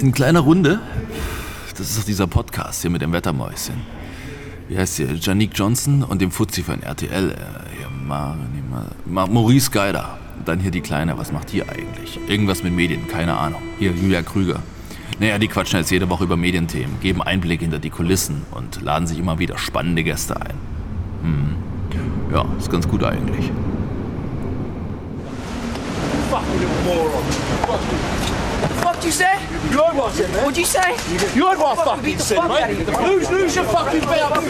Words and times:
In 0.00 0.12
kleiner 0.12 0.40
Runde. 0.40 0.80
Das 1.76 1.90
ist 1.90 1.98
doch 1.98 2.04
dieser 2.04 2.26
Podcast 2.26 2.80
hier 2.80 2.90
mit 2.90 3.02
dem 3.02 3.12
Wettermäuschen. 3.12 3.74
Wie 4.68 4.78
heißt 4.78 4.96
sie? 4.96 5.04
Janique 5.20 5.52
Johnson 5.54 6.02
und 6.02 6.22
dem 6.22 6.30
Fuzzi 6.30 6.62
von 6.62 6.82
RTL. 6.82 7.36
Ja, 7.80 7.88
Ma, 7.90 8.36
nee, 8.54 8.62
Ma, 8.70 8.86
Ma, 9.04 9.26
Maurice 9.26 9.70
Geider. 9.70 10.18
Und 10.38 10.48
dann 10.48 10.58
hier 10.58 10.70
die 10.70 10.80
Kleine. 10.80 11.18
Was 11.18 11.32
macht 11.32 11.52
die 11.52 11.62
eigentlich? 11.62 12.18
Irgendwas 12.28 12.62
mit 12.62 12.72
Medien, 12.72 13.08
keine 13.08 13.36
Ahnung. 13.36 13.60
Hier, 13.78 13.92
Julia 13.92 14.22
Krüger. 14.22 14.62
Naja, 15.18 15.38
die 15.38 15.48
quatschen 15.48 15.78
jetzt 15.78 15.90
jede 15.90 16.08
Woche 16.08 16.24
über 16.24 16.36
Medienthemen, 16.36 16.98
geben 17.00 17.20
Einblick 17.20 17.60
hinter 17.60 17.78
die 17.78 17.90
Kulissen 17.90 18.42
und 18.52 18.80
laden 18.80 19.06
sich 19.06 19.18
immer 19.18 19.38
wieder 19.38 19.58
spannende 19.58 20.02
Gäste 20.02 20.40
ein. 20.40 20.54
Hm. 21.22 21.56
Ja, 22.32 22.46
ist 22.58 22.70
ganz 22.70 22.88
gut 22.88 23.04
eigentlich. 23.04 23.50
fucking 26.30 26.60
little 26.60 26.84
moron. 26.84 27.24
What 27.66 27.80
you 27.92 28.39
say? 29.08 29.38
You 29.70 29.78
what 29.78 30.12
I 30.12 30.12
said, 30.12 30.30
man? 30.30 30.44
What'd 30.44 30.58
you 30.58 30.64
say? 30.64 30.90
You 31.34 31.46
heard 31.46 31.58
what 31.58 31.76
fucking 31.78 32.18
said, 32.18 32.48
mate. 32.48 32.86
Lose, 33.06 33.30
lose 33.30 33.56
your 33.56 33.64
fucking 33.64 34.00
bounce. 34.00 34.46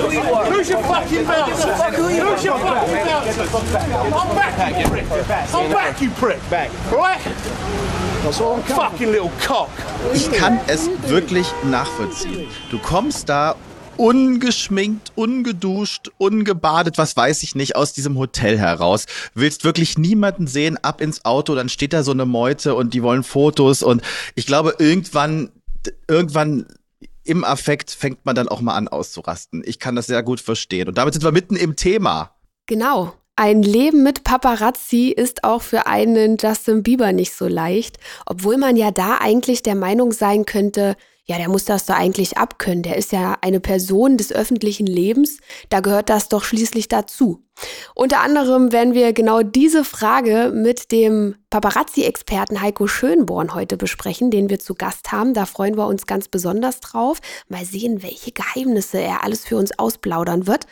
Lose 0.50 0.68
your 0.70 0.82
fucking 0.82 1.24
bounce. 1.24 1.64
Lose 1.98 2.44
your 2.44 2.58
fucking 2.58 3.04
bounce. 3.06 3.38
I'm 4.12 4.34
back, 4.34 4.78
you 4.78 4.88
prick. 4.88 5.06
I'm 5.54 5.70
back, 5.70 6.00
you 6.00 6.10
prick. 6.10 6.50
Back. 6.50 6.70
Right? 6.90 7.20
Fucking 8.66 9.12
little 9.12 9.30
cock. 9.46 9.70
Ich 10.12 10.30
kann 10.32 10.60
es 10.66 10.88
wirklich 11.08 11.46
nachvollziehen. 11.64 12.48
Du 12.70 12.78
kommst 12.78 13.28
da 13.28 13.54
ungeschminkt, 14.00 15.12
ungeduscht, 15.14 16.10
ungebadet, 16.16 16.96
was 16.96 17.14
weiß 17.18 17.42
ich 17.42 17.54
nicht, 17.54 17.76
aus 17.76 17.92
diesem 17.92 18.16
Hotel 18.16 18.58
heraus. 18.58 19.04
Willst 19.34 19.62
wirklich 19.62 19.98
niemanden 19.98 20.46
sehen, 20.46 20.78
ab 20.78 21.02
ins 21.02 21.26
Auto, 21.26 21.54
dann 21.54 21.68
steht 21.68 21.92
da 21.92 22.02
so 22.02 22.12
eine 22.12 22.24
Meute 22.24 22.74
und 22.74 22.94
die 22.94 23.02
wollen 23.02 23.22
Fotos 23.22 23.82
und 23.82 24.00
ich 24.34 24.46
glaube, 24.46 24.74
irgendwann, 24.78 25.50
irgendwann 26.08 26.66
im 27.24 27.44
Affekt 27.44 27.90
fängt 27.90 28.24
man 28.24 28.34
dann 28.34 28.48
auch 28.48 28.62
mal 28.62 28.74
an 28.74 28.88
auszurasten. 28.88 29.62
Ich 29.66 29.78
kann 29.78 29.96
das 29.96 30.06
sehr 30.06 30.22
gut 30.22 30.40
verstehen. 30.40 30.88
Und 30.88 30.96
damit 30.96 31.12
sind 31.12 31.22
wir 31.22 31.32
mitten 31.32 31.54
im 31.54 31.76
Thema. 31.76 32.34
Genau. 32.66 33.12
Ein 33.36 33.62
Leben 33.62 34.02
mit 34.02 34.24
Paparazzi 34.24 35.14
ist 35.14 35.44
auch 35.44 35.60
für 35.60 35.86
einen 35.86 36.38
Justin 36.40 36.82
Bieber 36.82 37.12
nicht 37.12 37.34
so 37.34 37.46
leicht, 37.46 37.98
obwohl 38.24 38.56
man 38.56 38.76
ja 38.76 38.90
da 38.90 39.18
eigentlich 39.20 39.62
der 39.62 39.74
Meinung 39.74 40.12
sein 40.12 40.46
könnte, 40.46 40.96
ja, 41.30 41.38
der 41.38 41.48
muss 41.48 41.64
das 41.64 41.86
doch 41.86 41.94
eigentlich 41.94 42.38
abkönnen. 42.38 42.82
Der 42.82 42.96
ist 42.96 43.12
ja 43.12 43.38
eine 43.40 43.60
Person 43.60 44.16
des 44.16 44.32
öffentlichen 44.32 44.88
Lebens. 44.88 45.38
Da 45.68 45.78
gehört 45.78 46.10
das 46.10 46.28
doch 46.28 46.42
schließlich 46.42 46.88
dazu. 46.88 47.46
Unter 47.94 48.18
anderem 48.18 48.72
werden 48.72 48.94
wir 48.94 49.12
genau 49.12 49.44
diese 49.44 49.84
Frage 49.84 50.50
mit 50.52 50.90
dem 50.90 51.36
Paparazzi-Experten 51.50 52.60
Heiko 52.60 52.88
Schönborn 52.88 53.54
heute 53.54 53.76
besprechen, 53.76 54.32
den 54.32 54.50
wir 54.50 54.58
zu 54.58 54.74
Gast 54.74 55.12
haben. 55.12 55.32
Da 55.32 55.46
freuen 55.46 55.76
wir 55.76 55.86
uns 55.86 56.04
ganz 56.08 56.26
besonders 56.26 56.80
drauf. 56.80 57.20
Mal 57.48 57.64
sehen, 57.64 58.02
welche 58.02 58.32
Geheimnisse 58.32 58.98
er 58.98 59.22
alles 59.22 59.44
für 59.44 59.56
uns 59.56 59.78
ausplaudern 59.78 60.48
wird. 60.48 60.66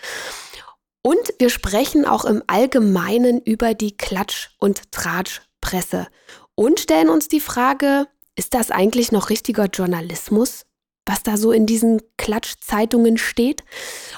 Und 1.02 1.34
wir 1.38 1.50
sprechen 1.50 2.04
auch 2.04 2.24
im 2.24 2.42
Allgemeinen 2.48 3.40
über 3.40 3.74
die 3.74 3.96
Klatsch- 3.96 4.48
und 4.58 4.90
Tratschpresse 4.90 6.08
und 6.56 6.80
stellen 6.80 7.10
uns 7.10 7.28
die 7.28 7.38
Frage, 7.38 8.08
ist 8.38 8.54
das 8.54 8.70
eigentlich 8.70 9.10
noch 9.10 9.30
richtiger 9.30 9.64
Journalismus, 9.64 10.64
was 11.04 11.24
da 11.24 11.36
so 11.36 11.50
in 11.50 11.66
diesen 11.66 12.00
Klatschzeitungen 12.18 13.18
steht? 13.18 13.64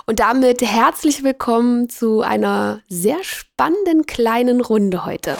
Und 0.05 0.21
damit 0.21 0.61
herzlich 0.61 1.25
willkommen 1.25 1.89
zu 1.89 2.21
einer 2.21 2.83
sehr 2.87 3.25
spannenden 3.25 4.05
kleinen 4.05 4.61
Runde 4.61 5.07
heute. 5.07 5.39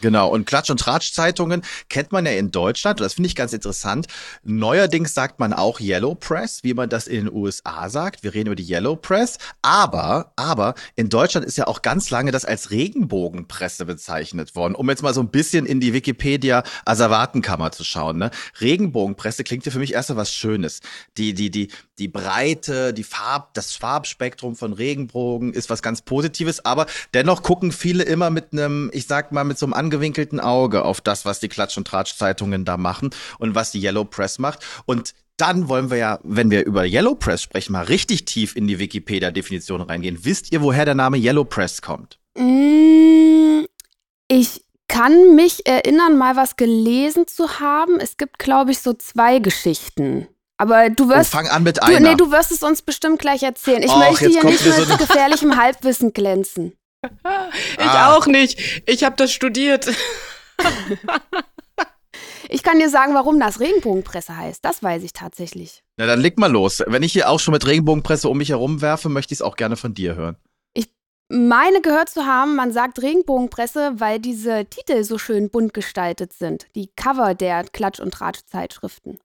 Genau, 0.00 0.28
und 0.28 0.48
Klatsch- 0.48 0.70
und 0.70 0.80
Tratsch-Zeitungen 0.80 1.62
kennt 1.88 2.12
man 2.12 2.26
ja 2.26 2.32
in 2.32 2.50
Deutschland, 2.50 3.00
und 3.00 3.04
das 3.04 3.14
finde 3.14 3.28
ich 3.28 3.34
ganz 3.34 3.52
interessant. 3.52 4.06
Neuerdings 4.42 5.14
sagt 5.14 5.38
man 5.38 5.52
auch 5.52 5.80
Yellow 5.80 6.14
Press, 6.14 6.62
wie 6.62 6.74
man 6.74 6.88
das 6.88 7.06
in 7.06 7.26
den 7.26 7.34
USA 7.34 7.88
sagt. 7.88 8.22
Wir 8.22 8.34
reden 8.34 8.48
über 8.48 8.56
die 8.56 8.68
Yellow 8.68 8.96
Press. 8.96 9.38
Aber, 9.62 10.32
aber 10.36 10.74
in 10.96 11.08
Deutschland 11.08 11.46
ist 11.46 11.58
ja 11.58 11.66
auch 11.66 11.82
ganz 11.82 12.10
lange 12.10 12.30
das 12.30 12.44
als 12.44 12.70
Regenbogenpresse 12.70 13.84
bezeichnet 13.84 14.54
worden, 14.54 14.74
um 14.74 14.88
jetzt 14.88 15.02
mal 15.02 15.14
so 15.14 15.20
ein 15.20 15.30
bisschen 15.30 15.66
in 15.66 15.80
die 15.80 15.92
Wikipedia-Asservatenkammer 15.92 17.72
zu 17.72 17.84
schauen. 17.84 18.18
Ne? 18.18 18.30
Regenbogenpresse 18.60 19.44
klingt 19.44 19.66
ja 19.66 19.72
für 19.72 19.78
mich 19.78 19.92
erst 19.92 20.10
mal 20.10 20.16
was 20.16 20.32
Schönes. 20.32 20.80
Die, 21.16 21.34
die, 21.34 21.50
die, 21.50 21.68
die 21.98 22.08
Breite, 22.08 22.94
die 22.94 23.04
Farb, 23.04 23.54
das 23.54 23.74
Farbspektrum 23.74 24.56
von 24.56 24.72
Regenbogen 24.72 25.52
ist 25.52 25.70
was 25.70 25.82
ganz 25.82 26.02
Positives, 26.02 26.64
aber 26.64 26.86
dennoch 27.14 27.42
gucken 27.42 27.72
viele 27.72 28.04
immer 28.04 28.30
mit 28.30 28.52
einem, 28.52 28.90
ich 28.92 29.06
sag 29.06 29.32
mal, 29.32 29.44
mit 29.44 29.58
so 29.58 29.66
einem 29.66 29.74
angewinkelten 29.94 30.38
Auge 30.40 30.84
auf 30.84 31.00
das, 31.00 31.24
was 31.24 31.40
die 31.40 31.48
Klatsch- 31.48 31.76
und 31.76 31.86
Tratsch-Zeitungen 31.86 32.64
da 32.64 32.76
machen 32.76 33.10
und 33.38 33.54
was 33.56 33.72
die 33.72 33.82
Yellow 33.82 34.04
Press 34.04 34.38
macht. 34.38 34.60
Und 34.86 35.14
dann 35.36 35.68
wollen 35.68 35.90
wir 35.90 35.96
ja, 35.96 36.18
wenn 36.22 36.50
wir 36.50 36.64
über 36.64 36.84
Yellow 36.84 37.14
Press 37.14 37.42
sprechen, 37.42 37.72
mal 37.72 37.84
richtig 37.84 38.24
tief 38.26 38.54
in 38.56 38.68
die 38.68 38.78
Wikipedia-Definition 38.78 39.80
reingehen. 39.80 40.18
Wisst 40.24 40.52
ihr, 40.52 40.60
woher 40.62 40.84
der 40.84 40.94
Name 40.94 41.16
Yellow 41.16 41.44
Press 41.44 41.82
kommt? 41.82 42.18
Mm, 42.38 43.64
Ich 44.28 44.62
kann 44.86 45.34
mich 45.34 45.66
erinnern, 45.66 46.16
mal 46.18 46.36
was 46.36 46.56
gelesen 46.56 47.26
zu 47.26 47.58
haben. 47.60 47.98
Es 48.00 48.16
gibt, 48.16 48.38
glaube 48.38 48.70
ich, 48.72 48.80
so 48.80 48.92
zwei 48.92 49.38
Geschichten. 49.38 50.28
Aber 50.56 50.90
du 50.90 51.04
Oh, 51.06 51.08
wirst. 51.08 51.30
fang 51.30 51.48
an 51.48 51.62
mit 51.62 51.78
du, 51.78 51.82
einer. 51.86 52.00
nee, 52.10 52.14
du 52.16 52.30
wirst 52.30 52.52
es 52.52 52.62
uns 52.62 52.82
bestimmt 52.82 53.18
gleich 53.18 53.42
erzählen. 53.42 53.82
Ich 53.82 53.90
Och, 53.90 53.98
möchte 53.98 54.28
hier 54.28 54.44
nicht 54.44 54.64
mit 54.64 54.74
so 54.88 54.96
gefährlichem 54.98 55.56
Halbwissen 55.56 56.12
glänzen. 56.12 56.74
Ich 57.02 57.80
Ah. 57.86 58.14
auch 58.14 58.26
nicht. 58.26 58.82
Ich 58.86 59.04
habe 59.04 59.16
das 59.16 59.32
studiert. 59.32 59.88
Ich 62.48 62.62
kann 62.62 62.78
dir 62.78 62.90
sagen, 62.90 63.14
warum 63.14 63.38
das 63.38 63.60
Regenbogenpresse 63.60 64.36
heißt. 64.36 64.64
Das 64.64 64.82
weiß 64.82 65.02
ich 65.04 65.12
tatsächlich. 65.12 65.82
Na, 65.96 66.06
dann 66.06 66.20
leg 66.20 66.38
mal 66.38 66.50
los. 66.50 66.82
Wenn 66.86 67.02
ich 67.02 67.12
hier 67.12 67.30
auch 67.30 67.38
schon 67.40 67.52
mit 67.52 67.66
Regenbogenpresse 67.66 68.28
um 68.28 68.38
mich 68.38 68.48
herum 68.50 68.80
werfe, 68.82 69.08
möchte 69.08 69.32
ich 69.32 69.38
es 69.38 69.42
auch 69.42 69.56
gerne 69.56 69.76
von 69.76 69.94
dir 69.94 70.16
hören. 70.16 70.36
Meine 71.32 71.80
gehört 71.80 72.08
zu 72.08 72.26
haben, 72.26 72.56
man 72.56 72.72
sagt 72.72 73.00
Regenbogenpresse, 73.00 73.92
weil 74.00 74.18
diese 74.18 74.64
Titel 74.66 75.04
so 75.04 75.16
schön 75.16 75.48
bunt 75.48 75.72
gestaltet 75.72 76.32
sind. 76.32 76.66
Die 76.74 76.88
Cover 76.96 77.34
der 77.36 77.62
Klatsch- 77.66 78.00
und 78.00 78.12
Tratsch-Zeitschriften. 78.12 79.20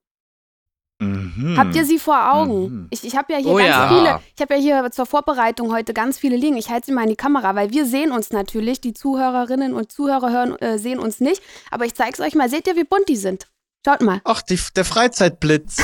Mhm. 1.00 1.56
Habt 1.58 1.76
ihr 1.76 1.84
sie 1.86 2.00
vor 2.00 2.34
Augen? 2.34 2.62
Mhm. 2.64 2.88
Ich, 2.90 3.04
ich 3.04 3.16
habe 3.18 3.34
ja 3.34 3.40
hier 3.40 3.52
Oh 3.52 3.56
ganz 3.58 3.68
ja. 3.70 3.88
viele, 3.90 4.20
ich 4.36 4.42
habe 4.42 4.54
ja 4.56 4.60
hier 4.60 4.92
zur 4.92 5.06
Vorbereitung 5.06 5.74
heute 5.74 5.94
ganz 5.94 6.18
viele 6.18 6.38
liegen. 6.38 6.56
Ich 6.56 6.70
halte 6.70 6.86
sie 6.88 6.92
mal 6.94 7.04
in 7.04 7.10
die 7.10 7.16
Kamera, 7.18 7.54
weil 7.56 7.72
wir 7.72 7.86
sehen 7.86 8.12
uns 8.12 8.32
natürlich. 8.32 8.80
Die 8.80 8.94
Zuhörerinnen 8.94 9.74
und 9.74 9.92
Zuhörer 9.92 10.32
hören, 10.32 10.56
äh, 10.60 10.78
sehen 10.80 11.00
uns 11.00 11.20
nicht. 11.20 11.42
Aber 11.70 11.86
ich 11.86 11.96
zeige 11.96 12.12
es 12.14 12.20
euch 12.22 12.34
mal. 12.36 12.50
Seht 12.50 12.68
ihr, 12.68 12.76
wie 12.78 12.86
bunt 12.86 13.10
die 13.10 13.18
sind? 13.18 13.48
Schaut 13.86 14.02
mal. 14.02 14.22
Ach, 14.24 14.42
die, 14.42 14.58
der 14.76 14.86
Freizeitblitz 14.86 15.78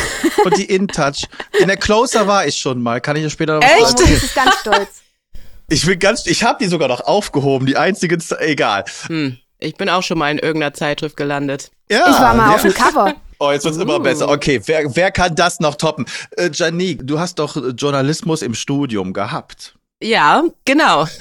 und 0.44 0.58
die 0.58 0.66
InTouch. 0.66 1.28
In 1.60 1.68
der 1.68 1.78
Closer 1.78 2.26
war 2.26 2.48
ich 2.48 2.56
schon 2.56 2.82
mal. 2.82 3.00
Kann 3.02 3.16
ich 3.18 3.24
dir 3.24 3.30
später 3.30 3.56
noch 3.56 3.62
Echt? 3.64 3.80
Oh, 3.82 3.86
erzählen? 3.86 4.14
ich 4.18 4.24
ist 4.24 4.36
ganz 4.36 4.56
stolz. 4.56 5.02
Ich 5.70 5.86
bin 5.86 6.00
ganz, 6.00 6.26
ich 6.26 6.44
habe 6.44 6.58
die 6.64 6.68
sogar 6.70 6.88
noch 6.88 7.02
aufgehoben. 7.02 7.66
Die 7.66 7.78
einzige, 7.78 8.18
egal. 8.40 8.86
Hm. 9.08 9.38
Ich 9.60 9.76
bin 9.76 9.88
auch 9.90 10.02
schon 10.04 10.18
mal 10.18 10.32
in 10.32 10.40
irgendeiner 10.40 10.74
Zeitschrift 10.74 11.16
gelandet. 11.16 11.70
Ja, 11.92 12.10
Ich 12.10 12.20
war 12.20 12.34
mal 12.34 12.50
ja. 12.50 12.56
auf 12.56 12.62
dem 12.64 12.74
Cover. 12.74 13.14
Oh, 13.44 13.52
jetzt 13.52 13.66
wird's 13.66 13.80
immer 13.80 14.00
besser. 14.00 14.30
Okay, 14.30 14.62
wer, 14.66 14.96
wer 14.96 15.10
kann 15.10 15.34
das 15.34 15.60
noch 15.60 15.74
toppen? 15.74 16.06
Äh, 16.38 16.52
Janique, 16.54 17.08
du 17.08 17.18
hast 17.18 17.40
doch 17.40 17.58
Journalismus 17.76 18.44
im 18.44 18.54
Studium 18.54 19.14
gehabt. 19.14 19.74
Ja, 20.00 20.44
genau. 20.64 21.08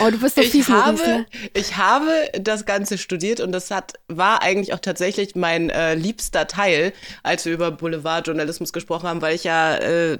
Oh, 0.00 0.10
du 0.10 0.18
bist 0.18 0.36
so 0.36 0.40
ich 0.40 0.68
habe, 0.68 0.96
ne? 0.98 1.26
ich 1.54 1.76
habe 1.76 2.06
das 2.40 2.64
Ganze 2.64 2.96
studiert 2.96 3.40
und 3.40 3.50
das 3.50 3.72
hat, 3.72 3.94
war 4.06 4.42
eigentlich 4.42 4.72
auch 4.72 4.78
tatsächlich 4.78 5.34
mein 5.34 5.70
äh, 5.70 5.94
liebster 5.94 6.46
Teil, 6.46 6.92
als 7.24 7.44
wir 7.44 7.52
über 7.52 7.72
Boulevardjournalismus 7.72 8.72
gesprochen 8.72 9.08
haben, 9.08 9.20
weil 9.20 9.34
ich 9.34 9.42
ja 9.42 9.76
äh, 9.76 10.18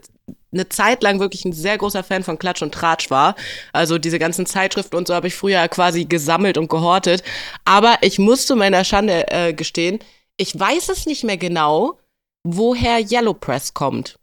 eine 0.53 0.69
Zeit 0.69 1.05
lang 1.05 1.21
wirklich 1.21 1.45
ein 1.45 1.53
sehr 1.53 1.79
großer 1.79 2.03
Fan 2.03 2.25
von 2.25 2.39
Klatsch 2.39 2.63
und 2.63 2.75
Tratsch 2.75 3.11
war. 3.11 3.37
Also 3.73 3.99
diese 3.99 4.19
ganzen 4.19 4.47
Zeitschriften 4.47 4.97
und 4.97 5.07
so 5.07 5.15
habe 5.15 5.29
ich 5.29 5.37
früher 5.37 5.67
quasi 5.69 6.05
gesammelt 6.05 6.59
und 6.59 6.69
gehortet. 6.69 7.23
Aber 7.65 7.99
ich 8.01 8.19
muss 8.19 8.47
zu 8.47 8.57
meiner 8.57 8.83
Schande 8.85 9.31
äh, 9.31 9.53
gestehen, 9.55 10.01
ich 10.43 10.59
weiß 10.59 10.89
es 10.89 11.07
nicht 11.07 11.23
mehr 11.23 11.37
genau, 11.37 12.01
woher 12.43 12.99
Yellow 12.99 13.33
Press 13.33 13.75
kommt. 13.75 14.19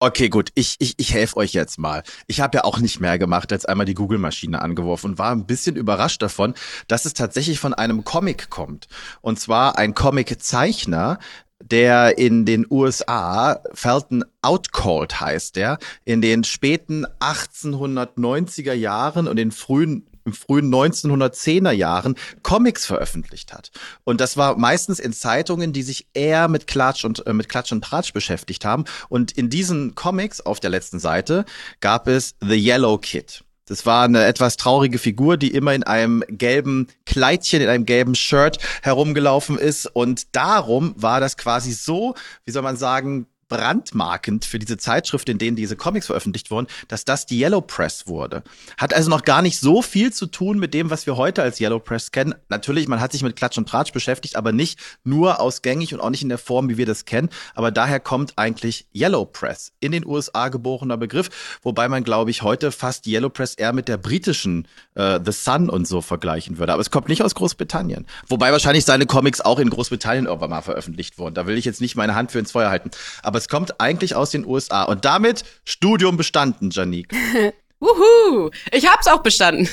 Okay, 0.00 0.28
gut, 0.28 0.50
ich, 0.56 0.74
ich, 0.80 0.94
ich 0.96 1.14
helfe 1.14 1.36
euch 1.36 1.52
jetzt 1.52 1.78
mal. 1.78 2.02
Ich 2.26 2.40
habe 2.40 2.58
ja 2.58 2.64
auch 2.64 2.80
nicht 2.80 2.98
mehr 2.98 3.20
gemacht, 3.20 3.52
als 3.52 3.64
einmal 3.64 3.86
die 3.86 3.94
Google-Maschine 3.94 4.60
angeworfen 4.60 5.12
und 5.12 5.18
war 5.18 5.30
ein 5.30 5.46
bisschen 5.46 5.76
überrascht 5.76 6.20
davon, 6.22 6.54
dass 6.88 7.04
es 7.04 7.14
tatsächlich 7.14 7.60
von 7.60 7.72
einem 7.72 8.02
Comic 8.02 8.50
kommt. 8.50 8.88
Und 9.20 9.38
zwar 9.38 9.78
ein 9.78 9.94
Comic-Zeichner, 9.94 11.20
der 11.60 12.18
in 12.18 12.44
den 12.44 12.66
USA 12.68 13.62
Felton 13.72 14.24
Outcalled 14.42 15.20
heißt 15.20 15.54
der, 15.54 15.78
in 16.04 16.20
den 16.20 16.42
späten 16.42 17.06
1890er 17.20 18.72
Jahren 18.72 19.28
und 19.28 19.36
den 19.36 19.52
frühen 19.52 20.08
im 20.24 20.32
frühen 20.32 20.72
1910er 20.72 21.72
Jahren 21.72 22.16
Comics 22.42 22.86
veröffentlicht 22.86 23.52
hat. 23.52 23.70
Und 24.04 24.20
das 24.20 24.36
war 24.36 24.56
meistens 24.56 24.98
in 24.98 25.12
Zeitungen, 25.12 25.72
die 25.72 25.82
sich 25.82 26.06
eher 26.14 26.48
mit 26.48 26.66
Klatsch 26.66 27.04
und 27.04 27.26
äh, 27.26 27.32
mit 27.32 27.48
Klatsch 27.48 27.72
und 27.72 27.82
Tratsch 27.82 28.12
beschäftigt 28.12 28.64
haben. 28.64 28.84
Und 29.08 29.32
in 29.32 29.50
diesen 29.50 29.94
Comics 29.94 30.40
auf 30.40 30.60
der 30.60 30.70
letzten 30.70 30.98
Seite 30.98 31.44
gab 31.80 32.08
es 32.08 32.34
The 32.40 32.56
Yellow 32.56 32.98
Kid. 32.98 33.44
Das 33.66 33.86
war 33.86 34.04
eine 34.04 34.24
etwas 34.24 34.56
traurige 34.56 34.98
Figur, 34.98 35.36
die 35.36 35.52
immer 35.52 35.72
in 35.72 35.84
einem 35.84 36.24
gelben 36.28 36.88
Kleidchen, 37.06 37.62
in 37.62 37.68
einem 37.68 37.86
gelben 37.86 38.14
Shirt 38.14 38.58
herumgelaufen 38.82 39.56
ist. 39.56 39.86
Und 39.86 40.34
darum 40.34 40.94
war 40.96 41.20
das 41.20 41.36
quasi 41.36 41.72
so, 41.72 42.14
wie 42.44 42.50
soll 42.50 42.62
man 42.62 42.76
sagen, 42.76 43.28
brandmarkend 43.52 44.46
für 44.46 44.58
diese 44.58 44.78
Zeitschrift, 44.78 45.28
in 45.28 45.36
denen 45.36 45.56
diese 45.56 45.76
Comics 45.76 46.06
veröffentlicht 46.06 46.50
wurden, 46.50 46.68
dass 46.88 47.04
das 47.04 47.26
die 47.26 47.38
Yellow 47.38 47.60
Press 47.60 48.06
wurde. 48.06 48.42
Hat 48.78 48.94
also 48.94 49.10
noch 49.10 49.24
gar 49.24 49.42
nicht 49.42 49.60
so 49.60 49.82
viel 49.82 50.10
zu 50.10 50.24
tun 50.24 50.58
mit 50.58 50.72
dem, 50.72 50.88
was 50.88 51.04
wir 51.04 51.18
heute 51.18 51.42
als 51.42 51.60
Yellow 51.60 51.78
Press 51.78 52.12
kennen. 52.12 52.34
Natürlich, 52.48 52.88
man 52.88 52.98
hat 52.98 53.12
sich 53.12 53.22
mit 53.22 53.36
Klatsch 53.36 53.58
und 53.58 53.68
Tratsch 53.68 53.92
beschäftigt, 53.92 54.36
aber 54.36 54.52
nicht 54.52 54.80
nur 55.04 55.38
ausgängig 55.38 55.92
und 55.92 56.00
auch 56.00 56.08
nicht 56.08 56.22
in 56.22 56.30
der 56.30 56.38
Form, 56.38 56.70
wie 56.70 56.78
wir 56.78 56.86
das 56.86 57.04
kennen. 57.04 57.28
Aber 57.54 57.70
daher 57.70 58.00
kommt 58.00 58.32
eigentlich 58.36 58.86
Yellow 58.94 59.26
Press, 59.26 59.72
in 59.80 59.92
den 59.92 60.06
USA 60.06 60.48
geborener 60.48 60.96
Begriff, 60.96 61.28
wobei 61.62 61.90
man, 61.90 62.04
glaube 62.04 62.30
ich, 62.30 62.40
heute 62.40 62.72
fast 62.72 63.06
Yellow 63.06 63.28
Press 63.28 63.52
eher 63.52 63.74
mit 63.74 63.86
der 63.86 63.98
britischen 63.98 64.66
äh, 64.94 65.20
The 65.22 65.32
Sun 65.32 65.68
und 65.68 65.86
so 65.86 66.00
vergleichen 66.00 66.56
würde. 66.56 66.72
Aber 66.72 66.80
es 66.80 66.90
kommt 66.90 67.08
nicht 67.10 67.22
aus 67.22 67.34
Großbritannien. 67.34 68.06
Wobei 68.28 68.50
wahrscheinlich 68.50 68.86
seine 68.86 69.04
Comics 69.04 69.42
auch 69.42 69.58
in 69.58 69.68
Großbritannien 69.68 70.24
irgendwann 70.24 70.48
mal 70.48 70.62
veröffentlicht 70.62 71.18
wurden. 71.18 71.34
Da 71.34 71.46
will 71.46 71.58
ich 71.58 71.66
jetzt 71.66 71.82
nicht 71.82 71.96
meine 71.96 72.14
Hand 72.14 72.32
für 72.32 72.38
ins 72.38 72.52
Feuer 72.52 72.70
halten. 72.70 72.90
Aber 73.22 73.41
es 73.42 73.48
kommt 73.48 73.80
eigentlich 73.80 74.14
aus 74.14 74.30
den 74.30 74.46
USA. 74.46 74.84
Und 74.84 75.04
damit 75.04 75.44
Studium 75.64 76.16
bestanden, 76.16 76.70
Janik. 76.70 77.12
Wuhu! 77.80 78.50
Ich 78.70 78.86
hab's 78.86 79.08
auch 79.08 79.22
bestanden. 79.22 79.68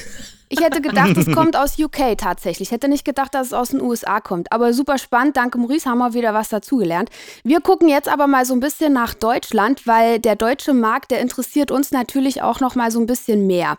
Ich 0.52 0.62
hätte 0.62 0.82
gedacht, 0.82 1.16
es 1.16 1.32
kommt 1.32 1.56
aus 1.56 1.78
UK 1.78 2.18
tatsächlich. 2.18 2.70
Ich 2.70 2.72
hätte 2.72 2.88
nicht 2.88 3.06
gedacht, 3.06 3.36
dass 3.36 3.48
es 3.48 3.54
aus 3.54 3.70
den 3.70 3.82
USA 3.82 4.20
kommt. 4.20 4.52
Aber 4.52 4.74
super 4.74 4.98
spannend. 4.98 5.38
Danke, 5.38 5.60
Maurice, 5.60 5.88
haben 5.88 6.00
wir 6.00 6.16
wieder 6.16 6.34
was 6.34 6.50
dazugelernt. 6.50 7.12
Wir 7.44 7.62
gucken 7.62 7.88
jetzt 7.88 8.10
aber 8.10 8.26
mal 8.26 8.46
so 8.46 8.56
ein 8.56 8.60
bisschen 8.60 8.92
nach 8.92 9.14
Deutschland, 9.14 9.86
weil 9.86 10.18
der 10.18 10.36
deutsche 10.36 10.74
Markt, 10.74 11.12
der 11.12 11.20
interessiert 11.20 11.70
uns 11.70 11.92
natürlich 11.92 12.42
auch 12.42 12.62
noch 12.62 12.74
mal 12.74 12.90
so 12.90 13.00
ein 13.00 13.06
bisschen 13.06 13.46
mehr. 13.46 13.78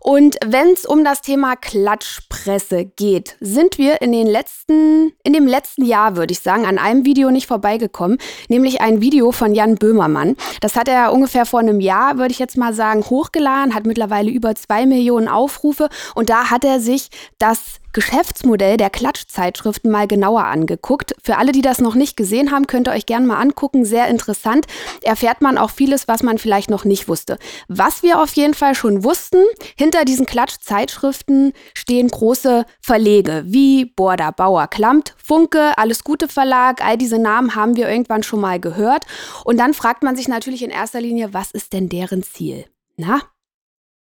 Und 0.00 0.36
wenn 0.46 0.68
es 0.68 0.86
um 0.86 1.04
das 1.04 1.20
Thema 1.20 1.54
Klatschpresse 1.54 2.86
geht, 2.86 3.36
sind 3.40 3.76
wir 3.76 4.00
in 4.00 4.12
den 4.12 4.26
letzten, 4.26 5.12
in 5.22 5.34
dem 5.34 5.46
letzten 5.46 5.84
Jahr, 5.84 6.16
würde 6.16 6.32
ich 6.32 6.40
sagen, 6.40 6.64
an 6.64 6.78
einem 6.78 7.04
Video 7.04 7.30
nicht 7.30 7.46
vorbeigekommen, 7.46 8.16
nämlich 8.48 8.80
ein 8.80 9.02
Video 9.02 9.32
von 9.32 9.54
Jan 9.54 9.74
Böhmermann. 9.74 10.36
Das 10.62 10.76
hat 10.76 10.88
er 10.88 11.12
ungefähr 11.12 11.44
vor 11.44 11.60
einem 11.60 11.80
Jahr, 11.80 12.16
würde 12.16 12.32
ich 12.32 12.38
jetzt 12.38 12.56
mal 12.56 12.72
sagen, 12.72 13.04
hochgeladen, 13.04 13.74
hat 13.74 13.84
mittlerweile 13.84 14.30
über 14.30 14.54
zwei 14.54 14.86
Millionen 14.86 15.28
Aufrufe 15.28 15.90
und 16.14 16.30
da 16.30 16.50
hat 16.50 16.64
er 16.64 16.80
sich 16.80 17.08
das 17.38 17.80
Geschäftsmodell 17.96 18.76
der 18.76 18.90
Klatschzeitschriften 18.90 19.90
mal 19.90 20.06
genauer 20.06 20.44
angeguckt. 20.44 21.14
Für 21.22 21.38
alle, 21.38 21.52
die 21.52 21.62
das 21.62 21.80
noch 21.80 21.94
nicht 21.94 22.14
gesehen 22.14 22.50
haben, 22.50 22.66
könnt 22.66 22.88
ihr 22.88 22.92
euch 22.92 23.06
gerne 23.06 23.26
mal 23.26 23.40
angucken. 23.40 23.86
Sehr 23.86 24.08
interessant. 24.08 24.66
Erfährt 25.02 25.40
man 25.40 25.56
auch 25.56 25.70
vieles, 25.70 26.06
was 26.06 26.22
man 26.22 26.36
vielleicht 26.36 26.68
noch 26.68 26.84
nicht 26.84 27.08
wusste. 27.08 27.38
Was 27.68 28.02
wir 28.02 28.20
auf 28.20 28.34
jeden 28.34 28.52
Fall 28.52 28.74
schon 28.74 29.02
wussten, 29.02 29.42
hinter 29.78 30.04
diesen 30.04 30.26
Klatschzeitschriften 30.26 31.54
stehen 31.72 32.08
große 32.08 32.66
Verlege 32.82 33.44
wie 33.46 33.86
Border, 33.86 34.30
Bauer, 34.30 34.68
Klammt, 34.68 35.14
Funke, 35.16 35.78
Alles 35.78 36.04
Gute 36.04 36.28
Verlag. 36.28 36.84
All 36.84 36.98
diese 36.98 37.18
Namen 37.18 37.54
haben 37.54 37.76
wir 37.76 37.88
irgendwann 37.88 38.22
schon 38.22 38.40
mal 38.42 38.60
gehört. 38.60 39.06
Und 39.44 39.56
dann 39.56 39.72
fragt 39.72 40.02
man 40.02 40.16
sich 40.16 40.28
natürlich 40.28 40.62
in 40.62 40.70
erster 40.70 41.00
Linie, 41.00 41.32
was 41.32 41.50
ist 41.50 41.72
denn 41.72 41.88
deren 41.88 42.22
Ziel? 42.22 42.66
Na, 42.98 43.22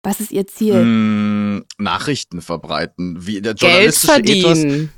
was 0.03 0.19
ist 0.19 0.31
Ihr 0.31 0.47
Ziel? 0.47 0.75
Mm, 0.75 1.65
Nachrichten 1.77 2.41
verbreiten. 2.41 3.25
Wie 3.25 3.41
der 3.41 3.53
Geld 3.53 3.61
journalistische 3.61 4.13
verdienen. 4.13 4.65
Ethos. 4.65 4.89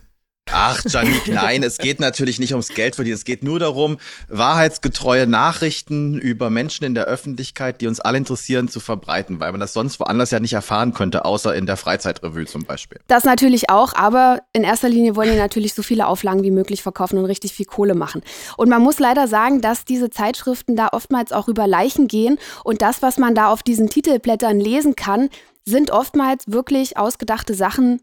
Ach, 0.54 0.84
Janik, 0.86 1.28
nein, 1.28 1.64
es 1.64 1.78
geht 1.78 2.00
natürlich 2.00 2.40
nicht 2.40 2.52
ums 2.52 2.70
Geld 2.70 2.96
verdienen. 2.96 3.16
Es 3.16 3.24
geht 3.24 3.44
nur 3.44 3.60
darum, 3.60 3.98
wahrheitsgetreue 4.28 5.26
Nachrichten 5.26 6.18
über 6.18 6.50
Menschen 6.50 6.84
in 6.84 6.94
der 6.94 7.06
Öffentlichkeit, 7.06 7.80
die 7.82 7.88
uns 7.88 8.00
alle 8.00 8.18
interessieren, 8.18 8.68
zu 8.68 8.80
verbreiten, 8.80 9.40
weil 9.40 9.52
man 9.52 9.62
das 9.62 9.74
sonst 9.74 10.00
woanders 10.00 10.32
ja 10.32 10.40
nicht 10.40 10.54
erfahren 10.54 10.94
könnte, 10.94 11.26
außer 11.26 11.56
in 11.56 11.66
der 11.66 11.78
Freizeitrevue 11.78 12.46
zum 12.46 12.66
Beispiel. 12.66 13.00
Das 13.08 13.24
natürlich 13.24 13.70
auch, 13.70 13.94
aber 13.94 14.40
in 14.54 14.64
erster 14.64 14.90
Linie 14.90 15.16
wollen 15.16 15.32
die 15.32 15.38
natürlich 15.38 15.74
so 15.74 15.84
viele 15.84 16.08
Auflagen 16.08 16.44
wie 16.44 16.52
möglich 16.52 16.84
verkaufen 16.84 17.18
und 17.18 17.26
richtig 17.26 17.54
viel 17.54 17.66
Kohle 17.66 17.96
machen. 17.96 18.22
Und 18.58 18.70
man 18.70 18.82
muss 18.82 19.00
leider 19.00 19.28
sagen, 19.28 19.62
dass 19.62 19.86
diese 19.86 20.10
Zeitschriften 20.10 20.76
da 20.76 20.90
oftmals 20.92 21.32
auch 21.32 21.48
über 21.48 21.66
Leichen 21.66 22.08
gehen 22.08 22.38
und 22.64 22.82
das, 22.82 23.02
was 23.02 23.18
man 23.18 23.36
da 23.36 23.48
auf 23.48 23.64
diesen 23.64 23.90
Titelblättern 23.90 24.60
lesen 24.60 24.96
kann, 24.96 25.30
sind 25.64 25.92
oftmals 25.92 26.44
wirklich 26.48 26.98
ausgedachte 26.98 27.54
Sachen 27.54 28.02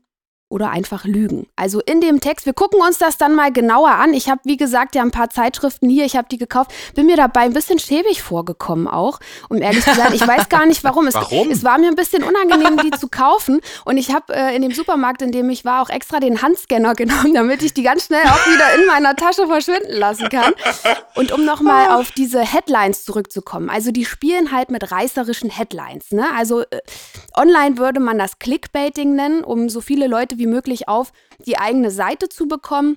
oder 0.50 0.70
einfach 0.70 1.04
Lügen. 1.04 1.46
Also 1.56 1.80
in 1.80 2.00
dem 2.00 2.20
Text, 2.20 2.46
wir 2.46 2.54
gucken 2.54 2.80
uns 2.80 2.98
das 2.98 3.18
dann 3.18 3.34
mal 3.34 3.52
genauer 3.52 3.90
an. 3.90 4.14
Ich 4.14 4.30
habe, 4.30 4.40
wie 4.44 4.56
gesagt, 4.56 4.94
ja 4.94 5.02
ein 5.02 5.10
paar 5.10 5.28
Zeitschriften 5.28 5.90
hier, 5.90 6.04
ich 6.04 6.16
habe 6.16 6.28
die 6.30 6.38
gekauft, 6.38 6.72
bin 6.94 7.06
mir 7.06 7.16
dabei 7.16 7.42
ein 7.42 7.52
bisschen 7.52 7.78
schäbig 7.78 8.22
vorgekommen 8.22 8.88
auch, 8.88 9.20
um 9.50 9.58
ehrlich 9.60 9.84
zu 9.84 9.94
sein. 9.94 10.14
Ich 10.14 10.26
weiß 10.26 10.48
gar 10.48 10.64
nicht 10.64 10.84
warum. 10.84 11.06
Es, 11.06 11.14
Warum? 11.14 11.50
es 11.50 11.64
war 11.64 11.78
mir 11.78 11.88
ein 11.88 11.96
bisschen 11.96 12.22
unangenehm, 12.22 12.78
die 12.78 12.90
zu 12.98 13.08
kaufen 13.08 13.60
und 13.84 13.98
ich 13.98 14.12
habe 14.14 14.34
äh, 14.34 14.56
in 14.56 14.62
dem 14.62 14.72
Supermarkt, 14.72 15.20
in 15.20 15.32
dem 15.32 15.50
ich 15.50 15.64
war, 15.64 15.82
auch 15.82 15.90
extra 15.90 16.18
den 16.18 16.40
Handscanner 16.40 16.94
genommen, 16.94 17.34
damit 17.34 17.62
ich 17.62 17.74
die 17.74 17.82
ganz 17.82 18.06
schnell 18.06 18.24
auch 18.24 18.46
wieder 18.46 18.80
in 18.80 18.86
meiner 18.86 19.16
Tasche 19.16 19.46
verschwinden 19.46 19.92
lassen 19.92 20.28
kann. 20.28 20.54
Und 21.14 21.32
um 21.32 21.44
nochmal 21.44 21.90
auf 21.90 22.10
diese 22.12 22.40
Headlines 22.40 23.04
zurückzukommen. 23.04 23.68
Also 23.68 23.90
die 23.90 24.04
spielen 24.04 24.52
halt 24.52 24.70
mit 24.70 24.90
reißerischen 24.90 25.50
Headlines. 25.50 26.10
Ne? 26.10 26.26
Also 26.36 26.62
äh, 26.62 26.80
online 27.36 27.76
würde 27.76 28.00
man 28.00 28.18
das 28.18 28.38
Clickbaiting 28.38 29.14
nennen, 29.14 29.44
um 29.44 29.68
so 29.68 29.80
viele 29.80 30.06
Leute 30.06 30.37
wie 30.38 30.46
möglich 30.46 30.88
auf 30.88 31.12
die 31.44 31.58
eigene 31.58 31.90
Seite 31.90 32.28
zu 32.28 32.48
bekommen. 32.48 32.96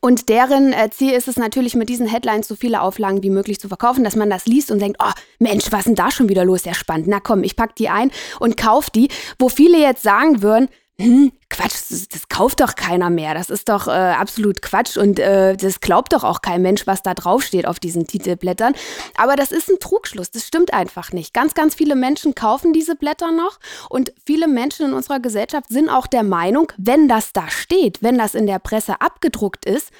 Und 0.00 0.28
deren 0.28 0.72
äh, 0.72 0.90
Ziel 0.90 1.12
ist 1.12 1.28
es 1.28 1.36
natürlich, 1.36 1.74
mit 1.74 1.88
diesen 1.88 2.06
Headlines 2.06 2.48
so 2.48 2.56
viele 2.56 2.82
Auflagen 2.82 3.22
wie 3.22 3.30
möglich 3.30 3.60
zu 3.60 3.68
verkaufen, 3.68 4.04
dass 4.04 4.16
man 4.16 4.28
das 4.28 4.46
liest 4.46 4.70
und 4.70 4.80
denkt, 4.80 4.98
oh 5.00 5.12
Mensch, 5.38 5.70
was 5.70 5.80
ist 5.80 5.86
denn 5.86 5.94
da 5.94 6.10
schon 6.10 6.28
wieder 6.28 6.44
los? 6.44 6.64
Sehr 6.64 6.74
spannend. 6.74 7.06
Na 7.06 7.20
komm, 7.20 7.44
ich 7.44 7.56
pack 7.56 7.76
die 7.76 7.88
ein 7.88 8.10
und 8.40 8.56
kauf 8.56 8.90
die. 8.90 9.08
Wo 9.38 9.48
viele 9.48 9.78
jetzt 9.78 10.02
sagen 10.02 10.42
würden, 10.42 10.68
hm, 11.00 11.32
Quatsch, 11.50 11.90
das, 11.90 12.08
das 12.08 12.28
kauft 12.28 12.60
doch 12.60 12.76
keiner 12.76 13.10
mehr. 13.10 13.34
Das 13.34 13.50
ist 13.50 13.68
doch 13.68 13.88
äh, 13.88 13.90
absolut 13.90 14.62
Quatsch 14.62 14.96
und 14.96 15.18
äh, 15.18 15.56
das 15.56 15.80
glaubt 15.80 16.12
doch 16.12 16.22
auch 16.22 16.40
kein 16.40 16.62
Mensch, 16.62 16.86
was 16.86 17.02
da 17.02 17.14
draufsteht 17.14 17.66
auf 17.66 17.80
diesen 17.80 18.06
Titelblättern. 18.06 18.74
Aber 19.16 19.34
das 19.34 19.50
ist 19.50 19.68
ein 19.68 19.80
Trugschluss, 19.80 20.30
das 20.30 20.46
stimmt 20.46 20.72
einfach 20.72 21.12
nicht. 21.12 21.34
Ganz, 21.34 21.54
ganz 21.54 21.74
viele 21.74 21.96
Menschen 21.96 22.36
kaufen 22.36 22.72
diese 22.72 22.94
Blätter 22.94 23.32
noch 23.32 23.58
und 23.88 24.12
viele 24.24 24.46
Menschen 24.46 24.86
in 24.86 24.92
unserer 24.92 25.18
Gesellschaft 25.18 25.68
sind 25.68 25.88
auch 25.88 26.06
der 26.06 26.22
Meinung, 26.22 26.70
wenn 26.76 27.08
das 27.08 27.32
da 27.32 27.48
steht, 27.48 28.02
wenn 28.02 28.16
das 28.16 28.36
in 28.36 28.46
der 28.46 28.60
Presse 28.60 29.00
abgedruckt 29.00 29.64
ist, 29.64 29.90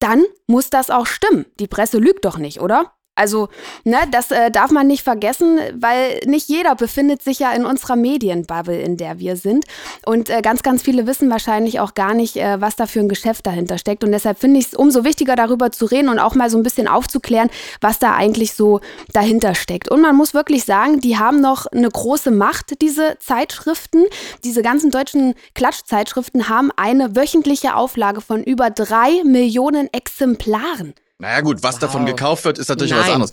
dann 0.00 0.24
muss 0.48 0.70
das 0.70 0.90
auch 0.90 1.06
stimmen. 1.06 1.46
Die 1.60 1.68
Presse 1.68 1.98
lügt 1.98 2.24
doch 2.24 2.38
nicht, 2.38 2.60
oder? 2.60 2.92
Also, 3.20 3.50
ne, 3.84 3.98
das 4.10 4.30
äh, 4.30 4.50
darf 4.50 4.70
man 4.70 4.86
nicht 4.86 5.04
vergessen, 5.04 5.60
weil 5.74 6.20
nicht 6.24 6.48
jeder 6.48 6.74
befindet 6.74 7.22
sich 7.22 7.38
ja 7.38 7.52
in 7.52 7.66
unserer 7.66 7.94
Medienbubble, 7.94 8.80
in 8.80 8.96
der 8.96 9.18
wir 9.18 9.36
sind. 9.36 9.66
Und 10.06 10.30
äh, 10.30 10.40
ganz, 10.40 10.62
ganz 10.62 10.80
viele 10.82 11.06
wissen 11.06 11.28
wahrscheinlich 11.28 11.80
auch 11.80 11.92
gar 11.92 12.14
nicht, 12.14 12.38
äh, 12.38 12.62
was 12.62 12.76
da 12.76 12.86
für 12.86 13.00
ein 13.00 13.10
Geschäft 13.10 13.46
dahinter 13.46 13.76
steckt. 13.76 14.04
Und 14.04 14.12
deshalb 14.12 14.38
finde 14.38 14.58
ich 14.58 14.68
es 14.68 14.74
umso 14.74 15.04
wichtiger, 15.04 15.36
darüber 15.36 15.70
zu 15.70 15.84
reden 15.84 16.08
und 16.08 16.18
auch 16.18 16.34
mal 16.34 16.48
so 16.48 16.56
ein 16.56 16.62
bisschen 16.62 16.88
aufzuklären, 16.88 17.50
was 17.82 17.98
da 17.98 18.14
eigentlich 18.14 18.54
so 18.54 18.80
dahinter 19.12 19.54
steckt. 19.54 19.90
Und 19.90 20.00
man 20.00 20.16
muss 20.16 20.32
wirklich 20.32 20.64
sagen, 20.64 21.02
die 21.02 21.18
haben 21.18 21.42
noch 21.42 21.66
eine 21.66 21.90
große 21.90 22.30
Macht, 22.30 22.80
diese 22.80 23.18
Zeitschriften. 23.20 24.06
Diese 24.44 24.62
ganzen 24.62 24.90
deutschen 24.90 25.34
Klatschzeitschriften 25.54 26.48
haben 26.48 26.70
eine 26.74 27.14
wöchentliche 27.16 27.74
Auflage 27.74 28.22
von 28.22 28.42
über 28.42 28.70
drei 28.70 29.22
Millionen 29.24 29.92
Exemplaren. 29.92 30.94
Naja 31.20 31.40
gut, 31.42 31.62
was 31.62 31.78
davon 31.78 32.02
Wow. 32.02 32.08
gekauft 32.10 32.44
wird, 32.44 32.58
ist 32.58 32.68
natürlich 32.68 32.92
was 32.94 33.02
Nein. 33.06 33.12
anderes. 33.14 33.32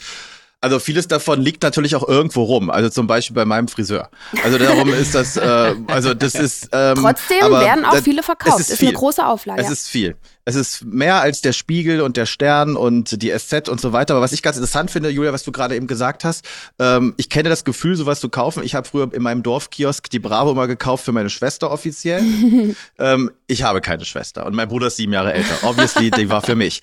Also 0.60 0.80
vieles 0.80 1.08
davon 1.08 1.40
liegt 1.40 1.62
natürlich 1.62 1.96
auch 1.96 2.08
irgendwo 2.08 2.42
rum. 2.42 2.72
Also 2.72 2.90
zum 2.90 3.06
Beispiel 3.06 3.36
bei 3.36 3.46
meinem 3.46 3.68
Friseur. 3.68 4.10
Also 4.44 4.58
darum 4.58 4.92
ist 4.92 5.14
das, 5.14 5.38
äh, 5.38 5.76
also 5.86 6.16
das 6.16 6.34
ist. 6.34 6.70
Ähm, 6.72 6.96
Trotzdem 7.00 7.52
werden 7.52 7.86
auch 7.86 7.92
das- 7.94 8.04
viele 8.04 8.24
verkauft. 8.24 8.60
Es 8.62 8.70
Ist, 8.70 8.82
ist, 8.82 8.82
eine 8.82 8.94
große 8.94 9.24
Auflage. 9.24 9.62
Es 9.62 9.70
ist 9.70 9.88
viel. 9.88 10.16
Es 10.46 10.56
ist 10.56 10.84
mehr 10.84 11.22
als 11.22 11.42
der 11.42 11.54
Spiegel 11.54 12.02
und 12.02 12.18
der 12.18 12.26
Stern 12.26 12.76
und 12.76 13.22
die 13.22 13.30
SZ 13.30 13.70
und 13.70 13.80
so 13.80 13.94
weiter. 13.94 14.16
Aber 14.16 14.22
was 14.24 14.32
ich 14.32 14.42
ganz 14.42 14.58
interessant 14.58 14.90
finde, 14.90 15.10
Julia, 15.10 15.32
was 15.32 15.44
du 15.44 15.52
gerade 15.52 15.76
eben 15.76 15.86
gesagt 15.86 16.24
hast, 16.24 16.44
ähm, 16.80 17.14
ich 17.18 17.30
kenne 17.30 17.50
das 17.50 17.64
Gefühl, 17.64 17.96
sowas 17.96 18.20
zu 18.20 18.30
kaufen. 18.30 18.64
Ich 18.64 18.74
habe 18.74 18.88
früher 18.88 19.14
in 19.14 19.22
meinem 19.22 19.44
Dorfkiosk 19.44 20.10
die 20.10 20.20
Bravo 20.20 20.56
mal 20.56 20.66
gekauft 20.68 21.06
für 21.06 21.12
meine 21.12 21.30
Schwester 21.30 21.70
offiziell. 21.70 22.24
ähm, 22.98 23.30
ich 23.46 23.62
habe 23.62 23.80
keine 23.82 24.06
Schwester 24.06 24.48
und 24.48 24.56
mein 24.56 24.70
Bruder 24.70 24.88
ist 24.88 24.98
sieben 24.98 25.14
Jahre 25.14 25.34
älter. 25.34 25.54
Obviously, 25.68 26.10
die 26.10 26.30
war 26.32 26.42
für 26.42 26.56
mich. 26.56 26.82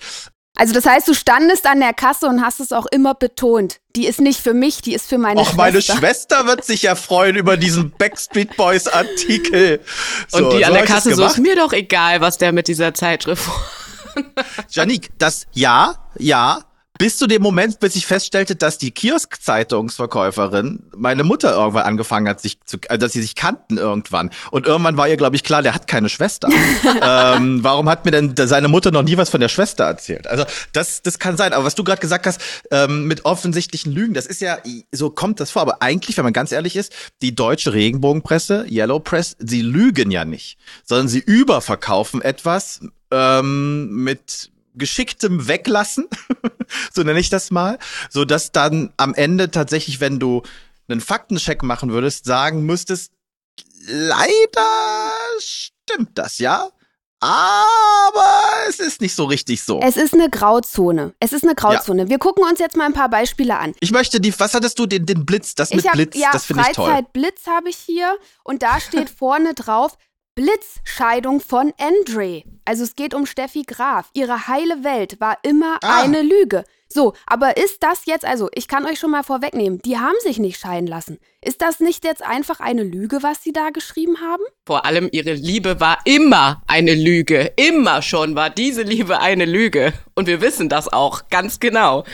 Also 0.56 0.72
das 0.72 0.86
heißt, 0.86 1.08
du 1.08 1.14
standest 1.14 1.66
an 1.66 1.80
der 1.80 1.92
Kasse 1.92 2.26
und 2.26 2.40
hast 2.40 2.60
es 2.60 2.70
auch 2.70 2.86
immer 2.86 3.14
betont. 3.14 3.80
Die 3.96 4.06
ist 4.06 4.20
nicht 4.20 4.40
für 4.40 4.54
mich, 4.54 4.82
die 4.82 4.94
ist 4.94 5.08
für 5.08 5.18
meine 5.18 5.40
Och, 5.40 5.46
Schwester. 5.46 5.56
meine 5.62 5.82
Schwester 5.82 6.46
wird 6.46 6.64
sich 6.64 6.82
ja 6.82 6.94
freuen 6.94 7.34
über 7.34 7.56
diesen 7.56 7.90
Backstreet 7.90 8.56
Boys 8.56 8.86
Artikel. 8.86 9.80
So, 10.28 10.38
Und 10.38 10.52
die 10.52 10.58
so 10.60 10.64
an 10.66 10.74
der 10.74 10.84
Kasse 10.84 11.14
so, 11.14 11.24
ist 11.26 11.38
mir 11.38 11.56
doch 11.56 11.72
egal, 11.72 12.20
was 12.20 12.38
der 12.38 12.52
mit 12.52 12.68
dieser 12.68 12.94
Zeitschrift 12.94 13.42
Janik, 14.70 15.10
das 15.18 15.46
ja, 15.52 15.96
ja, 16.18 16.62
Bis 16.96 17.18
zu 17.18 17.26
dem 17.26 17.42
Moment, 17.42 17.80
bis 17.80 17.96
ich 17.96 18.06
feststellte, 18.06 18.54
dass 18.54 18.78
die 18.78 18.92
Kiosk-Zeitungsverkäuferin 18.92 20.84
meine 20.96 21.24
Mutter 21.24 21.52
irgendwann 21.52 21.82
angefangen 21.82 22.28
hat, 22.28 22.40
sich 22.40 22.60
zu, 22.64 22.78
äh, 22.88 22.96
dass 22.96 23.12
sie 23.12 23.20
sich 23.20 23.34
kannten 23.34 23.78
irgendwann. 23.78 24.30
Und 24.52 24.66
irgendwann 24.66 24.96
war 24.96 25.08
ihr, 25.08 25.16
glaube 25.16 25.34
ich, 25.34 25.42
klar, 25.42 25.60
der 25.62 25.74
hat 25.74 25.88
keine 25.88 26.08
Schwester. 26.08 26.48
ähm, 27.02 27.64
warum 27.64 27.88
hat 27.88 28.04
mir 28.04 28.12
denn 28.12 28.34
seine 28.36 28.68
Mutter 28.68 28.92
noch 28.92 29.02
nie 29.02 29.16
was 29.16 29.28
von 29.28 29.40
der 29.40 29.48
Schwester 29.48 29.82
erzählt? 29.82 30.28
Also 30.28 30.44
das, 30.72 31.02
das 31.02 31.18
kann 31.18 31.36
sein. 31.36 31.52
Aber 31.52 31.64
was 31.64 31.74
du 31.74 31.82
gerade 31.82 32.00
gesagt 32.00 32.28
hast, 32.28 32.40
ähm, 32.70 33.08
mit 33.08 33.24
offensichtlichen 33.24 33.90
Lügen, 33.90 34.14
das 34.14 34.26
ist 34.26 34.40
ja, 34.40 34.58
so 34.92 35.10
kommt 35.10 35.40
das 35.40 35.50
vor. 35.50 35.62
Aber 35.62 35.82
eigentlich, 35.82 36.16
wenn 36.16 36.24
man 36.24 36.32
ganz 36.32 36.52
ehrlich 36.52 36.76
ist, 36.76 36.92
die 37.22 37.34
deutsche 37.34 37.72
Regenbogenpresse, 37.72 38.66
Yellow 38.70 39.00
Press, 39.00 39.36
sie 39.40 39.62
lügen 39.62 40.12
ja 40.12 40.24
nicht, 40.24 40.58
sondern 40.84 41.08
sie 41.08 41.18
überverkaufen 41.18 42.22
etwas 42.22 42.82
ähm, 43.10 44.04
mit 44.04 44.52
geschicktem 44.74 45.48
Weglassen, 45.48 46.08
so 46.92 47.02
nenne 47.02 47.20
ich 47.20 47.30
das 47.30 47.50
mal, 47.50 47.78
so 48.10 48.24
dass 48.24 48.52
dann 48.52 48.92
am 48.96 49.14
Ende 49.14 49.50
tatsächlich, 49.50 50.00
wenn 50.00 50.18
du 50.18 50.42
einen 50.88 51.00
Faktencheck 51.00 51.62
machen 51.62 51.90
würdest, 51.90 52.24
sagen 52.24 52.64
müsstest, 52.64 53.12
leider 53.86 55.10
stimmt 55.38 56.18
das, 56.18 56.38
ja? 56.38 56.68
Aber 57.20 58.42
es 58.68 58.80
ist 58.80 59.00
nicht 59.00 59.14
so 59.14 59.24
richtig 59.24 59.62
so. 59.62 59.80
Es 59.80 59.96
ist 59.96 60.12
eine 60.12 60.28
Grauzone. 60.28 61.14
Es 61.20 61.32
ist 61.32 61.42
eine 61.42 61.54
Grauzone. 61.54 62.02
Ja. 62.02 62.08
Wir 62.10 62.18
gucken 62.18 62.44
uns 62.44 62.58
jetzt 62.58 62.76
mal 62.76 62.84
ein 62.84 62.92
paar 62.92 63.08
Beispiele 63.08 63.56
an. 63.56 63.72
Ich 63.80 63.92
möchte 63.92 64.20
die, 64.20 64.38
was 64.38 64.52
hattest 64.52 64.78
du, 64.78 64.84
den, 64.84 65.06
den 65.06 65.24
Blitz, 65.24 65.54
das 65.54 65.72
mit 65.72 65.86
hab, 65.86 65.94
Blitz, 65.94 66.18
ja, 66.18 66.28
das 66.32 66.44
finde 66.44 66.64
ich 66.68 66.76
toll. 66.76 66.90
Freizeit 66.90 67.12
Blitz 67.14 67.46
habe 67.46 67.70
ich 67.70 67.76
hier 67.76 68.14
und 68.42 68.62
da 68.62 68.78
steht 68.78 69.08
vorne 69.18 69.54
drauf, 69.54 69.96
Blitzscheidung 70.34 71.40
von 71.40 71.72
Andre. 71.78 72.42
Also 72.64 72.82
es 72.82 72.96
geht 72.96 73.14
um 73.14 73.24
Steffi 73.24 73.62
Graf. 73.62 74.10
Ihre 74.14 74.48
heile 74.48 74.82
Welt 74.82 75.20
war 75.20 75.38
immer 75.42 75.78
ah. 75.82 76.02
eine 76.02 76.22
Lüge. 76.22 76.64
So, 76.88 77.12
aber 77.26 77.56
ist 77.56 77.82
das 77.82 78.06
jetzt, 78.06 78.24
also 78.24 78.48
ich 78.54 78.68
kann 78.68 78.86
euch 78.86 79.00
schon 79.00 79.10
mal 79.10 79.24
vorwegnehmen, 79.24 79.80
die 79.84 79.98
haben 79.98 80.14
sich 80.22 80.38
nicht 80.38 80.60
scheiden 80.60 80.86
lassen. 80.86 81.18
Ist 81.40 81.60
das 81.60 81.80
nicht 81.80 82.04
jetzt 82.04 82.22
einfach 82.22 82.60
eine 82.60 82.84
Lüge, 82.84 83.22
was 83.22 83.42
sie 83.42 83.52
da 83.52 83.70
geschrieben 83.70 84.20
haben? 84.20 84.42
Vor 84.64 84.84
allem 84.84 85.08
ihre 85.10 85.32
Liebe 85.32 85.80
war 85.80 85.98
immer 86.04 86.62
eine 86.66 86.94
Lüge. 86.94 87.52
Immer 87.56 88.02
schon 88.02 88.34
war 88.34 88.50
diese 88.50 88.82
Liebe 88.82 89.20
eine 89.20 89.44
Lüge. 89.44 89.92
Und 90.14 90.26
wir 90.26 90.40
wissen 90.40 90.68
das 90.68 90.92
auch 90.92 91.28
ganz 91.30 91.58
genau. 91.58 92.04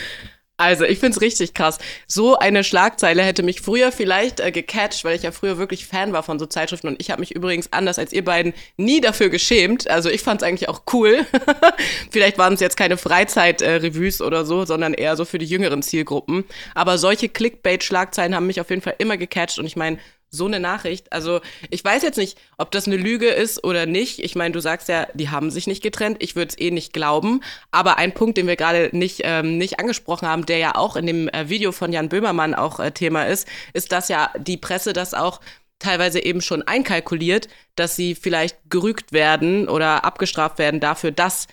Also, 0.61 0.85
ich 0.85 0.99
find's 0.99 1.21
richtig 1.21 1.55
krass. 1.55 1.79
So 2.05 2.37
eine 2.37 2.63
Schlagzeile 2.63 3.23
hätte 3.23 3.41
mich 3.41 3.61
früher 3.61 3.91
vielleicht 3.91 4.39
äh, 4.39 4.51
gecatcht, 4.51 5.03
weil 5.03 5.15
ich 5.15 5.23
ja 5.23 5.31
früher 5.31 5.57
wirklich 5.57 5.87
Fan 5.87 6.13
war 6.13 6.21
von 6.21 6.37
so 6.37 6.45
Zeitschriften. 6.45 6.87
Und 6.87 7.01
ich 7.01 7.09
habe 7.09 7.19
mich 7.19 7.35
übrigens 7.35 7.73
anders 7.73 7.97
als 7.97 8.13
ihr 8.13 8.23
beiden 8.23 8.53
nie 8.77 9.01
dafür 9.01 9.29
geschämt. 9.29 9.89
Also, 9.89 10.09
ich 10.09 10.21
fand's 10.21 10.43
eigentlich 10.43 10.69
auch 10.69 10.83
cool. 10.93 11.25
vielleicht 12.11 12.37
waren 12.37 12.53
es 12.53 12.59
jetzt 12.59 12.77
keine 12.77 12.97
Freizeit-Revues 12.97 14.19
äh, 14.19 14.23
oder 14.23 14.45
so, 14.45 14.63
sondern 14.63 14.93
eher 14.93 15.15
so 15.15 15.25
für 15.25 15.39
die 15.39 15.47
jüngeren 15.47 15.81
Zielgruppen. 15.81 16.45
Aber 16.75 16.99
solche 16.99 17.27
Clickbait-Schlagzeilen 17.27 18.35
haben 18.35 18.45
mich 18.45 18.61
auf 18.61 18.69
jeden 18.69 18.83
Fall 18.83 18.95
immer 18.99 19.17
gecatcht. 19.17 19.57
Und 19.57 19.65
ich 19.65 19.75
meine, 19.75 19.97
so 20.31 20.45
eine 20.45 20.61
Nachricht. 20.61 21.11
Also 21.11 21.41
ich 21.69 21.83
weiß 21.83 22.03
jetzt 22.03 22.17
nicht, 22.17 22.39
ob 22.57 22.71
das 22.71 22.87
eine 22.87 22.95
Lüge 22.95 23.27
ist 23.27 23.63
oder 23.65 23.85
nicht. 23.85 24.19
Ich 24.19 24.35
meine, 24.35 24.53
du 24.53 24.61
sagst 24.61 24.87
ja, 24.87 25.07
die 25.13 25.29
haben 25.29 25.51
sich 25.51 25.67
nicht 25.67 25.83
getrennt. 25.83 26.17
Ich 26.21 26.35
würde 26.35 26.49
es 26.49 26.59
eh 26.59 26.71
nicht 26.71 26.93
glauben. 26.93 27.43
Aber 27.69 27.97
ein 27.97 28.13
Punkt, 28.13 28.37
den 28.37 28.47
wir 28.47 28.55
gerade 28.55 28.89
nicht, 28.93 29.21
ähm, 29.25 29.57
nicht 29.57 29.79
angesprochen 29.79 30.27
haben, 30.27 30.45
der 30.45 30.57
ja 30.57 30.75
auch 30.75 30.95
in 30.95 31.05
dem 31.05 31.27
äh, 31.29 31.49
Video 31.49 31.73
von 31.73 31.91
Jan 31.91 32.09
Böhmermann 32.09 32.55
auch 32.55 32.79
äh, 32.79 32.91
Thema 32.91 33.27
ist, 33.27 33.47
ist, 33.73 33.91
dass 33.91 34.07
ja 34.07 34.31
die 34.37 34.57
Presse 34.57 34.93
das 34.93 35.13
auch 35.13 35.41
teilweise 35.79 36.23
eben 36.23 36.41
schon 36.41 36.61
einkalkuliert, 36.61 37.49
dass 37.75 37.95
sie 37.95 38.15
vielleicht 38.15 38.57
gerügt 38.69 39.11
werden 39.11 39.67
oder 39.67 40.05
abgestraft 40.05 40.59
werden 40.59 40.79
dafür, 40.79 41.11
dass 41.11 41.47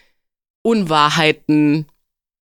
Unwahrheiten 0.62 1.87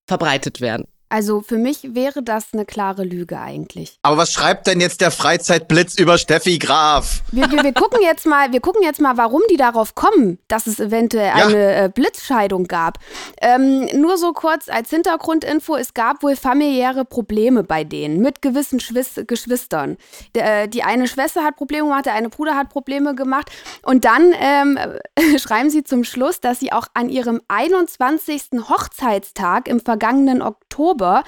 verbreitet 0.06 0.60
werden. 0.60 0.86
Also 1.08 1.40
für 1.40 1.56
mich 1.56 1.94
wäre 1.94 2.22
das 2.22 2.48
eine 2.52 2.64
klare 2.64 3.04
Lüge 3.04 3.38
eigentlich. 3.38 3.98
Aber 4.02 4.16
was 4.16 4.32
schreibt 4.32 4.66
denn 4.66 4.80
jetzt 4.80 5.00
der 5.00 5.12
Freizeitblitz 5.12 5.98
über 5.98 6.18
Steffi 6.18 6.58
Graf? 6.58 7.22
Wir, 7.30 7.48
wir, 7.50 7.62
wir 7.62 7.72
gucken 7.72 8.00
jetzt 8.02 8.26
mal, 8.26 8.52
wir 8.52 8.60
gucken 8.60 8.82
jetzt 8.82 9.00
mal, 9.00 9.16
warum 9.16 9.40
die 9.48 9.56
darauf 9.56 9.94
kommen, 9.94 10.38
dass 10.48 10.66
es 10.66 10.80
eventuell 10.80 11.28
ja. 11.28 11.46
eine 11.46 11.74
äh, 11.84 11.88
Blitzscheidung 11.94 12.64
gab. 12.64 12.98
Ähm, 13.40 13.86
nur 14.00 14.18
so 14.18 14.32
kurz 14.32 14.68
als 14.68 14.90
Hintergrundinfo: 14.90 15.76
Es 15.76 15.94
gab 15.94 16.24
wohl 16.24 16.34
familiäre 16.34 17.04
Probleme 17.04 17.62
bei 17.62 17.84
denen 17.84 18.20
mit 18.20 18.42
gewissen 18.42 18.80
Schwiss 18.80 19.20
Geschwistern. 19.28 19.98
Der, 20.34 20.64
äh, 20.64 20.68
die 20.68 20.82
eine 20.82 21.06
Schwester 21.06 21.44
hat 21.44 21.54
Probleme 21.54 21.84
gemacht, 21.84 22.06
der 22.06 22.14
eine 22.14 22.30
Bruder 22.30 22.56
hat 22.56 22.68
Probleme 22.68 23.14
gemacht. 23.14 23.50
Und 23.82 24.04
dann 24.04 24.34
ähm, 24.40 24.78
schreiben 25.38 25.70
sie 25.70 25.84
zum 25.84 26.02
Schluss, 26.02 26.40
dass 26.40 26.58
sie 26.58 26.72
auch 26.72 26.88
an 26.94 27.08
ihrem 27.08 27.40
21. 27.46 28.42
Hochzeitstag 28.68 29.68
im 29.68 29.78
vergangenen 29.78 30.42
Oktober 30.42 30.65
Oktober 30.76 31.24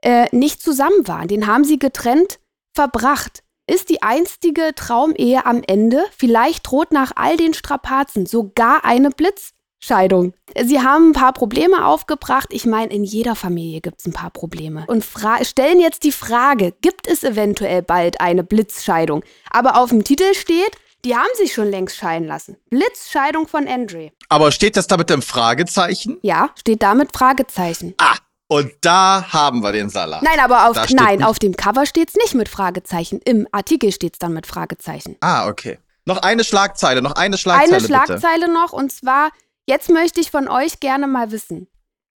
äh, 0.00 0.26
nicht 0.34 0.62
zusammen 0.62 1.06
waren. 1.06 1.28
Den 1.28 1.46
haben 1.46 1.64
sie 1.64 1.78
getrennt 1.78 2.38
verbracht. 2.74 3.42
Ist 3.66 3.90
die 3.90 4.02
einstige 4.02 4.74
Traumehe 4.74 5.44
am 5.44 5.62
Ende? 5.66 6.04
Vielleicht 6.16 6.70
droht 6.70 6.92
nach 6.92 7.12
all 7.16 7.36
den 7.36 7.52
Strapazen 7.52 8.24
sogar 8.24 8.84
eine 8.84 9.10
Blitzscheidung. 9.10 10.34
Sie 10.64 10.80
haben 10.80 11.10
ein 11.10 11.12
paar 11.12 11.32
Probleme 11.32 11.84
aufgebracht. 11.84 12.48
Ich 12.52 12.64
meine, 12.64 12.92
in 12.94 13.04
jeder 13.04 13.34
Familie 13.34 13.80
gibt 13.80 14.00
es 14.00 14.06
ein 14.06 14.12
paar 14.12 14.30
Probleme. 14.30 14.84
Und 14.86 15.04
stellen 15.42 15.80
jetzt 15.80 16.04
die 16.04 16.12
Frage, 16.12 16.72
gibt 16.80 17.08
es 17.08 17.24
eventuell 17.24 17.82
bald 17.82 18.20
eine 18.20 18.44
Blitzscheidung? 18.44 19.24
Aber 19.50 19.78
auf 19.78 19.90
dem 19.90 20.04
Titel 20.04 20.32
steht, 20.34 20.70
die 21.04 21.16
haben 21.16 21.28
sich 21.34 21.52
schon 21.52 21.68
längst 21.70 21.96
scheiden 21.96 22.26
lassen. 22.26 22.56
Blitzscheidung 22.70 23.48
von 23.48 23.66
Andre. 23.66 24.12
Aber 24.28 24.52
steht 24.52 24.76
das 24.76 24.86
da 24.86 24.96
mit 24.96 25.10
dem 25.10 25.22
Fragezeichen? 25.22 26.18
Ja, 26.22 26.50
steht 26.58 26.82
da 26.82 26.94
mit 26.94 27.16
Fragezeichen. 27.16 27.94
Ah, 27.98 28.16
und 28.48 28.72
da 28.80 29.32
haben 29.32 29.62
wir 29.62 29.72
den 29.72 29.88
Salat. 29.88 30.22
Nein, 30.22 30.38
aber 30.38 30.68
auf, 30.68 30.90
nein, 30.90 31.22
auf 31.22 31.38
dem 31.38 31.56
Cover 31.56 31.84
steht 31.86 32.10
es 32.10 32.14
nicht 32.14 32.34
mit 32.34 32.48
Fragezeichen. 32.48 33.20
Im 33.24 33.48
Artikel 33.50 33.92
steht 33.92 34.14
es 34.14 34.18
dann 34.18 34.32
mit 34.32 34.46
Fragezeichen. 34.46 35.16
Ah, 35.20 35.48
okay. 35.48 35.78
Noch 36.04 36.18
eine 36.18 36.44
Schlagzeile, 36.44 37.02
noch 37.02 37.12
eine 37.12 37.36
Schlagzeile. 37.38 37.76
Eine 37.76 37.84
Schlagzeile 37.84 38.46
bitte. 38.46 38.52
noch 38.52 38.72
und 38.72 38.92
zwar, 38.92 39.30
jetzt 39.66 39.90
möchte 39.90 40.20
ich 40.20 40.30
von 40.30 40.48
euch 40.48 40.78
gerne 40.78 41.08
mal 41.08 41.32
wissen. 41.32 41.66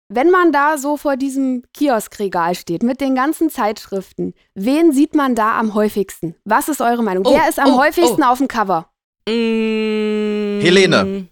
Wenn 0.09 0.30
man 0.30 0.52
da 0.52 0.78
so 0.78 0.97
vor 0.97 1.16
diesem 1.16 1.64
Kioskregal 1.73 2.54
steht 2.54 2.83
mit 2.83 3.00
den 3.00 3.14
ganzen 3.14 3.50
Zeitschriften, 3.50 4.35
wen 4.54 4.92
sieht 4.92 5.14
man 5.14 5.35
da 5.35 5.59
am 5.59 5.75
häufigsten? 5.75 6.37
Was 6.45 6.68
ist 6.68 6.80
eure 6.80 7.02
Meinung? 7.02 7.26
Oh, 7.26 7.35
Wer 7.35 7.49
ist 7.49 7.59
am 7.59 7.75
oh, 7.75 7.78
häufigsten 7.78 8.23
oh. 8.23 8.26
auf 8.26 8.38
dem 8.38 8.49
Cover? 8.49 8.88
Mmh. 9.28 10.61
Helene. 10.62 11.26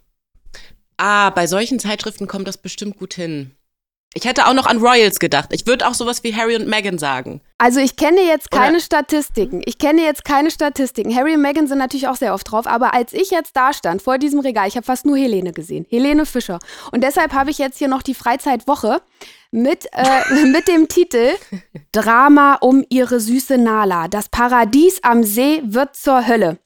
Ah, 0.97 1.31
bei 1.31 1.47
solchen 1.47 1.79
Zeitschriften 1.79 2.27
kommt 2.27 2.49
das 2.49 2.59
bestimmt 2.59 2.99
gut 2.99 3.15
hin. 3.15 3.57
Ich 4.17 4.25
hätte 4.25 4.47
auch 4.47 4.55
noch 4.55 4.67
an 4.67 4.79
Royals 4.79 5.19
gedacht. 5.19 5.49
Ich 5.51 5.67
würde 5.67 5.89
auch 5.89 5.95
sowas 5.95 6.23
wie 6.23 6.35
Harry 6.37 6.55
und 6.55 6.69
Meghan 6.69 6.99
sagen. 6.99 7.41
Also 7.59 7.81
ich 7.81 7.97
kenne 7.97 8.21
jetzt 8.21 8.53
keine 8.53 8.77
Oder? 8.77 8.81
Statistiken. 8.81 9.61
Ich 9.67 9.77
kenne 9.79 10.03
jetzt 10.03 10.25
keine 10.25 10.53
Statistiken. 10.53 11.15
Harry 11.15 11.35
und 11.35 11.43
Meghan 11.43 11.67
sind 11.67 11.79
natürlich 11.79 12.07
auch 12.07 12.15
sehr 12.15 12.33
oft 12.33 12.49
drauf, 12.49 12.69
aber 12.69 12.95
als 12.95 13.13
ich 13.13 13.31
jetzt 13.31 13.57
da 13.57 13.73
stand 13.73 14.03
vor 14.03 14.19
diesem 14.19 14.39
Regal, 14.39 14.69
ich 14.69 14.77
habe 14.77 14.87
fast 14.87 15.05
nur 15.05 15.17
Helene 15.17 15.53
gesehen. 15.53 15.85
Helene 15.91 16.27
Fischer. 16.27 16.61
Und 16.93 17.03
deshalb 17.03 17.33
habe 17.33 17.51
ich 17.51 17.59
jetzt 17.59 17.79
hier 17.79 17.89
noch 17.89 18.03
die 18.03 18.15
Freizeitwoche 18.15 19.03
mit, 19.51 19.87
äh, 19.93 20.45
mit 20.47 20.69
dem 20.69 20.87
Titel 20.87 21.31
Drama 21.91 22.55
um 22.61 22.85
ihre 22.91 23.19
süße 23.19 23.59
Nala. 23.59 24.07
Das 24.07 24.29
Paradies 24.29 25.03
am 25.03 25.25
See 25.25 25.61
wird 25.65 25.97
zur 25.97 26.27
Hölle. 26.27 26.59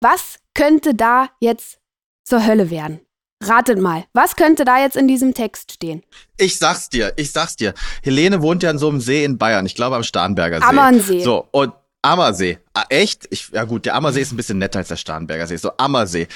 Was 0.00 0.38
könnte 0.54 0.94
da 0.94 1.28
jetzt 1.38 1.78
zur 2.24 2.44
Hölle 2.44 2.70
werden? 2.70 3.00
Ratet 3.42 3.78
mal, 3.78 4.04
was 4.14 4.34
könnte 4.34 4.64
da 4.64 4.80
jetzt 4.80 4.96
in 4.96 5.06
diesem 5.06 5.32
Text 5.32 5.72
stehen? 5.72 6.02
Ich 6.38 6.58
sag's 6.58 6.88
dir, 6.88 7.12
ich 7.16 7.30
sag's 7.30 7.54
dir. 7.54 7.72
Helene 8.02 8.42
wohnt 8.42 8.64
ja 8.64 8.70
an 8.70 8.78
so 8.78 8.88
einem 8.88 9.00
See 9.00 9.24
in 9.24 9.38
Bayern, 9.38 9.64
ich 9.64 9.76
glaube 9.76 9.96
am 9.96 10.02
Starnberger 10.02 10.58
See. 10.58 10.66
Ammersee. 10.66 11.22
So, 11.22 11.46
und 11.52 11.72
Ammersee. 12.02 12.58
Ah, 12.74 12.84
echt? 12.88 13.28
Ich, 13.30 13.50
ja 13.50 13.64
gut, 13.64 13.84
der 13.84 13.94
Ammersee 13.94 14.22
ist 14.22 14.32
ein 14.32 14.36
bisschen 14.36 14.58
netter 14.58 14.80
als 14.80 14.88
der 14.88 14.96
Starnberger 14.96 15.46
See. 15.46 15.56
So, 15.56 15.70
Ammersee. 15.76 16.26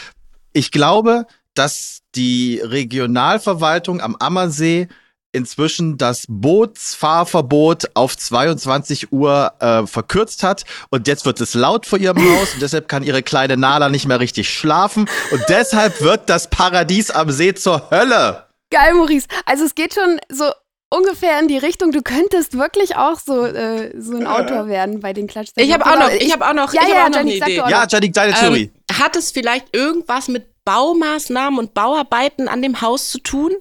Ich 0.53 0.71
glaube, 0.71 1.27
dass 1.55 2.03
die 2.15 2.61
Regionalverwaltung 2.63 4.01
am 4.01 4.17
Ammersee 4.17 4.89
inzwischen 5.33 5.99
das 5.99 6.25
Bootsfahrverbot 6.29 7.91
auf 7.95 8.17
22 8.17 9.13
Uhr 9.13 9.53
äh, 9.59 9.87
verkürzt 9.87 10.43
hat 10.43 10.65
und 10.91 11.09
jetzt 11.09 11.25
wird 11.27 11.41
es 11.41 11.55
laut 11.55 11.87
vor 11.87 11.99
ihrem 11.99 12.19
Haus 12.19 12.55
und 12.55 12.63
deshalb 12.63 12.89
kann 12.89 13.03
ihre 13.03 13.23
kleine 13.23 13.57
Nala 13.57 13.89
nicht 13.89 14.07
mehr 14.07 14.21
richtig 14.21 14.51
schlafen 14.51 15.09
und 15.31 15.43
deshalb 15.49 16.01
wird 16.01 16.29
das 16.29 16.49
Paradies 16.49 17.11
am 17.11 17.31
See 17.31 17.55
zur 17.55 17.91
Hölle. 17.91 18.47
Geil, 18.71 18.95
Maurice. 18.95 19.27
Also 19.45 19.65
es 19.65 19.75
geht 19.75 19.95
schon 19.95 20.19
so 20.31 20.51
ungefähr 20.93 21.41
in 21.41 21.49
die 21.49 21.59
Richtung. 21.59 21.93
Du 21.93 22.03
könntest 22.03 22.57
wirklich 22.57 22.97
auch 22.97 23.19
so, 23.19 23.45
äh, 23.45 23.93
so 23.99 24.17
ein 24.17 24.27
Autor 24.27 24.67
werden 24.67 25.01
bei 25.01 25.13
den 25.13 25.27
Klatsch. 25.27 25.49
Ich 25.57 25.73
habe 25.73 25.85
auch 25.87 25.99
noch, 25.99 26.11
ich 26.11 26.33
habe 26.33 26.47
auch 26.47 26.55
noch, 26.55 26.73
ja, 26.73 26.83
ich 26.83 26.89
ja, 26.89 27.05
auch 27.05 27.09
noch 27.09 27.17
eine 27.17 27.35
Idee. 27.35 27.57
Ja, 27.57 27.87
Janik, 27.89 28.13
deine 28.13 28.35
Theorie. 28.35 28.71
Ähm, 28.91 28.99
hat 28.99 29.17
es 29.17 29.31
vielleicht 29.31 29.75
irgendwas 29.75 30.29
mit 30.29 30.47
Baumaßnahmen 30.65 31.59
und 31.59 31.75
Bauarbeiten 31.75 32.49
an 32.49 32.63
dem 32.63 32.81
Haus 32.81 33.11
zu 33.11 33.19
tun? 33.19 33.53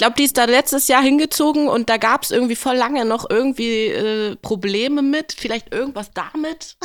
Glaube, 0.00 0.14
die 0.16 0.24
ist 0.24 0.38
da 0.38 0.46
letztes 0.46 0.88
Jahr 0.88 1.02
hingezogen 1.02 1.68
und 1.68 1.90
da 1.90 1.98
gab 1.98 2.22
es 2.22 2.30
irgendwie 2.30 2.56
voll 2.56 2.74
lange 2.74 3.04
noch 3.04 3.28
irgendwie 3.28 3.88
äh, 3.88 4.36
Probleme 4.36 5.02
mit. 5.02 5.34
Vielleicht 5.38 5.74
irgendwas 5.74 6.10
damit. 6.12 6.78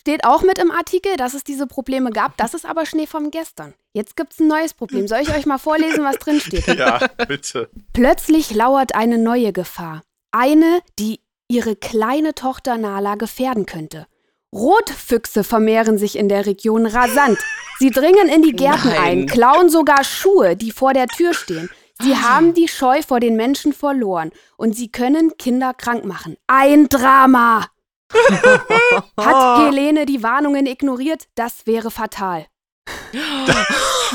Steht 0.00 0.26
auch 0.26 0.42
mit 0.42 0.58
im 0.58 0.70
Artikel, 0.70 1.16
dass 1.16 1.32
es 1.32 1.44
diese 1.44 1.66
Probleme 1.66 2.10
gab. 2.10 2.36
Das 2.36 2.52
ist 2.52 2.66
aber 2.66 2.84
Schnee 2.84 3.06
vom 3.06 3.30
gestern. 3.30 3.72
Jetzt 3.94 4.16
gibt 4.16 4.34
es 4.34 4.38
ein 4.38 4.48
neues 4.48 4.74
Problem. 4.74 5.08
Soll 5.08 5.20
ich 5.20 5.34
euch 5.34 5.46
mal 5.46 5.56
vorlesen, 5.56 6.04
was 6.04 6.18
drin 6.18 6.40
steht? 6.40 6.66
Ja, 6.78 6.98
bitte. 7.26 7.70
Plötzlich 7.94 8.52
lauert 8.52 8.94
eine 8.94 9.16
neue 9.16 9.54
Gefahr. 9.54 10.02
Eine, 10.30 10.80
die 10.98 11.20
ihre 11.48 11.74
kleine 11.74 12.34
Tochter 12.34 12.76
Nala 12.76 13.14
gefährden 13.14 13.64
könnte. 13.64 14.06
Rotfüchse 14.52 15.42
vermehren 15.42 15.96
sich 15.96 16.18
in 16.18 16.28
der 16.28 16.44
Region 16.44 16.84
rasant. 16.84 17.38
Sie 17.78 17.90
dringen 17.90 18.28
in 18.28 18.42
die 18.42 18.52
Gärten 18.52 18.88
Nein. 18.88 19.00
ein, 19.00 19.26
klauen 19.26 19.70
sogar 19.70 20.04
Schuhe, 20.04 20.54
die 20.54 20.70
vor 20.70 20.92
der 20.92 21.06
Tür 21.06 21.32
stehen. 21.32 21.70
Sie 22.02 22.16
haben 22.16 22.54
die 22.54 22.68
Scheu 22.68 23.02
vor 23.02 23.20
den 23.20 23.36
Menschen 23.36 23.72
verloren 23.72 24.30
und 24.56 24.74
sie 24.76 24.88
können 24.90 25.36
Kinder 25.38 25.74
krank 25.74 26.04
machen. 26.04 26.36
Ein 26.46 26.88
Drama! 26.88 27.66
Hat 29.16 29.66
Helene 29.66 30.06
die 30.06 30.22
Warnungen 30.22 30.66
ignoriert? 30.66 31.24
Das 31.34 31.66
wäre 31.66 31.90
fatal. 31.90 32.46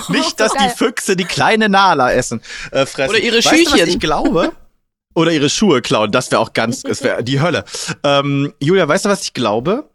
Nicht, 0.09 0.39
dass 0.39 0.53
die. 0.53 0.69
Füchse 0.69 1.15
die 1.15 1.25
kleine 1.25 1.69
Nala 1.69 2.11
essen, 2.11 2.41
äh, 2.71 2.85
fressen. 2.85 3.11
Oder 3.11 3.19
ihre 3.19 3.37
weißt 3.37 3.45
Du, 3.45 3.51
was 3.51 3.71
Schüchchen. 3.71 3.89
ich 3.89 3.99
glaube? 3.99 4.51
Oder 5.15 5.31
ihre 5.31 5.49
Schuhe 5.49 5.81
klauen. 5.81 6.11
Das 6.11 6.31
wäre 6.31 6.41
auch 6.41 6.53
ganz, 6.53 6.83
das 6.83 7.03
wäre 7.03 7.23
die 7.23 7.41
Hölle. 7.41 7.65
Ähm, 8.03 8.53
Julia, 8.59 8.87
weißt 8.87 9.05
du, 9.05 9.09
was 9.09 9.23
ich 9.23 9.33
glaube? 9.33 9.89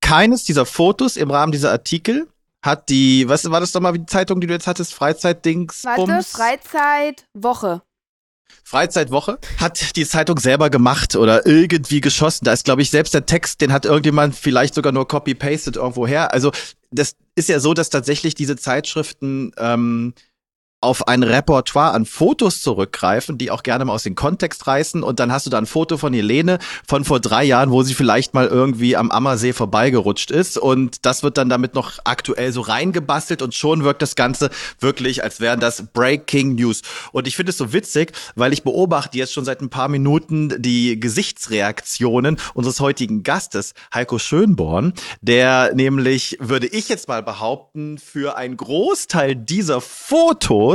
Keines 0.00 0.44
dieser 0.44 0.64
Fotos 0.64 1.16
im 1.16 1.30
Rahmen 1.30 1.52
dieser 1.52 1.72
Artikel 1.72 2.28
hat 2.64 2.88
die, 2.88 3.28
was 3.28 3.48
war 3.50 3.60
das 3.60 3.72
doch 3.72 3.80
mal 3.80 3.92
die 3.92 4.06
Zeitung, 4.06 4.40
die 4.40 4.46
du 4.46 4.54
jetzt 4.54 4.66
hattest? 4.66 4.94
Freizeitdings. 4.94 5.84
Warte, 5.84 6.00
Bums? 6.00 6.30
Freizeit, 6.30 7.26
Woche. 7.34 7.82
Freizeitwoche 8.62 9.38
hat 9.58 9.96
die 9.96 10.06
Zeitung 10.06 10.38
selber 10.38 10.70
gemacht 10.70 11.16
oder 11.16 11.44
irgendwie 11.44 12.00
geschossen. 12.00 12.46
Da 12.46 12.54
ist, 12.54 12.64
glaube 12.64 12.80
ich, 12.80 12.88
selbst 12.88 13.12
der 13.12 13.26
Text, 13.26 13.60
den 13.60 13.72
hat 13.72 13.84
irgendjemand 13.84 14.34
vielleicht 14.34 14.74
sogar 14.74 14.92
nur 14.92 15.06
copy-pasted 15.06 15.76
irgendwo 15.76 16.06
her. 16.06 16.32
Also 16.32 16.50
das 16.90 17.16
ist 17.34 17.50
ja 17.50 17.60
so, 17.60 17.74
dass 17.74 17.90
tatsächlich 17.90 18.34
diese 18.34 18.56
Zeitschriften 18.56 19.52
ähm, 19.58 20.14
auf 20.84 21.08
ein 21.08 21.22
Repertoire 21.22 21.92
an 21.92 22.04
Fotos 22.04 22.60
zurückgreifen, 22.60 23.38
die 23.38 23.50
auch 23.50 23.62
gerne 23.62 23.86
mal 23.86 23.94
aus 23.94 24.02
dem 24.02 24.14
Kontext 24.14 24.66
reißen. 24.66 25.02
Und 25.02 25.18
dann 25.18 25.32
hast 25.32 25.46
du 25.46 25.50
da 25.50 25.58
ein 25.58 25.66
Foto 25.66 25.96
von 25.96 26.12
Helene 26.12 26.58
von 26.86 27.04
vor 27.04 27.20
drei 27.20 27.42
Jahren, 27.42 27.70
wo 27.70 27.82
sie 27.82 27.94
vielleicht 27.94 28.34
mal 28.34 28.46
irgendwie 28.46 28.96
am 28.96 29.10
Ammersee 29.10 29.54
vorbeigerutscht 29.54 30.30
ist. 30.30 30.58
Und 30.58 31.06
das 31.06 31.22
wird 31.22 31.38
dann 31.38 31.48
damit 31.48 31.74
noch 31.74 31.98
aktuell 32.04 32.52
so 32.52 32.60
reingebastelt 32.60 33.40
und 33.40 33.54
schon 33.54 33.82
wirkt 33.82 34.02
das 34.02 34.14
Ganze 34.14 34.50
wirklich, 34.78 35.24
als 35.24 35.40
wären 35.40 35.58
das 35.58 35.86
Breaking 35.92 36.54
News. 36.54 36.82
Und 37.12 37.26
ich 37.26 37.34
finde 37.34 37.50
es 37.50 37.56
so 37.56 37.72
witzig, 37.72 38.12
weil 38.34 38.52
ich 38.52 38.62
beobachte 38.62 39.16
jetzt 39.16 39.32
schon 39.32 39.46
seit 39.46 39.62
ein 39.62 39.70
paar 39.70 39.88
Minuten 39.88 40.54
die 40.60 41.00
Gesichtsreaktionen 41.00 42.36
unseres 42.52 42.80
heutigen 42.80 43.22
Gastes, 43.22 43.72
Heiko 43.94 44.18
Schönborn, 44.18 44.92
der 45.22 45.72
nämlich, 45.74 46.36
würde 46.40 46.66
ich 46.66 46.90
jetzt 46.90 47.08
mal 47.08 47.22
behaupten, 47.22 47.96
für 47.96 48.36
einen 48.36 48.58
Großteil 48.58 49.34
dieser 49.34 49.80
Fotos 49.80 50.73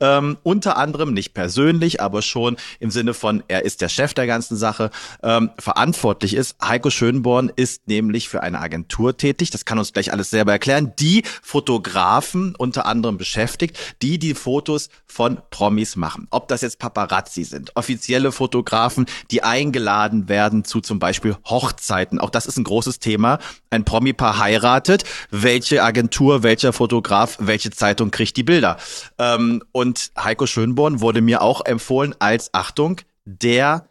ähm, 0.00 0.36
unter 0.42 0.76
anderem 0.76 1.12
nicht 1.12 1.34
persönlich, 1.34 2.00
aber 2.00 2.22
schon 2.22 2.56
im 2.80 2.90
Sinne 2.90 3.14
von, 3.14 3.42
er 3.48 3.64
ist 3.64 3.80
der 3.80 3.88
Chef 3.88 4.14
der 4.14 4.26
ganzen 4.26 4.56
Sache, 4.56 4.90
ähm, 5.22 5.50
verantwortlich 5.58 6.34
ist. 6.34 6.56
Heiko 6.62 6.90
Schönborn 6.90 7.52
ist 7.54 7.88
nämlich 7.88 8.28
für 8.28 8.42
eine 8.42 8.60
Agentur 8.60 9.16
tätig, 9.16 9.50
das 9.50 9.64
kann 9.64 9.78
uns 9.78 9.92
gleich 9.92 10.12
alles 10.12 10.30
selber 10.30 10.52
erklären, 10.52 10.92
die 10.98 11.22
Fotografen 11.42 12.54
unter 12.56 12.86
anderem 12.86 13.18
beschäftigt, 13.18 13.78
die 14.02 14.18
die 14.18 14.34
Fotos 14.34 14.88
von 15.06 15.38
Promis 15.50 15.96
machen. 15.96 16.26
Ob 16.30 16.48
das 16.48 16.62
jetzt 16.62 16.78
Paparazzi 16.78 17.44
sind, 17.44 17.76
offizielle 17.76 18.32
Fotografen, 18.32 19.06
die 19.30 19.42
eingeladen 19.42 20.28
werden 20.28 20.64
zu 20.64 20.80
zum 20.80 20.98
Beispiel 20.98 21.36
Hochzeiten. 21.44 22.18
Auch 22.18 22.30
das 22.30 22.46
ist 22.46 22.56
ein 22.56 22.64
großes 22.64 22.98
Thema. 22.98 23.38
Ein 23.70 23.84
Promi-Paar 23.84 24.38
heiratet. 24.38 25.04
Welche 25.30 25.82
Agentur, 25.82 26.42
welcher 26.42 26.72
Fotograf, 26.72 27.36
welche 27.40 27.70
Zeitung 27.70 28.10
kriegt 28.10 28.36
die 28.36 28.42
Bilder? 28.42 28.76
Ähm, 29.24 29.62
und 29.72 30.12
Heiko 30.18 30.46
Schönborn 30.46 31.00
wurde 31.00 31.20
mir 31.20 31.42
auch 31.42 31.64
empfohlen 31.64 32.14
als, 32.18 32.52
Achtung, 32.52 33.00
der 33.24 33.88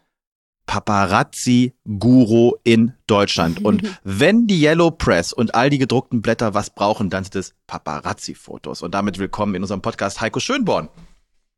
Paparazzi-Guru 0.66 2.54
in 2.62 2.94
Deutschland. 3.06 3.64
Und 3.64 3.82
wenn 4.04 4.46
die 4.46 4.62
Yellow 4.62 4.90
Press 4.90 5.32
und 5.32 5.54
all 5.54 5.70
die 5.70 5.78
gedruckten 5.78 6.22
Blätter 6.22 6.54
was 6.54 6.70
brauchen, 6.70 7.10
dann 7.10 7.24
sind 7.24 7.36
es 7.36 7.54
Paparazzi-Fotos. 7.66 8.82
Und 8.82 8.94
damit 8.94 9.18
willkommen 9.18 9.54
in 9.54 9.62
unserem 9.62 9.82
Podcast 9.82 10.20
Heiko 10.20 10.40
Schönborn. 10.40 10.88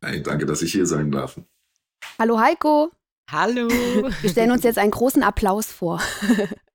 Hey, 0.02 0.22
danke, 0.22 0.46
dass 0.46 0.62
ich 0.62 0.72
hier 0.72 0.86
sein 0.86 1.10
darf. 1.10 1.38
Hallo 2.18 2.38
Heiko. 2.38 2.90
Hallo. 3.28 3.68
Wir 4.20 4.30
stellen 4.30 4.52
uns 4.52 4.62
jetzt 4.62 4.78
einen 4.78 4.92
großen 4.92 5.24
Applaus 5.24 5.66
vor. 5.66 6.00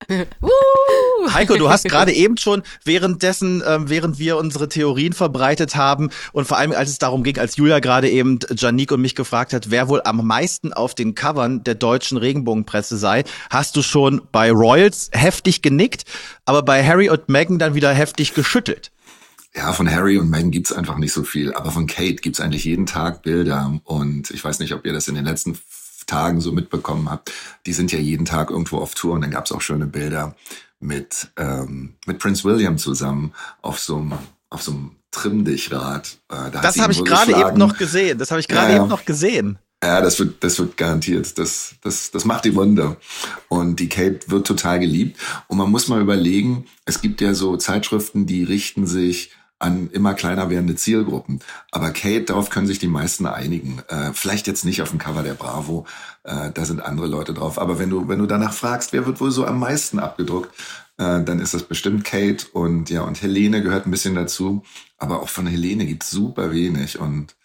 Heiko, 1.34 1.56
du 1.56 1.70
hast 1.70 1.86
gerade 1.86 2.12
eben 2.12 2.36
schon 2.36 2.64
währenddessen, 2.84 3.64
ähm, 3.66 3.88
während 3.88 4.20
wir 4.20 4.36
unsere 4.36 4.68
Theorien 4.68 5.14
verbreitet 5.14 5.78
haben 5.78 6.10
und 6.34 6.50
vor 6.50 6.58
allem 6.58 6.74
als 6.74 6.90
es 6.90 6.98
darum 6.98 7.24
ging, 7.24 7.38
als 7.38 7.56
Julia 7.56 7.80
gerade 7.80 8.10
eben 8.10 8.40
Janik 8.54 8.92
und 8.92 9.00
mich 9.00 9.16
gefragt 9.16 9.54
hat, 9.54 9.72
wer 9.72 9.88
wohl 9.88 10.02
am 10.04 10.28
meisten 10.28 10.74
auf 10.74 10.94
den 10.94 11.16
Covern 11.16 11.64
der 11.64 11.76
deutschen 11.76 12.18
Regenbogenpresse 12.18 12.98
sei, 12.98 13.24
hast 13.50 13.78
du 13.78 13.82
schon 13.82 14.22
bei 14.34 14.52
Royals 14.52 15.10
heftig 15.14 15.62
genickt, 15.62 16.04
aber 16.44 16.64
bei 16.64 16.86
Harry 16.86 17.10
und 17.10 17.30
Meghan 17.30 17.60
dann 17.60 17.76
wieder 17.76 17.94
heftig 17.94 18.34
geschüttelt. 18.34 18.92
Ja, 19.56 19.72
von 19.72 19.90
Harry 19.90 20.18
und 20.18 20.30
Meghan 20.30 20.52
gibt's 20.52 20.74
einfach 20.74 20.98
nicht 20.98 21.14
so 21.14 21.24
viel, 21.24 21.54
aber 21.54 21.72
von 21.72 21.88
Kate 21.88 22.16
gibt's 22.16 22.42
eigentlich 22.42 22.66
jeden 22.66 22.88
Tag 22.88 23.22
Bilder 23.22 23.80
und 23.86 24.32
ich 24.32 24.44
weiß 24.44 24.60
nicht, 24.60 24.74
ob 24.74 24.86
ihr 24.86 24.92
das 24.92 25.08
in 25.08 25.16
den 25.16 25.26
letzten 25.26 25.58
Tagen 26.12 26.42
so 26.42 26.52
mitbekommen 26.52 27.10
habt. 27.10 27.32
Die 27.66 27.74
sind 27.74 27.92
ja 27.92 28.00
jeden 28.00 28.26
Tag 28.26 28.52
irgendwo 28.52 28.78
auf 28.80 28.96
Tour 28.96 29.14
und 29.14 29.22
dann 29.22 29.32
gab's 29.32 29.52
auch 29.52 29.62
schöne 29.62 29.88
Bilder 29.88 30.36
mit 30.80 31.30
ähm, 31.38 31.94
mit 32.06 32.20
Prince 32.20 32.44
William 32.44 32.78
zusammen 32.78 33.34
auf 33.62 33.80
so 33.80 33.98
einem 33.98 34.14
auf 34.50 34.62
so 34.62 34.72
einem 34.72 34.92
Trimm-dich-Rad. 35.12 36.18
Äh, 36.30 36.52
da 36.52 36.62
Das 36.62 36.80
habe 36.80 36.92
ich 36.92 37.04
gerade 37.04 37.32
eben 37.32 37.58
noch 37.58 37.78
gesehen. 37.78 38.18
Das 38.18 38.32
habe 38.32 38.42
ich 38.42 38.48
gerade 38.48 38.68
Ja, 38.72 38.76
ja. 38.76 38.82
eben 38.82 38.90
noch 38.90 39.06
gesehen. 39.06 39.58
Ja, 39.84 40.00
das 40.00 40.20
wird, 40.20 40.44
das 40.44 40.60
wird 40.60 40.78
garantiert. 40.78 41.38
Das, 41.40 41.76
das, 41.82 42.12
das 42.12 42.26
macht 42.26 42.46
die 42.46 42.56
Wunder. 42.56 42.98
Und 43.50 43.80
die 43.80 43.90
Kate 43.90 44.20
wird 44.28 44.46
total 44.46 44.80
geliebt. 44.80 45.20
Und 45.48 45.58
man 45.58 45.72
muss 45.72 45.88
mal 45.88 46.02
überlegen, 46.02 46.66
es 46.86 47.02
gibt 47.02 47.20
ja 47.20 47.34
so 47.34 47.58
Zeitschriften, 47.58 48.26
die 48.26 48.44
richten 48.44 48.86
sich 48.86 49.32
an 49.62 49.90
immer 49.92 50.14
kleiner 50.14 50.50
werdende 50.50 50.76
Zielgruppen. 50.76 51.40
Aber 51.72 51.92
Kate, 51.92 52.26
darauf 52.26 52.50
können 52.50 52.68
sich 52.68 52.80
die 52.80 52.88
meisten 52.88 53.26
einigen. 53.26 53.82
Äh, 53.88 54.12
vielleicht 54.14 54.48
jetzt 54.48 54.66
nicht 54.66 54.82
auf 54.82 54.90
dem 54.90 55.00
Cover 55.00 55.24
der 55.24 55.36
Bravo, 55.36 55.86
äh, 56.24 56.52
da 56.52 56.66
sind 56.66 56.82
andere 56.82 57.08
Leute 57.08 57.34
drauf. 57.34 57.60
Aber 57.60 57.80
wenn 57.80 57.90
du, 57.90 58.08
wenn 58.08 58.20
du 58.20 58.26
danach 58.26 58.54
fragst, 58.54 58.94
wer 58.94 59.06
wird 59.06 59.22
wohl 59.22 59.32
so 59.32 59.46
am 59.46 59.60
meisten 59.60 60.00
abgedruckt, 60.00 60.50
äh, 60.98 61.24
dann 61.24 61.40
ist 61.40 61.54
das 61.54 61.64
bestimmt 61.64 62.04
Kate 62.04 62.48
und 62.54 62.90
ja, 62.90 63.02
und 63.02 63.22
Helene 63.22 63.62
gehört 63.62 63.86
ein 63.86 63.92
bisschen 63.92 64.16
dazu. 64.16 64.64
Aber 64.98 65.22
auch 65.22 65.30
von 65.30 65.48
Helene 65.48 65.86
gibt's 65.86 66.12
super 66.12 66.52
wenig 66.52 67.00
und 67.00 67.36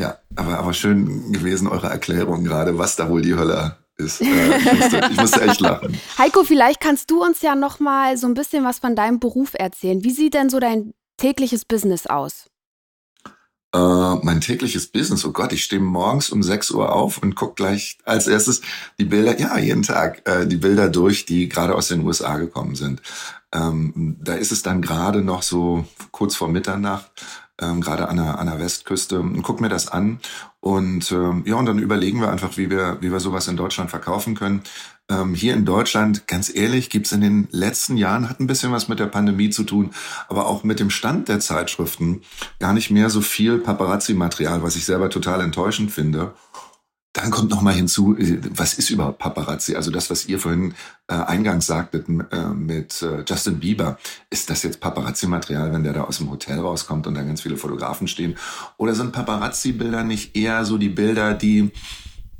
ja, 0.00 0.18
aber, 0.36 0.58
aber 0.58 0.72
schön 0.72 1.32
gewesen, 1.32 1.68
eure 1.68 1.88
Erklärung 1.88 2.44
gerade, 2.44 2.78
was 2.78 2.96
da 2.96 3.08
wohl 3.08 3.22
die 3.22 3.34
Hölle 3.34 3.76
ist. 3.96 4.20
Äh, 4.20 4.58
ich, 4.58 4.72
musste, 4.72 5.00
ich 5.10 5.16
musste 5.16 5.42
echt 5.42 5.60
lachen. 5.60 5.98
Heiko, 6.18 6.44
vielleicht 6.44 6.80
kannst 6.80 7.10
du 7.10 7.22
uns 7.22 7.42
ja 7.42 7.54
noch 7.54 7.78
mal 7.78 8.16
so 8.16 8.26
ein 8.26 8.34
bisschen 8.34 8.64
was 8.64 8.78
von 8.78 8.96
deinem 8.96 9.20
Beruf 9.20 9.52
erzählen. 9.54 10.02
Wie 10.02 10.10
sieht 10.10 10.34
denn 10.34 10.50
so 10.50 10.58
dein 10.58 10.94
tägliches 11.16 11.64
Business 11.64 12.06
aus? 12.06 12.46
Äh, 13.74 14.16
mein 14.22 14.42
tägliches 14.42 14.86
Business, 14.86 15.24
oh 15.24 15.32
Gott, 15.32 15.52
ich 15.52 15.64
stehe 15.64 15.80
morgens 15.80 16.28
um 16.28 16.42
6 16.42 16.72
Uhr 16.72 16.92
auf 16.92 17.18
und 17.18 17.34
guck 17.34 17.56
gleich 17.56 17.96
als 18.04 18.26
erstes 18.26 18.60
die 18.98 19.06
Bilder, 19.06 19.40
ja, 19.40 19.56
jeden 19.56 19.82
Tag, 19.82 20.28
äh, 20.28 20.46
die 20.46 20.58
Bilder 20.58 20.90
durch, 20.90 21.24
die 21.24 21.48
gerade 21.48 21.74
aus 21.74 21.88
den 21.88 22.04
USA 22.04 22.36
gekommen 22.36 22.74
sind. 22.74 23.00
Ähm, 23.50 24.18
da 24.20 24.34
ist 24.34 24.52
es 24.52 24.62
dann 24.62 24.82
gerade 24.82 25.22
noch 25.22 25.42
so 25.42 25.86
kurz 26.10 26.36
vor 26.36 26.48
Mitternacht, 26.48 27.10
ähm, 27.62 27.80
gerade 27.80 28.08
an 28.08 28.16
der, 28.16 28.38
an 28.38 28.46
der 28.46 28.58
Westküste, 28.58 29.24
guck 29.42 29.60
mir 29.60 29.68
das 29.68 29.88
an 29.88 30.18
und 30.60 31.10
ähm, 31.10 31.42
ja, 31.44 31.56
und 31.56 31.66
dann 31.66 31.80
überlegen 31.80 32.20
wir 32.20 32.30
einfach, 32.30 32.56
wie 32.56 32.70
wir, 32.70 32.98
wie 33.00 33.10
wir 33.10 33.18
sowas 33.18 33.48
in 33.48 33.56
Deutschland 33.56 33.90
verkaufen 33.90 34.36
können. 34.36 34.62
Ähm, 35.10 35.34
hier 35.34 35.54
in 35.54 35.64
Deutschland, 35.64 36.28
ganz 36.28 36.54
ehrlich, 36.54 36.88
gibt's 36.88 37.10
in 37.10 37.20
den 37.20 37.48
letzten 37.50 37.96
Jahren, 37.96 38.30
hat 38.30 38.38
ein 38.38 38.46
bisschen 38.46 38.70
was 38.70 38.86
mit 38.86 39.00
der 39.00 39.06
Pandemie 39.06 39.50
zu 39.50 39.64
tun, 39.64 39.90
aber 40.28 40.46
auch 40.46 40.62
mit 40.62 40.78
dem 40.78 40.90
Stand 40.90 41.28
der 41.28 41.40
Zeitschriften 41.40 42.22
gar 42.60 42.72
nicht 42.72 42.92
mehr 42.92 43.10
so 43.10 43.20
viel 43.20 43.58
Paparazzi-Material, 43.58 44.62
was 44.62 44.76
ich 44.76 44.84
selber 44.84 45.10
total 45.10 45.40
enttäuschend 45.40 45.90
finde. 45.90 46.32
Dann 47.12 47.30
kommt 47.30 47.50
noch 47.50 47.60
mal 47.60 47.74
hinzu, 47.74 48.16
äh, 48.16 48.38
was 48.50 48.74
ist 48.74 48.90
überhaupt 48.90 49.18
Paparazzi? 49.18 49.76
Also 49.76 49.90
das, 49.90 50.10
was 50.10 50.26
ihr 50.26 50.38
vorhin 50.38 50.74
äh, 51.08 51.14
eingangs 51.14 51.66
sagtet 51.66 52.08
äh, 52.08 52.46
mit 52.48 53.02
äh, 53.02 53.24
Justin 53.26 53.60
Bieber, 53.60 53.98
ist 54.30 54.48
das 54.48 54.62
jetzt 54.62 54.80
Paparazzi-Material, 54.80 55.72
wenn 55.72 55.84
der 55.84 55.92
da 55.92 56.04
aus 56.04 56.18
dem 56.18 56.30
Hotel 56.30 56.58
rauskommt 56.58 57.06
und 57.06 57.14
da 57.14 57.22
ganz 57.22 57.42
viele 57.42 57.56
Fotografen 57.56 58.08
stehen? 58.08 58.36
Oder 58.78 58.94
sind 58.94 59.12
Paparazzi-Bilder 59.12 60.04
nicht 60.04 60.36
eher 60.36 60.64
so 60.64 60.78
die 60.78 60.88
Bilder, 60.88 61.34
die 61.34 61.70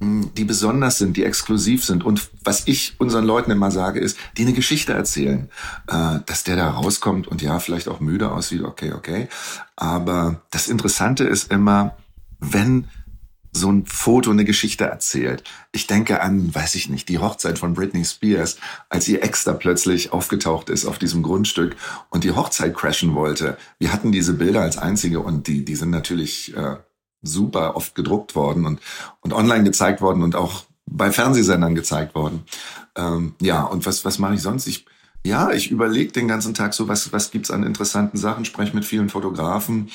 die 0.02 0.44
besonders 0.44 0.98
sind, 0.98 1.16
die 1.16 1.24
exklusiv 1.24 1.84
sind 1.84 2.04
und 2.04 2.28
was 2.44 2.66
ich 2.66 2.94
unseren 2.98 3.24
Leuten 3.24 3.52
immer 3.52 3.70
sage, 3.70 4.00
ist, 4.00 4.18
die 4.36 4.42
eine 4.42 4.52
Geschichte 4.52 4.92
erzählen, 4.92 5.48
äh, 5.86 6.18
dass 6.26 6.42
der 6.42 6.56
da 6.56 6.70
rauskommt 6.70 7.28
und 7.28 7.40
ja, 7.40 7.60
vielleicht 7.60 7.86
auch 7.86 8.00
müde 8.00 8.32
aussieht, 8.32 8.62
okay, 8.62 8.92
okay. 8.92 9.28
Aber 9.76 10.42
das 10.50 10.66
Interessante 10.66 11.24
ist 11.24 11.52
immer, 11.52 11.96
wenn 12.40 12.88
so 13.52 13.70
ein 13.70 13.84
Foto 13.86 14.30
eine 14.30 14.44
Geschichte 14.44 14.84
erzählt. 14.84 15.44
Ich 15.72 15.86
denke 15.86 16.22
an, 16.22 16.54
weiß 16.54 16.74
ich 16.74 16.88
nicht, 16.88 17.08
die 17.08 17.18
Hochzeit 17.18 17.58
von 17.58 17.74
Britney 17.74 18.04
Spears, 18.04 18.56
als 18.88 19.06
ihr 19.08 19.22
Ex 19.22 19.44
da 19.44 19.52
plötzlich 19.52 20.12
aufgetaucht 20.12 20.70
ist 20.70 20.86
auf 20.86 20.98
diesem 20.98 21.22
Grundstück 21.22 21.76
und 22.08 22.24
die 22.24 22.32
Hochzeit 22.32 22.74
crashen 22.74 23.14
wollte. 23.14 23.58
Wir 23.78 23.92
hatten 23.92 24.10
diese 24.10 24.32
Bilder 24.32 24.62
als 24.62 24.78
einzige 24.78 25.20
und 25.20 25.46
die, 25.46 25.64
die 25.64 25.76
sind 25.76 25.90
natürlich 25.90 26.56
äh, 26.56 26.76
super 27.20 27.76
oft 27.76 27.94
gedruckt 27.94 28.34
worden 28.34 28.64
und, 28.64 28.80
und 29.20 29.34
online 29.34 29.64
gezeigt 29.64 30.00
worden 30.00 30.22
und 30.22 30.34
auch 30.34 30.64
bei 30.86 31.12
Fernsehsendern 31.12 31.74
gezeigt 31.74 32.14
worden. 32.14 32.44
Ähm, 32.96 33.34
ja, 33.40 33.62
und 33.62 33.84
was, 33.84 34.04
was 34.04 34.18
mache 34.18 34.34
ich 34.34 34.42
sonst? 34.42 34.66
Ich, 34.66 34.86
ja, 35.24 35.52
ich 35.52 35.70
überlege 35.70 36.12
den 36.12 36.26
ganzen 36.26 36.54
Tag 36.54 36.72
so, 36.74 36.88
was, 36.88 37.12
was 37.12 37.30
gibt's 37.30 37.50
an 37.50 37.62
interessanten 37.64 38.16
Sachen, 38.16 38.44
spreche 38.44 38.74
mit 38.74 38.84
vielen 38.84 39.10
Fotografen 39.10 39.90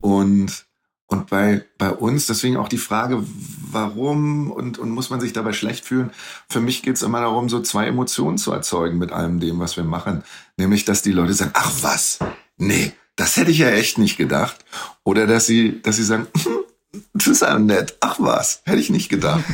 und 0.00 0.66
und 1.12 1.28
bei, 1.28 1.64
bei 1.78 1.90
uns, 1.90 2.26
deswegen 2.26 2.56
auch 2.56 2.68
die 2.68 2.78
Frage, 2.78 3.22
warum 3.70 4.50
und, 4.50 4.78
und 4.78 4.90
muss 4.90 5.10
man 5.10 5.20
sich 5.20 5.32
dabei 5.32 5.52
schlecht 5.52 5.84
fühlen? 5.84 6.10
Für 6.48 6.60
mich 6.60 6.82
geht 6.82 6.96
es 6.96 7.02
immer 7.02 7.20
darum, 7.20 7.48
so 7.48 7.60
zwei 7.60 7.86
Emotionen 7.86 8.38
zu 8.38 8.52
erzeugen 8.52 8.98
mit 8.98 9.12
allem 9.12 9.38
dem, 9.38 9.60
was 9.60 9.76
wir 9.76 9.84
machen. 9.84 10.24
Nämlich, 10.56 10.84
dass 10.84 11.02
die 11.02 11.12
Leute 11.12 11.34
sagen, 11.34 11.52
ach 11.54 11.70
was, 11.82 12.18
nee, 12.56 12.92
das 13.16 13.36
hätte 13.36 13.50
ich 13.50 13.58
ja 13.58 13.68
echt 13.68 13.98
nicht 13.98 14.16
gedacht. 14.16 14.64
Oder 15.04 15.26
dass 15.26 15.46
sie, 15.46 15.82
dass 15.82 15.96
sie 15.96 16.04
sagen, 16.04 16.26
das 17.14 17.26
ist 17.26 17.42
ja 17.42 17.58
nett, 17.58 17.96
ach 18.00 18.16
was, 18.18 18.62
hätte 18.64 18.80
ich 18.80 18.90
nicht 18.90 19.08
gedacht. 19.08 19.44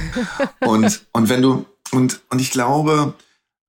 und, 0.61 1.07
und 1.13 1.29
wenn 1.29 1.43
du, 1.43 1.67
und, 1.91 2.21
und 2.31 2.41
ich 2.41 2.51
glaube, 2.51 3.15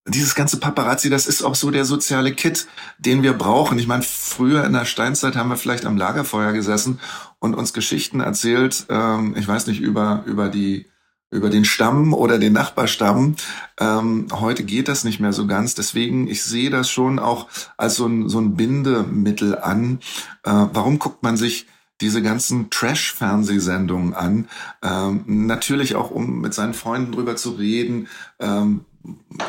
dieses 0.10 0.36
ganze 0.36 0.58
Paparazzi, 0.58 1.10
das 1.10 1.28
ist 1.28 1.44
auch 1.44 1.56
so 1.56 1.72
der 1.72 1.86
soziale 1.86 2.34
Kit, 2.34 2.68
den 2.98 3.24
wir 3.24 3.34
brauchen. 3.34 3.80
Ich 3.80 3.88
meine, 3.88 4.04
früher 4.04 4.64
in 4.66 4.74
der 4.74 4.86
Steinzeit 4.86 5.36
haben 5.36 5.50
wir 5.50 5.58
vielleicht 5.58 5.86
am 5.86 5.98
Lagerfeuer 5.98 6.54
gesessen 6.54 7.00
und 7.40 7.54
uns 7.54 7.74
Geschichten 7.74 8.20
erzählt, 8.20 8.86
ähm, 8.90 9.36
ich 9.38 9.48
weiß 9.48 9.68
nicht, 9.68 9.82
über, 9.82 10.24
über 10.26 10.50
die, 10.50 10.88
über 11.32 11.50
den 11.50 11.66
Stamm 11.66 12.14
oder 12.14 12.40
den 12.40 12.54
Nachbarstamm. 12.54 13.36
Ähm, 13.80 14.28
heute 14.32 14.64
geht 14.64 14.88
das 14.88 15.04
nicht 15.04 15.20
mehr 15.20 15.34
so 15.34 15.46
ganz. 15.48 15.76
Deswegen, 15.76 16.28
ich 16.28 16.44
sehe 16.44 16.70
das 16.70 16.90
schon 16.90 17.20
auch 17.20 17.48
als 17.78 17.96
so 17.96 18.08
ein, 18.08 18.30
so 18.30 18.40
ein 18.40 18.56
Bindemittel 18.56 19.58
an. 19.58 20.00
Äh, 20.44 20.52
warum 20.74 21.00
guckt 21.00 21.24
man 21.24 21.38
sich 21.38 21.68
diese 22.02 22.22
ganzen 22.22 22.70
Trash-Fernsehsendungen 22.70 24.14
an? 24.14 24.48
Ähm, 24.82 25.24
natürlich 25.28 25.96
auch, 25.96 26.10
um 26.10 26.42
mit 26.42 26.54
seinen 26.54 26.74
Freunden 26.74 27.12
drüber 27.12 27.36
zu 27.36 27.52
reden. 27.52 28.08
Ähm, 28.40 28.86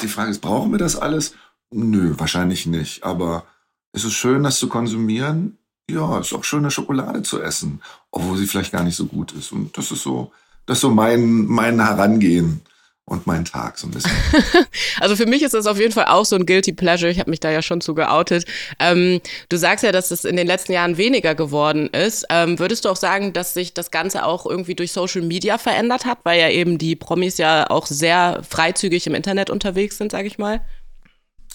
die 0.03 0.09
Frage 0.09 0.31
ist, 0.31 0.41
brauchen 0.41 0.73
wir 0.73 0.79
das 0.79 0.97
alles? 0.97 1.35
Nö, 1.71 2.15
wahrscheinlich 2.19 2.67
nicht. 2.67 3.05
Aber 3.05 3.45
ist 3.93 4.05
es 4.05 4.13
schön, 4.13 4.43
das 4.43 4.59
zu 4.59 4.69
konsumieren? 4.69 5.59
Ja, 5.89 6.21
ist 6.21 6.33
auch 6.33 6.45
schön, 6.45 6.61
eine 6.61 6.71
Schokolade 6.71 7.23
zu 7.23 7.43
essen, 7.43 7.81
obwohl 8.11 8.37
sie 8.37 8.47
vielleicht 8.47 8.73
gar 8.73 8.85
nicht 8.85 8.97
so 8.97 9.07
gut 9.07 9.33
ist. 9.33 9.53
Und 9.53 9.77
das 9.77 9.91
ist 9.91 10.03
so, 10.03 10.33
das 10.67 10.79
ist 10.79 10.83
so 10.83 10.91
mein, 10.91 11.47
mein 11.47 11.85
Herangehen 11.85 12.63
und 13.11 13.27
mein 13.27 13.45
Tag 13.45 13.77
so 13.77 13.89
ein 13.89 13.91
bisschen. 13.91 14.13
also 15.01 15.17
für 15.17 15.27
mich 15.27 15.43
ist 15.43 15.53
das 15.53 15.67
auf 15.67 15.79
jeden 15.79 15.93
Fall 15.93 16.07
auch 16.07 16.25
so 16.25 16.37
ein 16.37 16.47
guilty 16.47 16.73
pleasure. 16.73 17.11
Ich 17.11 17.19
habe 17.19 17.29
mich 17.29 17.41
da 17.41 17.51
ja 17.51 17.61
schon 17.61 17.81
zu 17.81 17.95
geoutet. 17.95 18.45
Ähm, 18.79 19.21
du 19.49 19.57
sagst 19.57 19.83
ja, 19.83 19.91
dass 19.91 20.13
es 20.13 20.25
in 20.25 20.37
den 20.37 20.47
letzten 20.47 20.73
Jahren 20.73 20.97
weniger 20.97 21.35
geworden 21.35 21.89
ist. 21.89 22.25
Ähm, 22.31 22.61
würdest 22.61 22.85
du 22.85 22.89
auch 22.89 22.97
sagen, 22.97 23.33
dass 23.33 23.53
sich 23.53 23.75
das 23.75 23.91
Ganze 23.91 24.25
auch 24.25 24.47
irgendwie 24.47 24.77
durch 24.77 24.93
Social 24.93 25.23
Media 25.23 25.59
verändert 25.59 26.05
hat, 26.05 26.19
weil 26.23 26.39
ja 26.39 26.51
eben 26.51 26.79
die 26.79 26.95
Promis 26.95 27.37
ja 27.39 27.69
auch 27.69 27.87
sehr 27.87 28.43
freizügig 28.49 29.09
im 29.09 29.17
Internet 29.17 29.51
unterwegs 29.51 29.99
sind, 29.99 30.13
sage 30.13 30.29
ich 30.29 30.39
mal? 30.39 30.61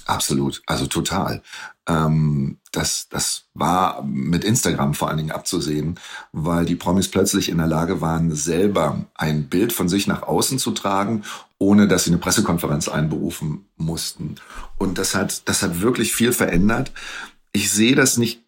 Absolut, 0.06 0.62
also 0.68 0.86
total. 0.86 1.42
Ähm, 1.88 2.58
das, 2.72 3.08
das 3.10 3.46
war 3.56 4.04
mit 4.04 4.44
Instagram 4.44 4.94
vor 4.94 5.10
allen 5.10 5.18
Dingen 5.18 5.32
abzusehen, 5.32 6.00
weil 6.32 6.66
die 6.66 6.76
Promis 6.76 7.10
plötzlich 7.10 7.50
in 7.50 7.58
der 7.58 7.68
Lage 7.68 8.02
waren, 8.02 8.34
selber 8.36 9.06
ein 9.16 9.50
Bild 9.50 9.74
von 9.74 9.90
sich 9.90 10.06
nach 10.06 10.22
außen 10.22 10.60
zu 10.60 10.72
tragen, 10.72 11.24
ohne 11.58 11.88
dass 11.88 12.04
sie 12.04 12.12
eine 12.12 12.20
Pressekonferenz 12.20 12.88
einberufen 12.88 13.66
mussten. 13.78 14.36
Und 14.78 15.00
das 15.00 15.16
hat, 15.16 15.48
das 15.50 15.64
hat 15.64 15.82
wirklich 15.82 16.14
viel 16.14 16.32
verändert. 16.32 16.92
Ich 17.52 17.72
sehe 17.72 17.96
das 17.96 18.18
nicht 18.18 18.46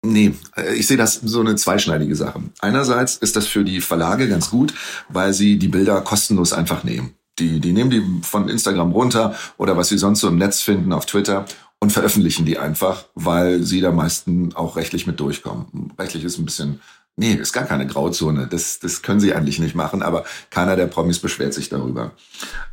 Nee, 0.00 0.36
ich 0.76 0.86
sehe 0.86 0.96
das 0.96 1.14
so 1.14 1.40
eine 1.40 1.56
zweischneidige 1.56 2.14
Sache. 2.14 2.40
Einerseits 2.60 3.16
ist 3.16 3.34
das 3.34 3.48
für 3.48 3.64
die 3.64 3.80
Verlage 3.80 4.28
ganz 4.28 4.48
gut, 4.48 4.72
weil 5.08 5.34
sie 5.34 5.58
die 5.58 5.66
Bilder 5.66 6.00
kostenlos 6.02 6.52
einfach 6.52 6.84
nehmen. 6.84 7.17
Die, 7.38 7.60
die 7.60 7.72
nehmen 7.72 7.90
die 7.90 8.02
von 8.22 8.48
Instagram 8.48 8.92
runter 8.92 9.34
oder 9.56 9.76
was 9.76 9.88
sie 9.88 9.98
sonst 9.98 10.20
so 10.20 10.28
im 10.28 10.38
Netz 10.38 10.60
finden 10.60 10.92
auf 10.92 11.06
Twitter 11.06 11.46
und 11.80 11.92
veröffentlichen 11.92 12.44
die 12.44 12.58
einfach, 12.58 13.04
weil 13.14 13.62
sie 13.62 13.80
da 13.80 13.92
meisten 13.92 14.54
auch 14.54 14.76
rechtlich 14.76 15.06
mit 15.06 15.20
durchkommen. 15.20 15.92
Rechtlich 15.98 16.24
ist 16.24 16.38
ein 16.38 16.44
bisschen, 16.44 16.80
nee, 17.16 17.34
ist 17.34 17.52
gar 17.52 17.64
keine 17.64 17.86
Grauzone. 17.86 18.48
Das, 18.48 18.80
das 18.80 19.02
können 19.02 19.20
sie 19.20 19.32
eigentlich 19.32 19.60
nicht 19.60 19.76
machen, 19.76 20.02
aber 20.02 20.24
keiner 20.50 20.74
der 20.74 20.86
Promis 20.86 21.20
beschwert 21.20 21.54
sich 21.54 21.68
darüber. 21.68 22.12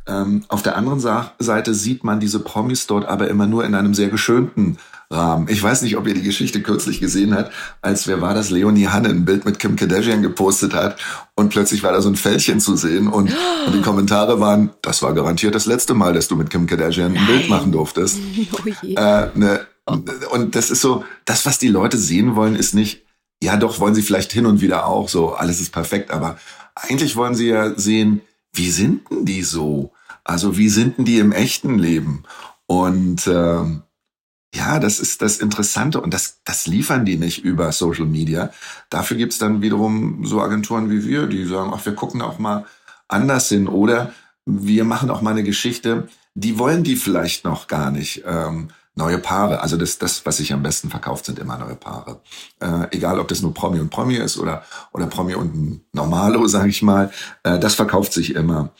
Ähm, 0.06 0.44
auf 0.48 0.62
der 0.62 0.76
anderen 0.76 1.00
Seite 1.00 1.74
sieht 1.74 2.02
man 2.02 2.18
diese 2.18 2.40
Promis 2.40 2.86
dort 2.86 3.06
aber 3.06 3.28
immer 3.28 3.46
nur 3.46 3.64
in 3.64 3.74
einem 3.74 3.94
sehr 3.94 4.08
geschönten 4.08 4.78
Rahmen. 5.10 5.48
Ich 5.48 5.62
weiß 5.62 5.82
nicht, 5.82 5.96
ob 5.96 6.06
ihr 6.06 6.14
die 6.14 6.22
Geschichte 6.22 6.62
kürzlich 6.62 7.00
gesehen 7.00 7.34
habt, 7.34 7.52
als 7.80 8.06
wer 8.06 8.20
war 8.20 8.34
das, 8.34 8.50
Leonie 8.50 8.88
Hanne 8.88 9.08
ein 9.08 9.24
Bild 9.24 9.44
mit 9.44 9.58
Kim 9.58 9.76
Kardashian 9.76 10.22
gepostet 10.22 10.74
hat 10.74 10.96
und 11.34 11.50
plötzlich 11.50 11.82
war 11.82 11.92
da 11.92 12.02
so 12.02 12.08
ein 12.08 12.16
Fältchen 12.16 12.60
zu 12.60 12.76
sehen 12.76 13.06
und, 13.08 13.32
und 13.66 13.74
die 13.74 13.82
Kommentare 13.82 14.40
waren, 14.40 14.70
das 14.82 15.02
war 15.02 15.14
garantiert 15.14 15.54
das 15.54 15.66
letzte 15.66 15.94
Mal, 15.94 16.12
dass 16.12 16.28
du 16.28 16.36
mit 16.36 16.50
Kim 16.50 16.66
Kardashian 16.66 17.12
ein 17.12 17.14
Nein. 17.14 17.26
Bild 17.26 17.48
machen 17.48 17.72
durftest. 17.72 18.18
Oh 18.52 18.68
äh, 18.68 19.28
ne, 19.34 19.66
und 19.86 20.54
das 20.54 20.70
ist 20.70 20.80
so, 20.80 21.04
das, 21.24 21.46
was 21.46 21.58
die 21.58 21.68
Leute 21.68 21.98
sehen 21.98 22.34
wollen, 22.36 22.56
ist 22.56 22.74
nicht, 22.74 23.04
ja 23.42 23.56
doch, 23.56 23.78
wollen 23.80 23.94
sie 23.94 24.02
vielleicht 24.02 24.32
hin 24.32 24.46
und 24.46 24.60
wieder 24.60 24.86
auch 24.86 25.08
so, 25.08 25.34
alles 25.34 25.60
ist 25.60 25.72
perfekt, 25.72 26.10
aber 26.10 26.38
eigentlich 26.74 27.16
wollen 27.16 27.34
sie 27.34 27.48
ja 27.48 27.78
sehen, 27.78 28.20
wie 28.52 28.70
sind 28.70 29.10
denn 29.10 29.24
die 29.24 29.42
so? 29.42 29.92
Also 30.24 30.56
wie 30.58 30.68
sind 30.68 30.98
denn 30.98 31.04
die 31.04 31.18
im 31.18 31.32
echten 31.32 31.78
Leben? 31.78 32.24
Und 32.66 33.26
ähm, 33.26 33.82
ja, 34.56 34.78
das 34.78 35.00
ist 35.00 35.22
das 35.22 35.38
Interessante 35.38 36.00
und 36.00 36.14
das, 36.14 36.40
das 36.44 36.66
liefern 36.66 37.04
die 37.04 37.16
nicht 37.16 37.44
über 37.44 37.72
Social 37.72 38.06
Media. 38.06 38.50
Dafür 38.90 39.16
gibt's 39.16 39.38
dann 39.38 39.62
wiederum 39.62 40.24
so 40.24 40.40
Agenturen 40.40 40.90
wie 40.90 41.04
wir, 41.04 41.26
die 41.26 41.44
sagen, 41.44 41.72
ach, 41.74 41.84
wir 41.84 41.94
gucken 41.94 42.22
auch 42.22 42.38
mal 42.38 42.64
anders 43.08 43.48
hin 43.48 43.68
oder 43.68 44.12
wir 44.46 44.84
machen 44.84 45.10
auch 45.10 45.22
mal 45.22 45.32
eine 45.32 45.42
Geschichte, 45.42 46.08
die 46.34 46.58
wollen 46.58 46.84
die 46.84 46.96
vielleicht 46.96 47.44
noch 47.44 47.66
gar 47.66 47.90
nicht. 47.90 48.24
Ähm, 48.26 48.68
neue 48.94 49.18
Paare, 49.18 49.60
also 49.60 49.76
das, 49.76 49.98
das, 49.98 50.24
was 50.24 50.38
sich 50.38 50.52
am 50.52 50.62
besten 50.62 50.88
verkauft, 50.88 51.26
sind 51.26 51.38
immer 51.38 51.58
neue 51.58 51.76
Paare. 51.76 52.20
Äh, 52.60 52.96
egal, 52.96 53.20
ob 53.20 53.28
das 53.28 53.42
nur 53.42 53.52
Promi 53.52 53.78
und 53.78 53.90
Promi 53.90 54.16
ist 54.16 54.38
oder, 54.38 54.64
oder 54.92 55.06
Promi 55.06 55.34
und 55.34 55.54
ein 55.54 55.84
Normalo, 55.92 56.46
sage 56.46 56.70
ich 56.70 56.82
mal, 56.82 57.10
äh, 57.42 57.58
das 57.58 57.74
verkauft 57.74 58.12
sich 58.12 58.34
immer. 58.34 58.70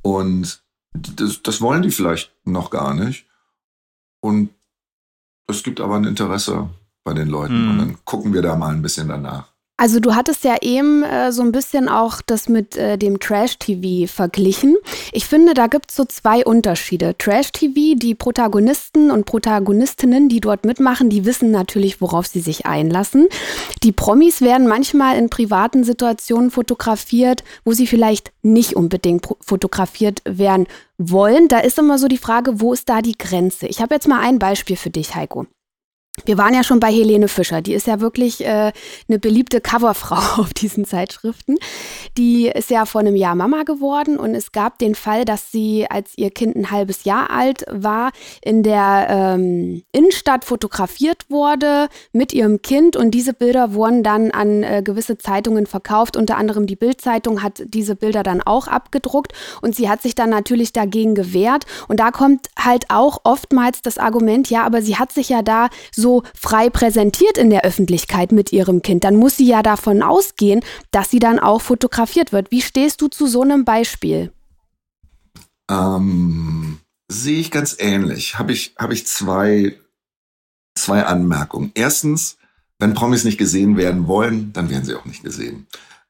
Und 0.00 0.62
das, 0.94 1.42
das 1.42 1.60
wollen 1.60 1.82
die 1.82 1.90
vielleicht 1.90 2.32
noch 2.44 2.70
gar 2.70 2.94
nicht. 2.94 3.26
Und 4.20 4.50
es 5.48 5.62
gibt 5.62 5.80
aber 5.80 5.96
ein 5.96 6.04
Interesse 6.04 6.68
bei 7.04 7.14
den 7.14 7.28
Leuten 7.28 7.64
mhm. 7.64 7.70
und 7.70 7.78
dann 7.78 7.96
gucken 8.04 8.32
wir 8.32 8.42
da 8.42 8.54
mal 8.54 8.72
ein 8.72 8.82
bisschen 8.82 9.08
danach. 9.08 9.52
Also 9.80 10.00
du 10.00 10.16
hattest 10.16 10.42
ja 10.42 10.56
eben 10.60 11.04
äh, 11.04 11.30
so 11.30 11.40
ein 11.42 11.52
bisschen 11.52 11.88
auch 11.88 12.20
das 12.20 12.48
mit 12.48 12.76
äh, 12.76 12.98
dem 12.98 13.20
Trash-TV 13.20 14.12
verglichen. 14.12 14.76
Ich 15.12 15.24
finde, 15.24 15.54
da 15.54 15.68
gibt 15.68 15.90
es 15.90 15.96
so 15.96 16.04
zwei 16.04 16.44
Unterschiede. 16.44 17.14
Trash-TV, 17.16 17.94
die 17.96 18.16
Protagonisten 18.16 19.12
und 19.12 19.24
Protagonistinnen, 19.24 20.28
die 20.28 20.40
dort 20.40 20.64
mitmachen, 20.64 21.10
die 21.10 21.24
wissen 21.24 21.52
natürlich, 21.52 22.00
worauf 22.00 22.26
sie 22.26 22.40
sich 22.40 22.66
einlassen. 22.66 23.28
Die 23.84 23.92
Promis 23.92 24.40
werden 24.40 24.66
manchmal 24.66 25.16
in 25.16 25.30
privaten 25.30 25.84
Situationen 25.84 26.50
fotografiert, 26.50 27.44
wo 27.64 27.70
sie 27.72 27.86
vielleicht 27.86 28.32
nicht 28.42 28.74
unbedingt 28.74 29.28
fotografiert 29.40 30.22
werden 30.24 30.66
wollen. 30.98 31.46
Da 31.46 31.60
ist 31.60 31.78
immer 31.78 31.98
so 31.98 32.08
die 32.08 32.18
Frage, 32.18 32.60
wo 32.60 32.72
ist 32.72 32.88
da 32.88 33.00
die 33.00 33.16
Grenze? 33.16 33.68
Ich 33.68 33.80
habe 33.80 33.94
jetzt 33.94 34.08
mal 34.08 34.22
ein 34.22 34.40
Beispiel 34.40 34.76
für 34.76 34.90
dich, 34.90 35.14
Heiko. 35.14 35.46
Wir 36.24 36.38
waren 36.38 36.54
ja 36.54 36.62
schon 36.62 36.80
bei 36.80 36.90
Helene 36.90 37.28
Fischer. 37.28 37.62
Die 37.62 37.74
ist 37.74 37.86
ja 37.86 38.00
wirklich 38.00 38.44
äh, 38.44 38.72
eine 39.08 39.18
beliebte 39.18 39.60
Coverfrau 39.60 40.16
auf 40.42 40.52
diesen 40.54 40.84
Zeitschriften. 40.84 41.56
Die 42.16 42.48
ist 42.48 42.70
ja 42.70 42.86
vor 42.86 43.00
einem 43.00 43.16
Jahr 43.16 43.34
Mama 43.34 43.62
geworden 43.62 44.18
und 44.18 44.34
es 44.34 44.52
gab 44.52 44.78
den 44.78 44.94
Fall, 44.94 45.24
dass 45.24 45.52
sie, 45.52 45.86
als 45.88 46.16
ihr 46.16 46.30
Kind 46.30 46.56
ein 46.56 46.70
halbes 46.70 47.04
Jahr 47.04 47.30
alt 47.30 47.64
war, 47.70 48.10
in 48.42 48.62
der 48.62 49.06
ähm, 49.10 49.82
Innenstadt 49.92 50.44
fotografiert 50.44 51.26
wurde 51.28 51.88
mit 52.12 52.32
ihrem 52.32 52.62
Kind 52.62 52.96
und 52.96 53.12
diese 53.12 53.32
Bilder 53.32 53.74
wurden 53.74 54.02
dann 54.02 54.30
an 54.30 54.62
äh, 54.62 54.82
gewisse 54.84 55.18
Zeitungen 55.18 55.66
verkauft. 55.66 56.16
Unter 56.16 56.36
anderem 56.36 56.66
die 56.66 56.76
Bildzeitung 56.76 57.42
hat 57.42 57.62
diese 57.66 57.96
Bilder 57.96 58.22
dann 58.22 58.42
auch 58.42 58.66
abgedruckt 58.66 59.32
und 59.62 59.74
sie 59.74 59.88
hat 59.88 60.02
sich 60.02 60.14
dann 60.14 60.30
natürlich 60.30 60.72
dagegen 60.72 61.14
gewehrt. 61.14 61.64
Und 61.88 62.00
da 62.00 62.10
kommt 62.10 62.48
halt 62.58 62.86
auch 62.88 63.20
oftmals 63.24 63.82
das 63.82 63.98
Argument, 63.98 64.50
ja, 64.50 64.64
aber 64.64 64.82
sie 64.82 64.96
hat 64.96 65.12
sich 65.12 65.28
ja 65.28 65.42
da 65.42 65.68
so 65.94 66.07
so 66.08 66.22
frei 66.34 66.70
präsentiert 66.70 67.36
in 67.36 67.50
der 67.50 67.64
Öffentlichkeit 67.64 68.32
mit 68.32 68.50
ihrem 68.50 68.80
Kind, 68.80 69.04
dann 69.04 69.16
muss 69.16 69.36
sie 69.36 69.46
ja 69.46 69.62
davon 69.62 70.02
ausgehen, 70.02 70.60
dass 70.90 71.10
sie 71.10 71.18
dann 71.18 71.38
auch 71.38 71.60
fotografiert 71.60 72.32
wird. 72.32 72.50
Wie 72.50 72.62
stehst 72.62 73.02
du 73.02 73.08
zu 73.08 73.26
so 73.26 73.42
einem 73.42 73.66
Beispiel? 73.66 74.32
Ähm, 75.70 76.78
sehe 77.08 77.40
ich 77.40 77.50
ganz 77.50 77.76
ähnlich. 77.78 78.38
Habe 78.38 78.52
ich, 78.52 78.74
hab 78.78 78.90
ich 78.90 79.06
zwei, 79.06 79.76
zwei 80.74 81.04
Anmerkungen. 81.04 81.72
Erstens, 81.74 82.38
wenn 82.78 82.94
Promis 82.94 83.24
nicht 83.24 83.38
gesehen 83.38 83.76
werden 83.76 84.06
wollen, 84.06 84.52
dann 84.54 84.70
werden 84.70 84.86
sie 84.86 84.94
auch 84.94 85.04
nicht 85.04 85.22
gesehen. 85.22 85.66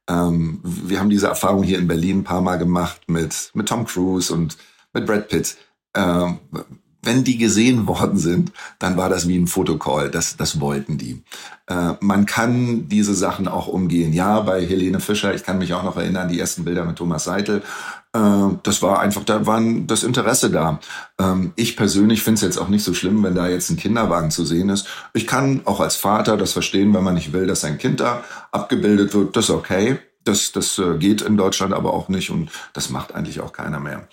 Ähm, 0.09 0.61
wir 0.63 1.01
haben 1.01 1.11
diese 1.11 1.27
Erfahrung 1.27 1.65
hier 1.65 1.79
in 1.79 1.89
Berlin 1.89 2.21
ein 2.21 2.25
paar 2.25 2.41
Mal 2.41 2.59
gemacht 2.59 3.01
mit, 3.09 3.51
mit 3.55 3.69
Tom 3.69 3.85
Cruise 3.85 4.33
und 4.33 4.57
mit 4.93 5.07
Brad 5.07 5.29
Pitt. 5.29 5.57
Ähm, 5.97 6.39
wenn 7.03 7.25
die 7.25 7.39
gesehen 7.39 7.87
worden 7.87 8.19
sind, 8.19 8.53
dann 8.79 8.97
war 8.97 9.09
das 9.09 9.29
wie 9.29 9.39
ein 9.39 9.47
Fotocall. 9.47 10.11
Das, 10.11 10.37
das 10.37 10.61
wollten 10.61 10.99
die. 10.99 11.23
Äh, 11.67 11.95
man 12.01 12.27
kann 12.27 12.89
diese 12.89 13.15
Sachen 13.15 13.47
auch 13.47 13.69
umgehen. 13.69 14.13
Ja, 14.13 14.41
bei 14.41 14.65
Helene 14.67 15.01
Fischer, 15.01 15.35
ich 15.35 15.45
kann 15.45 15.59
mich 15.59 15.75
auch 15.75 15.85
noch 15.85 15.97
erinnern, 15.97 16.29
die 16.29 16.41
ersten 16.41 16.65
Bilder 16.65 16.85
mit 16.85 16.97
Thomas 16.97 17.25
Seitel. 17.25 17.63
Äh, 18.13 18.21
das 18.63 18.83
war 18.83 19.01
einfach, 19.01 19.25
da 19.25 19.47
war 19.47 19.63
das 19.87 20.03
Interesse 20.03 20.51
da. 20.51 20.81
Ähm, 21.21 21.53
ich 21.57 21.77
persönlich 21.77 22.23
finde 22.23 22.37
es 22.37 22.43
jetzt 22.43 22.59
auch 22.59 22.69
nicht 22.69 22.85
so 22.85 22.95
schlimm, 22.95 23.23
wenn 23.23 23.35
da 23.35 23.49
jetzt 23.49 23.71
ein 23.71 23.77
Kinderwagen 23.77 24.31
zu 24.31 24.45
sehen 24.45 24.69
ist. 24.69 24.87
Ich 25.15 25.27
kann 25.27 25.63
auch 25.67 25.81
als 25.81 25.97
Vater 25.97 26.37
das 26.37 26.53
verstehen, 26.53 26.93
wenn 26.95 27.05
man 27.05 27.15
nicht 27.15 27.33
will, 27.33 27.47
dass 27.47 27.61
sein 27.61 27.79
Kind 27.79 28.01
da 28.01 28.25
abgebildet 28.51 29.15
wird. 29.15 29.37
Das 29.37 29.45
ist 29.45 29.51
okay. 29.51 29.99
Das, 30.29 30.53
das 30.53 30.79
äh, 30.79 30.99
geht 30.99 31.23
in 31.23 31.39
Deutschland 31.39 31.73
aber 31.73 31.95
auch 31.95 32.09
nicht 32.09 32.31
und 32.31 32.51
das 32.75 32.91
macht 32.91 33.15
eigentlich 33.15 33.41
auch 33.41 33.53
keiner 33.53 33.81
mehr. 33.81 34.07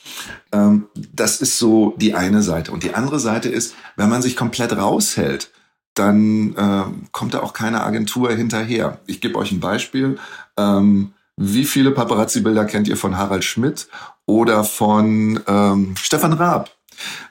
Ähm, 0.54 0.88
das 0.95 1.41
ist 1.41 1.60
so 1.60 1.93
die 1.97 2.13
eine 2.13 2.41
Seite. 2.41 2.71
Und 2.71 2.84
die 2.84 2.93
andere 2.93 3.19
Seite 3.19 3.49
ist, 3.49 3.75
wenn 3.97 4.10
man 4.10 4.21
sich 4.21 4.38
komplett 4.38 4.75
raushält, 4.78 5.51
dann 5.93 6.56
äh, 6.56 7.08
kommt 7.12 7.34
da 7.34 7.41
auch 7.41 7.54
keine 7.54 7.84
Agentur 7.84 8.32
hinterher. 8.32 8.99
Ich 9.08 9.19
gebe 9.19 9.38
euch 9.38 9.51
ein 9.51 9.60
Beispiel. 9.60 10.17
Ähm, 10.58 11.13
wie 11.38 11.65
viele 11.65 11.91
Paparazzi-Bilder 11.91 12.63
kennt 12.63 12.88
ihr 12.88 12.95
von 12.95 13.17
Harald 13.17 13.43
Schmidt 13.43 13.89
oder 14.25 14.63
von 14.63 15.41
ähm, 15.47 15.95
Stefan 15.97 16.34
Raab? 16.34 16.75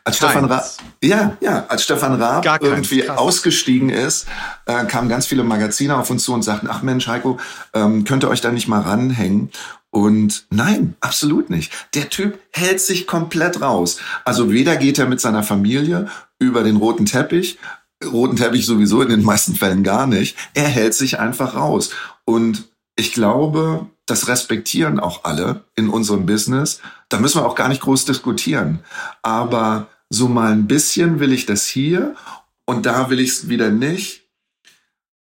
Als 0.05 0.16
Stefan 0.16 0.44
Raab, 0.44 0.64
ja, 1.03 1.37
ja, 1.40 1.64
als 1.68 1.85
Stefan 1.85 2.20
Raab 2.20 2.62
irgendwie 2.62 3.00
Krass. 3.00 3.18
ausgestiegen 3.18 3.90
ist, 3.90 4.27
äh, 4.66 4.85
kamen 4.85 5.09
ganz 5.09 5.27
viele 5.27 5.44
Magazine 5.44 5.96
auf 5.96 6.11
uns 6.11 6.24
zu 6.24 6.35
und 6.35 6.42
sagten, 6.42 6.68
ach 6.70 6.83
Mensch, 6.83 7.07
Heiko, 7.07 7.38
ähm, 7.72 8.05
könnt 8.05 8.24
ihr 8.24 8.29
euch 8.29 8.40
da 8.40 8.53
nicht 8.53 8.68
mal 8.68 8.81
ranhängen? 8.81 9.50
Und 9.90 10.46
nein, 10.50 10.96
absolut 11.00 11.50
nicht. 11.50 11.72
Der 11.94 12.11
Typ 12.11 12.40
hält 12.50 12.81
sich 12.81 13.07
komplett 13.07 13.61
raus. 13.61 13.98
Also 14.24 14.50
weder 14.50 14.77
geht 14.77 14.98
er 14.98 15.07
mit 15.07 15.20
seiner 15.20 15.44
Familie 15.44 16.09
über 16.40 16.64
den 16.64 16.77
roten 16.77 17.07
Teppich, 17.07 17.59
roten 18.05 18.35
Teppich 18.35 18.66
sowieso 18.66 19.03
in 19.03 19.09
den 19.09 19.22
meisten 19.22 19.55
Fällen 19.55 19.85
gar 19.85 20.09
nicht. 20.09 20.37
Er 20.55 20.66
hält 20.66 20.94
sich 20.94 21.20
einfach 21.20 21.55
raus. 21.55 21.90
Und 22.24 22.64
ich 22.96 23.12
glaube, 23.12 23.87
das 24.07 24.29
respektieren 24.29 25.00
auch 25.00 25.24
alle 25.24 25.64
in 25.77 25.88
unserem 25.88 26.27
Business. 26.27 26.81
Da 27.14 27.20
müssen 27.20 27.40
wir 27.40 27.46
auch 27.46 27.55
gar 27.55 27.68
nicht 27.68 27.81
groß 27.81 28.07
diskutieren. 28.07 28.81
Aber 29.22 29.87
so 30.11 30.27
mal 30.27 30.50
ein 30.50 30.66
bisschen 30.66 31.20
will 31.20 31.33
ich 31.33 31.46
das 31.46 31.64
hier 31.64 32.16
und 32.64 32.87
da 32.87 33.09
will 33.09 33.20
ich 33.20 33.31
es 33.31 33.48
wieder 33.48 33.70
nicht. 33.70 34.22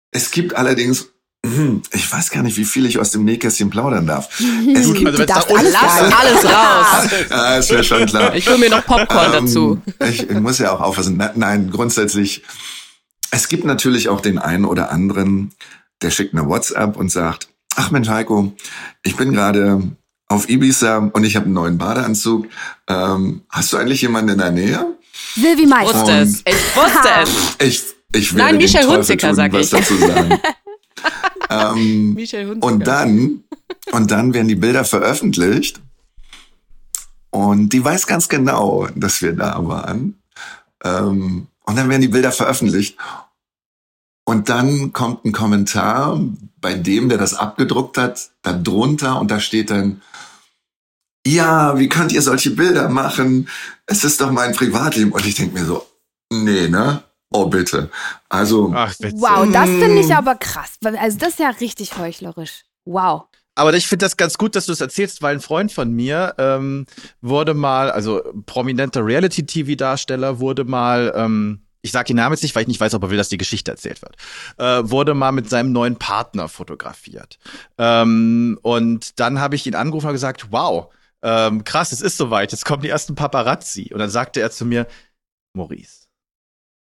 Es 0.10 0.32
gibt 0.32 0.56
allerdings 0.56 1.10
hm, 1.46 1.84
ich 1.94 2.12
weiß 2.12 2.32
gar 2.32 2.42
nicht, 2.42 2.58
wie 2.58 2.66
viel 2.66 2.88
ich 2.88 2.98
aus 2.98 3.12
dem 3.12 3.24
Nähkästchen 3.24 3.70
plaudern 3.70 4.08
darf. 4.08 4.28
Es 4.74 4.92
gibt, 4.92 5.06
also, 5.06 5.24
da 5.24 5.36
alles, 5.36 5.72
lass 5.72 6.14
alles 6.14 6.46
raus. 6.46 7.12
ja, 7.30 7.58
ist 7.58 7.72
mir 7.72 7.84
schon 7.84 8.06
klar. 8.08 8.34
Ich 8.36 8.50
hole 8.50 8.58
mir 8.58 8.72
noch 8.72 8.84
Popcorn 8.84 9.34
ähm, 9.36 9.46
dazu. 9.46 9.82
Ich, 10.10 10.28
ich, 10.28 10.40
muss 10.40 10.58
ja 10.58 10.72
auch 10.72 10.82
aufpassen. 10.82 11.24
Nein, 11.36 11.70
grundsätzlich, 11.70 12.44
es 13.30 13.50
gibt 13.50 13.66
natürlich 13.66 14.10
auch 14.10 14.20
den 14.20 14.40
einen 14.40 14.66
oder 14.66 14.90
anderen, 14.90 15.54
der 16.02 16.10
schickt 16.10 16.34
eine 16.34 16.48
WhatsApp 16.48 16.98
und 16.98 17.12
sagt, 17.12 17.50
ach 17.76 17.92
Mensch 17.92 18.10
Heiko, 18.10 18.52
ich 19.04 19.16
bin 19.16 19.32
gerade 19.32 19.84
auf 20.28 20.50
Ibiza 20.50 20.98
und 21.14 21.24
ich 21.24 21.36
habe 21.36 21.46
einen 21.46 21.54
neuen 21.54 21.78
Badeanzug. 21.78 22.48
Ähm, 22.88 23.42
hast 23.50 23.72
du 23.72 23.78
eigentlich 23.78 24.02
jemanden 24.02 24.32
in 24.32 24.38
der 24.38 24.52
Nähe? 24.52 24.98
Silvi 25.36 25.66
Mais. 25.66 25.90
Ich 25.90 25.96
wusste 25.96 26.12
es. 26.12 26.44
Ich 26.46 26.76
wusste 26.76 27.10
es. 27.22 27.30
Ich, 27.60 27.84
ich 28.14 28.36
werde 28.36 28.52
Nein, 28.52 28.58
Michel 28.58 28.88
Hunziker, 28.88 29.34
sag 29.34 29.54
ich. 29.54 29.70
dazu 29.70 29.96
sagen. 29.96 30.40
ähm, 31.50 32.14
Michel 32.14 32.48
Hunziker. 32.48 32.66
Und 32.66 32.88
dann, 32.88 33.44
und 33.92 34.12
dann 34.12 34.34
werden 34.34 34.48
die 34.48 34.56
Bilder 34.56 34.84
veröffentlicht. 34.84 35.80
Und 37.30 37.70
die 37.70 37.84
weiß 37.84 38.08
ganz 38.08 38.28
genau, 38.28 38.88
dass 38.96 39.22
wir 39.22 39.34
da 39.34 39.66
waren. 39.66 40.20
Ähm, 40.84 41.48
und 41.66 41.76
dann 41.76 41.90
werden 41.90 42.02
die 42.02 42.08
Bilder 42.08 42.32
veröffentlicht. 42.32 42.98
Und 44.30 44.50
dann 44.50 44.92
kommt 44.92 45.24
ein 45.24 45.32
Kommentar 45.32 46.20
bei 46.60 46.74
dem, 46.74 47.08
der 47.08 47.18
das 47.18 47.34
abgedruckt 47.34 47.98
hat, 47.98 48.32
da 48.42 48.52
drunter 48.52 49.22
und 49.22 49.32
da 49.32 49.40
steht 49.40 49.70
dann, 49.70 50.02
ja, 51.26 51.80
wie 51.80 51.88
könnt 51.88 52.12
ihr 52.12 52.22
solche 52.22 52.52
Bilder 52.52 52.90
machen? 52.90 53.48
Es 53.86 54.04
ist 54.04 54.20
doch 54.20 54.30
mein 54.32 54.54
Privatleben. 54.54 55.14
Und 55.14 55.26
ich 55.26 55.36
denke 55.36 55.58
mir 55.58 55.66
so, 55.66 55.88
nee, 56.30 56.68
ne? 56.68 57.04
Oh, 57.32 57.46
bitte. 57.46 57.90
Also. 58.28 58.74
Ach, 58.76 58.94
wow, 59.14 59.48
das 59.50 59.70
finde 59.70 60.02
ich 60.02 60.14
aber 60.14 60.36
krass. 60.36 60.78
Also, 60.84 61.18
das 61.18 61.30
ist 61.30 61.40
ja 61.40 61.50
richtig 61.50 61.98
heuchlerisch. 61.98 62.66
Wow. 62.84 63.28
Aber 63.56 63.74
ich 63.76 63.88
finde 63.88 64.06
das 64.06 64.18
ganz 64.18 64.38
gut, 64.38 64.58
dass 64.58 64.66
du 64.66 64.74
es 64.74 64.82
erzählst, 64.82 65.22
weil 65.22 65.36
ein 65.36 65.42
Freund 65.42 65.72
von 65.72 65.94
mir 65.94 66.36
ähm, 66.38 66.86
wurde 67.22 67.54
mal, 67.54 67.92
also 67.92 68.22
prominenter 68.46 69.06
Reality-TV-Darsteller, 69.06 70.40
wurde 70.40 70.66
mal 70.66 71.14
ähm, 71.16 71.67
ich 71.88 71.92
sage 71.94 72.08
den 72.08 72.18
Namen 72.18 72.34
jetzt 72.34 72.44
nicht, 72.44 72.56
weil 72.56 72.64
ich 72.64 72.68
nicht 72.68 72.80
weiß, 72.80 72.94
ob 72.94 73.04
er 73.04 73.10
will, 73.10 73.18
dass 73.18 73.30
die 73.30 73.38
Geschichte 73.38 73.72
erzählt 73.72 74.02
wird, 74.02 74.16
äh, 74.58 74.90
wurde 74.90 75.14
mal 75.14 75.32
mit 75.32 75.50
seinem 75.50 75.72
neuen 75.72 75.98
Partner 75.98 76.48
fotografiert. 76.50 77.40
Ähm, 77.78 78.60
und 78.62 79.20
dann 79.20 79.40
habe 79.40 79.56
ich 79.56 79.66
ihn 79.66 79.76
angerufen 79.76 80.08
und 80.08 80.14
gesagt, 80.14 80.52
wow, 80.52 80.94
ähm, 81.22 81.64
krass, 81.64 81.92
es 81.92 82.02
ist 82.02 82.18
soweit, 82.18 82.52
jetzt 82.52 82.66
kommen 82.66 82.84
die 82.84 82.90
ersten 82.90 83.16
Paparazzi. 83.16 83.90
Und 83.92 84.00
dann 84.00 84.10
sagte 84.10 84.42
er 84.42 84.52
zu 84.52 84.66
mir, 84.66 84.88
Maurice, 85.54 86.08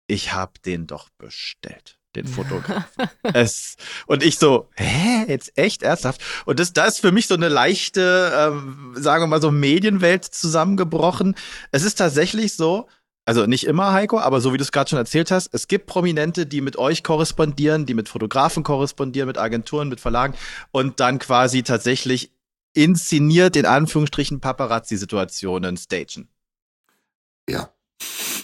ich 0.06 0.32
habe 0.32 0.52
den 0.64 0.86
doch 0.86 1.10
bestellt 1.18 1.98
den 2.14 2.26
Fotografen. 2.26 3.08
es, 3.32 3.76
und 4.06 4.22
ich 4.22 4.38
so, 4.38 4.68
hä, 4.76 5.24
jetzt 5.28 5.56
echt 5.56 5.82
ernsthaft? 5.82 6.20
Und 6.44 6.60
das, 6.60 6.72
da 6.72 6.84
ist 6.84 7.00
für 7.00 7.12
mich 7.12 7.26
so 7.26 7.34
eine 7.34 7.48
leichte, 7.48 8.32
ähm, 8.36 8.94
sagen 8.96 9.22
wir 9.22 9.26
mal 9.28 9.40
so 9.40 9.50
Medienwelt 9.50 10.24
zusammengebrochen. 10.24 11.34
Es 11.70 11.82
ist 11.84 11.96
tatsächlich 11.96 12.54
so, 12.54 12.88
also 13.24 13.46
nicht 13.46 13.64
immer, 13.64 13.92
Heiko, 13.92 14.18
aber 14.18 14.40
so 14.40 14.52
wie 14.52 14.56
du 14.56 14.62
es 14.62 14.72
gerade 14.72 14.90
schon 14.90 14.98
erzählt 14.98 15.30
hast, 15.30 15.54
es 15.54 15.68
gibt 15.68 15.86
Prominente, 15.86 16.46
die 16.46 16.60
mit 16.60 16.76
euch 16.76 17.04
korrespondieren, 17.04 17.86
die 17.86 17.94
mit 17.94 18.08
Fotografen 18.08 18.64
korrespondieren, 18.64 19.28
mit 19.28 19.38
Agenturen, 19.38 19.88
mit 19.88 20.00
Verlagen 20.00 20.34
und 20.72 20.98
dann 20.98 21.18
quasi 21.18 21.62
tatsächlich 21.62 22.32
inszeniert 22.74 23.56
in 23.56 23.66
Anführungsstrichen 23.66 24.40
Paparazzi-Situationen 24.40 25.76
stagen. 25.76 26.28
Ja. 27.48 27.70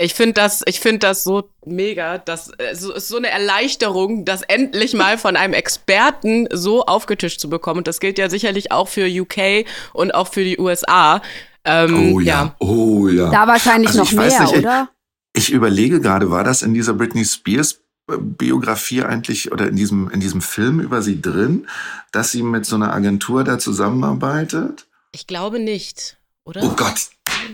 Ich 0.00 0.14
finde 0.14 0.34
das, 0.34 0.62
ich 0.66 0.78
finde 0.78 1.00
das 1.00 1.24
so 1.24 1.50
mega. 1.64 2.18
Das 2.18 2.52
äh, 2.58 2.74
so, 2.74 2.92
ist 2.92 3.08
so 3.08 3.16
eine 3.16 3.30
Erleichterung, 3.30 4.24
das 4.24 4.42
endlich 4.42 4.94
mal 4.94 5.18
von 5.18 5.34
einem 5.34 5.54
Experten 5.54 6.46
so 6.52 6.84
aufgetischt 6.84 7.40
zu 7.40 7.50
bekommen. 7.50 7.78
Und 7.78 7.88
das 7.88 7.98
gilt 7.98 8.18
ja 8.18 8.30
sicherlich 8.30 8.70
auch 8.70 8.86
für 8.86 9.06
UK 9.06 9.66
und 9.92 10.14
auch 10.14 10.28
für 10.28 10.44
die 10.44 10.58
USA. 10.58 11.20
Ähm, 11.68 12.14
oh 12.14 12.20
ja. 12.20 12.44
ja. 12.44 12.54
oh 12.60 13.08
ja. 13.08 13.28
Da 13.28 13.46
wahrscheinlich 13.46 13.90
also 13.90 14.00
noch 14.00 14.12
mehr, 14.12 14.40
nicht, 14.40 14.56
oder? 14.56 14.88
Ich, 15.34 15.48
ich 15.48 15.54
überlege 15.54 16.00
gerade, 16.00 16.30
war 16.30 16.42
das 16.42 16.62
in 16.62 16.72
dieser 16.72 16.94
Britney 16.94 17.26
Spears 17.26 17.80
äh, 18.10 18.16
Biografie 18.18 19.02
eigentlich 19.02 19.52
oder 19.52 19.68
in 19.68 19.76
diesem, 19.76 20.08
in 20.08 20.20
diesem 20.20 20.40
Film 20.40 20.80
über 20.80 21.02
sie 21.02 21.20
drin, 21.20 21.66
dass 22.10 22.32
sie 22.32 22.42
mit 22.42 22.64
so 22.64 22.76
einer 22.76 22.94
Agentur 22.94 23.44
da 23.44 23.58
zusammenarbeitet? 23.58 24.86
Ich 25.12 25.26
glaube 25.26 25.58
nicht, 25.58 26.16
oder? 26.44 26.62
Oh 26.62 26.70
Gott. 26.70 27.08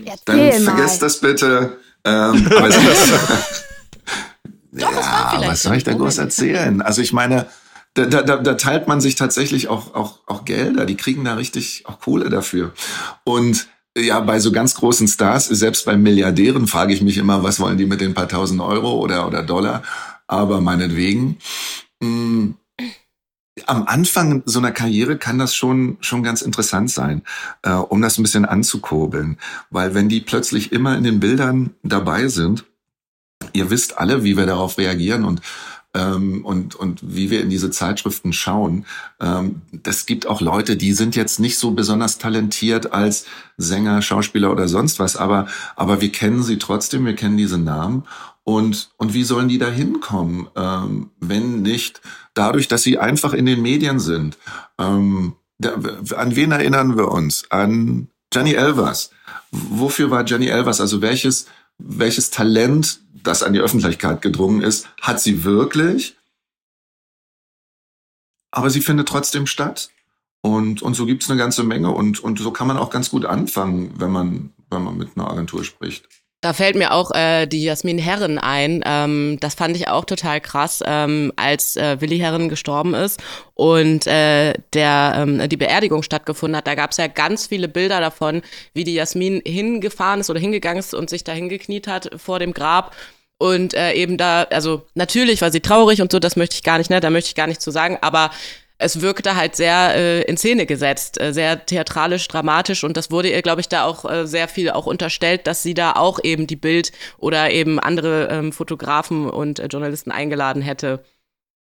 Erzähl 0.05 0.51
Dann 0.51 0.61
vergesst 0.61 1.01
das 1.01 1.19
bitte. 1.19 1.77
Ähm, 2.05 2.47
aber 2.55 2.69
Doch, 4.71 4.91
ja, 4.91 5.41
was 5.45 5.63
soll 5.63 5.75
ich 5.75 5.83
da 5.83 5.93
groß 5.93 6.19
erzählen? 6.19 6.81
Also 6.81 7.01
ich 7.01 7.13
meine, 7.13 7.47
da, 7.95 8.05
da, 8.05 8.21
da 8.21 8.53
teilt 8.55 8.87
man 8.87 8.99
sich 8.99 9.15
tatsächlich 9.15 9.69
auch, 9.69 9.95
auch, 9.95 10.19
auch 10.25 10.45
Gelder. 10.45 10.85
Die 10.85 10.97
kriegen 10.97 11.23
da 11.23 11.35
richtig 11.35 11.83
auch 11.85 11.99
Kohle 11.99 12.29
dafür. 12.29 12.73
Und 13.23 13.67
ja, 13.97 14.19
bei 14.19 14.39
so 14.39 14.51
ganz 14.51 14.75
großen 14.75 15.07
Stars, 15.07 15.47
selbst 15.47 15.85
bei 15.85 15.95
Milliardären 15.95 16.67
frage 16.67 16.93
ich 16.93 17.01
mich 17.01 17.17
immer, 17.17 17.43
was 17.43 17.59
wollen 17.59 17.77
die 17.77 17.85
mit 17.85 18.01
den 18.01 18.13
paar 18.13 18.27
tausend 18.27 18.61
Euro 18.61 18.93
oder, 18.99 19.27
oder 19.27 19.43
Dollar? 19.43 19.83
Aber 20.27 20.61
meinetwegen. 20.61 21.37
Mh, 22.01 22.09
mm, 22.09 22.55
am 23.67 23.87
Anfang 23.87 24.43
so 24.45 24.59
einer 24.59 24.71
Karriere 24.71 25.17
kann 25.17 25.39
das 25.39 25.55
schon 25.55 25.97
schon 26.01 26.23
ganz 26.23 26.41
interessant 26.41 26.91
sein, 26.91 27.21
äh, 27.61 27.71
um 27.71 28.01
das 28.01 28.17
ein 28.17 28.23
bisschen 28.23 28.45
anzukurbeln, 28.45 29.37
weil 29.69 29.93
wenn 29.93 30.09
die 30.09 30.19
plötzlich 30.19 30.73
immer 30.73 30.97
in 30.97 31.05
den 31.05 31.21
Bildern 31.21 31.73
dabei 31.81 32.27
sind, 32.27 32.65
ihr 33.53 33.69
wisst 33.69 33.97
alle, 33.97 34.23
wie 34.23 34.35
wir 34.35 34.45
darauf 34.45 34.77
reagieren 34.77 35.23
und 35.23 35.41
ähm, 35.95 36.45
und, 36.45 36.75
und 36.75 36.99
wie 37.03 37.29
wir 37.31 37.41
in 37.41 37.49
diese 37.49 37.71
Zeitschriften 37.71 38.33
schauen. 38.33 38.85
Ähm, 39.19 39.61
das 39.71 40.05
gibt 40.05 40.27
auch 40.27 40.41
Leute, 40.41 40.75
die 40.75 40.93
sind 40.93 41.15
jetzt 41.15 41.39
nicht 41.39 41.57
so 41.57 41.71
besonders 41.71 42.17
talentiert 42.17 42.93
als 42.93 43.25
Sänger, 43.57 44.01
Schauspieler 44.01 44.51
oder 44.51 44.67
sonst 44.67 44.99
was, 44.99 45.15
aber, 45.15 45.47
aber 45.75 46.01
wir 46.01 46.11
kennen 46.11 46.43
sie 46.43 46.57
trotzdem, 46.57 47.05
wir 47.05 47.15
kennen 47.15 47.37
diese 47.37 47.57
Namen. 47.57 48.03
Und, 48.43 48.91
und 48.97 49.15
wie 49.15 49.23
sollen 49.23 49.47
die 49.47 49.57
da 49.57 49.69
hinkommen, 49.69 50.47
ähm, 50.55 51.09
wenn 51.19 51.63
nicht 51.63 52.01
dadurch, 52.35 52.67
dass 52.67 52.83
sie 52.83 52.99
einfach 52.99 53.33
in 53.33 53.47
den 53.47 53.61
Medien 53.61 53.99
sind? 53.99 54.37
Ähm, 54.77 55.33
da, 55.57 55.73
an 56.15 56.35
wen 56.35 56.51
erinnern 56.51 56.95
wir 56.95 57.11
uns? 57.11 57.45
An 57.49 58.09
Jenny 58.31 58.53
Elvers. 58.53 59.09
Wofür 59.51 60.11
war 60.11 60.25
Jenny 60.25 60.47
Elvers? 60.47 60.79
Also 60.79 61.01
welches, 61.01 61.47
welches 61.79 62.29
Talent 62.29 62.99
das 63.27 63.43
an 63.43 63.53
die 63.53 63.59
Öffentlichkeit 63.59 64.21
gedrungen 64.21 64.61
ist, 64.61 64.87
hat 65.01 65.19
sie 65.19 65.43
wirklich. 65.43 66.15
Aber 68.51 68.69
sie 68.69 68.81
findet 68.81 69.07
trotzdem 69.07 69.47
statt. 69.47 69.89
Und, 70.41 70.81
und 70.81 70.93
so 70.93 71.05
gibt's 71.05 71.29
eine 71.29 71.39
ganze 71.39 71.63
Menge 71.63 71.89
und, 71.89 72.19
und 72.19 72.37
so 72.37 72.51
kann 72.51 72.67
man 72.67 72.77
auch 72.77 72.91
ganz 72.91 73.09
gut 73.09 73.25
anfangen, 73.25 73.93
wenn 73.97 74.11
man, 74.11 74.53
wenn 74.69 74.83
man 74.83 74.95
mit 74.95 75.17
einer 75.17 75.27
Agentur 75.27 75.63
spricht. 75.63 76.07
Da 76.45 76.53
fällt 76.53 76.75
mir 76.75 76.91
auch 76.91 77.09
äh, 77.15 77.47
die 77.47 77.63
Jasmin 77.63 77.97
Herren 77.97 78.37
ein. 78.37 78.83
Ähm, 78.85 79.39
das 79.39 79.55
fand 79.55 79.75
ich 79.75 79.87
auch 79.87 80.05
total 80.05 80.39
krass, 80.39 80.83
ähm, 80.85 81.33
als 81.37 81.75
äh, 81.75 81.99
Willi 81.99 82.19
Herren 82.19 82.49
gestorben 82.49 82.93
ist 82.93 83.19
und 83.55 84.05
äh, 84.05 84.53
der 84.73 85.15
ähm, 85.17 85.49
die 85.49 85.57
Beerdigung 85.57 86.03
stattgefunden 86.03 86.55
hat. 86.55 86.67
Da 86.67 86.75
gab 86.75 86.91
es 86.91 86.97
ja 86.97 87.07
ganz 87.07 87.47
viele 87.47 87.67
Bilder 87.67 87.99
davon, 87.99 88.43
wie 88.75 88.83
die 88.83 88.93
Jasmin 88.93 89.41
hingefahren 89.43 90.19
ist 90.19 90.29
oder 90.29 90.39
hingegangen 90.39 90.77
ist 90.77 90.93
und 90.93 91.09
sich 91.09 91.23
da 91.23 91.31
hingekniet 91.31 91.87
hat 91.87 92.11
vor 92.17 92.37
dem 92.37 92.53
Grab. 92.53 92.95
Und 93.37 93.73
äh, 93.73 93.93
eben 93.93 94.17
da, 94.17 94.43
also 94.43 94.85
natürlich 94.93 95.41
war 95.41 95.51
sie 95.51 95.59
traurig 95.59 96.01
und 96.01 96.11
so, 96.11 96.19
das 96.19 96.35
möchte 96.35 96.55
ich 96.55 96.63
gar 96.63 96.77
nicht, 96.77 96.89
ne, 96.89 97.01
da 97.01 97.09
möchte 97.09 97.29
ich 97.29 97.35
gar 97.35 97.47
nicht 97.47 97.61
zu 97.61 97.69
sagen, 97.69 97.97
aber 98.01 98.31
es 98.77 99.01
wirkte 99.01 99.35
halt 99.35 99.55
sehr 99.55 99.95
äh, 99.95 100.21
in 100.23 100.37
Szene 100.37 100.65
gesetzt, 100.65 101.19
äh, 101.19 101.33
sehr 101.33 101.65
theatralisch, 101.65 102.27
dramatisch 102.27 102.83
und 102.83 102.97
das 102.97 103.11
wurde 103.11 103.29
ihr, 103.29 103.41
glaube 103.41 103.61
ich, 103.61 103.69
da 103.69 103.85
auch 103.85 104.09
äh, 104.09 104.25
sehr 104.27 104.47
viel 104.47 104.69
auch 104.71 104.85
unterstellt, 104.85 105.47
dass 105.47 105.63
sie 105.63 105.73
da 105.73 105.93
auch 105.93 106.19
eben 106.23 106.47
die 106.47 106.55
Bild 106.55 106.91
oder 107.17 107.51
eben 107.51 107.79
andere 107.79 108.27
ähm, 108.29 108.51
Fotografen 108.51 109.29
und 109.29 109.59
äh, 109.59 109.67
Journalisten 109.67 110.11
eingeladen 110.11 110.61
hätte, 110.61 111.03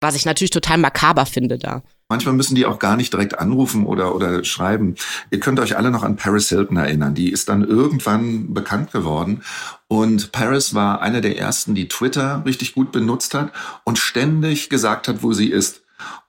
was 0.01 0.17
ich 0.17 0.25
natürlich 0.25 0.51
total 0.51 0.79
makaber 0.79 1.27
finde 1.27 1.59
da. 1.59 1.83
Manchmal 2.13 2.35
müssen 2.35 2.55
die 2.55 2.67
auch 2.67 2.79
gar 2.79 2.99
nicht 2.99 3.11
direkt 3.15 3.39
anrufen 3.39 3.87
oder, 3.87 4.15
oder 4.15 4.45
schreiben. 4.45 4.97
Ihr 5.31 5.41
könnt 5.41 5.59
euch 5.59 5.79
alle 5.79 5.91
noch 5.91 6.03
an 6.03 6.17
Paris 6.17 6.51
Hilton 6.51 6.77
erinnern. 6.77 7.15
Die 7.15 7.31
ist 7.31 7.49
dann 7.49 7.67
irgendwann 7.67 8.53
bekannt 8.53 8.93
geworden. 8.93 9.41
Und 9.89 10.31
Paris 10.31 10.75
war 10.75 11.01
eine 11.01 11.23
der 11.23 11.39
ersten, 11.39 11.75
die 11.75 11.89
Twitter 11.89 12.43
richtig 12.45 12.75
gut 12.75 12.93
benutzt 12.93 13.33
hat 13.33 13.51
und 13.85 13.99
ständig 13.99 14.69
gesagt 14.69 15.09
hat, 15.09 15.23
wo 15.23 15.33
sie 15.33 15.49
ist. 15.49 15.85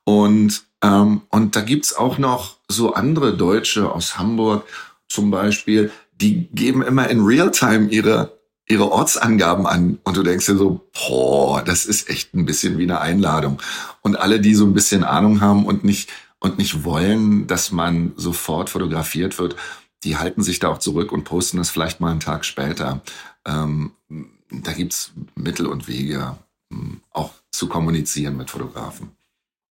Und, 0.05 0.63
ähm, 0.81 1.23
und 1.27 1.57
da 1.57 1.59
gibt's 1.59 1.93
auch 1.93 2.17
noch 2.17 2.59
so 2.69 2.93
andere 2.93 3.35
Deutsche 3.35 3.91
aus 3.91 4.17
Hamburg 4.17 4.63
zum 5.09 5.31
Beispiel, 5.31 5.91
die 6.13 6.47
geben 6.53 6.81
immer 6.81 7.09
in 7.09 7.25
Realtime 7.25 7.89
ihre, 7.89 8.39
ihre 8.67 8.91
Ortsangaben 8.91 9.65
an. 9.65 9.99
Und 10.03 10.17
du 10.17 10.23
denkst 10.23 10.45
dir 10.45 10.57
so, 10.57 10.87
boah, 10.93 11.61
das 11.63 11.85
ist 11.85 12.09
echt 12.09 12.33
ein 12.33 12.45
bisschen 12.45 12.77
wie 12.77 12.83
eine 12.83 13.01
Einladung. 13.01 13.61
Und 14.01 14.15
alle, 14.15 14.39
die 14.39 14.55
so 14.55 14.65
ein 14.65 14.73
bisschen 14.73 15.03
Ahnung 15.03 15.41
haben 15.41 15.65
und 15.65 15.83
nicht, 15.83 16.09
und 16.39 16.57
nicht 16.57 16.83
wollen, 16.83 17.47
dass 17.47 17.71
man 17.71 18.13
sofort 18.17 18.69
fotografiert 18.69 19.39
wird, 19.39 19.55
die 20.03 20.17
halten 20.17 20.43
sich 20.43 20.59
da 20.59 20.69
auch 20.69 20.79
zurück 20.79 21.11
und 21.11 21.23
posten 21.23 21.57
das 21.57 21.69
vielleicht 21.69 22.01
mal 22.01 22.11
einen 22.11 22.19
Tag 22.19 22.43
später. 22.43 23.01
Ähm, 23.45 23.91
da 24.51 24.73
gibt's 24.73 25.11
Mittel 25.35 25.65
und 25.67 25.87
Wege, 25.87 26.37
auch 27.11 27.31
zu 27.51 27.67
kommunizieren 27.67 28.35
mit 28.35 28.49
Fotografen. 28.49 29.11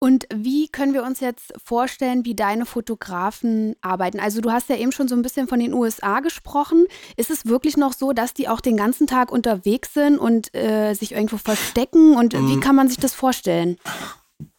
Und 0.06 0.28
wie 0.32 0.68
können 0.68 0.94
wir 0.94 1.02
uns 1.02 1.18
jetzt 1.18 1.52
vorstellen, 1.64 2.24
wie 2.24 2.36
deine 2.36 2.64
Fotografen 2.64 3.74
arbeiten? 3.80 4.20
Also 4.20 4.40
du 4.40 4.52
hast 4.52 4.68
ja 4.68 4.76
eben 4.76 4.92
schon 4.92 5.08
so 5.08 5.16
ein 5.16 5.22
bisschen 5.22 5.48
von 5.48 5.58
den 5.58 5.74
USA 5.74 6.20
gesprochen. 6.20 6.86
Ist 7.16 7.32
es 7.32 7.46
wirklich 7.46 7.76
noch 7.76 7.92
so, 7.92 8.12
dass 8.12 8.32
die 8.32 8.48
auch 8.48 8.60
den 8.60 8.76
ganzen 8.76 9.08
Tag 9.08 9.32
unterwegs 9.32 9.94
sind 9.94 10.18
und 10.18 10.54
äh, 10.54 10.94
sich 10.94 11.10
irgendwo 11.10 11.38
verstecken? 11.38 12.14
Und 12.14 12.34
mm. 12.34 12.48
wie 12.48 12.60
kann 12.60 12.76
man 12.76 12.88
sich 12.88 12.98
das 12.98 13.14
vorstellen? 13.14 13.78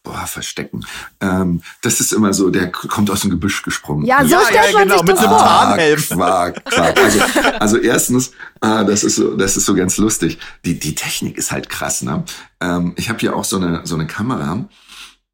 Boah, 0.02 0.26
verstecken. 0.26 0.84
Ähm, 1.22 1.62
das 1.80 2.00
ist 2.00 2.12
immer 2.12 2.34
so, 2.34 2.50
der 2.50 2.70
kommt 2.70 3.10
aus 3.10 3.22
dem 3.22 3.30
Gebüsch 3.30 3.62
gesprungen. 3.62 4.04
Ja, 4.04 4.22
so 4.24 4.32
ja, 4.32 4.40
stellt 4.50 4.72
ja, 4.72 4.72
man 4.72 4.82
genau, 4.88 4.98
sich 4.98 5.06
das 5.06 5.20
mit 5.22 5.28
vor. 5.30 5.38
Tarnhelm. 5.38 6.00
Quark, 6.02 6.64
Quark. 6.66 6.98
Also, 6.98 7.20
also 7.58 7.76
erstens, 7.78 8.32
ah, 8.60 8.84
das 8.84 9.02
ist 9.02 9.16
so, 9.16 9.34
das 9.34 9.56
ist 9.56 9.64
so 9.64 9.74
ganz 9.74 9.96
lustig. 9.96 10.38
Die, 10.66 10.78
die 10.78 10.94
Technik 10.94 11.38
ist 11.38 11.52
halt 11.52 11.70
krass, 11.70 12.02
ne? 12.02 12.22
Ähm, 12.60 12.92
ich 12.96 13.08
habe 13.08 13.18
hier 13.20 13.34
auch 13.34 13.44
so 13.44 13.56
eine, 13.56 13.80
so 13.84 13.94
eine 13.94 14.06
Kamera 14.06 14.68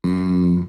Mm, 0.04 0.68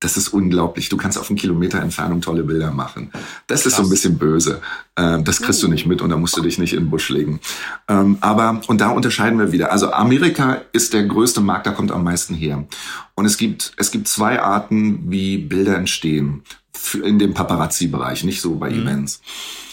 das 0.00 0.16
ist 0.16 0.28
unglaublich. 0.28 0.88
Du 0.90 0.96
kannst 0.96 1.18
auf 1.18 1.30
einen 1.30 1.38
Kilometer 1.38 1.80
Entfernung 1.80 2.20
tolle 2.20 2.44
Bilder 2.44 2.70
machen. 2.70 3.10
Das 3.46 3.62
Krass. 3.62 3.72
ist 3.72 3.76
so 3.76 3.82
ein 3.82 3.88
bisschen 3.88 4.18
böse. 4.18 4.60
Ähm, 4.96 5.24
das 5.24 5.40
kriegst 5.40 5.62
du 5.62 5.68
nicht 5.68 5.86
mit 5.86 6.02
und 6.02 6.10
da 6.10 6.16
musst 6.16 6.36
du 6.36 6.42
dich 6.42 6.58
nicht 6.58 6.74
in 6.74 6.84
den 6.84 6.90
Busch 6.90 7.08
legen. 7.08 7.40
Ähm, 7.88 8.18
aber, 8.20 8.60
und 8.66 8.80
da 8.80 8.90
unterscheiden 8.90 9.38
wir 9.38 9.52
wieder. 9.52 9.72
Also 9.72 9.92
Amerika 9.92 10.60
ist 10.72 10.92
der 10.92 11.04
größte 11.04 11.40
Markt, 11.40 11.66
da 11.66 11.70
kommt 11.70 11.92
am 11.92 12.04
meisten 12.04 12.34
her. 12.34 12.66
Und 13.14 13.24
es 13.24 13.38
gibt, 13.38 13.72
es 13.78 13.90
gibt 13.90 14.06
zwei 14.06 14.40
Arten, 14.40 15.10
wie 15.10 15.38
Bilder 15.38 15.76
entstehen. 15.76 16.42
In 17.02 17.18
dem 17.18 17.32
Paparazzi-Bereich, 17.32 18.22
nicht 18.24 18.42
so 18.42 18.56
bei 18.56 18.70
mhm. 18.70 18.82
Events. 18.82 19.22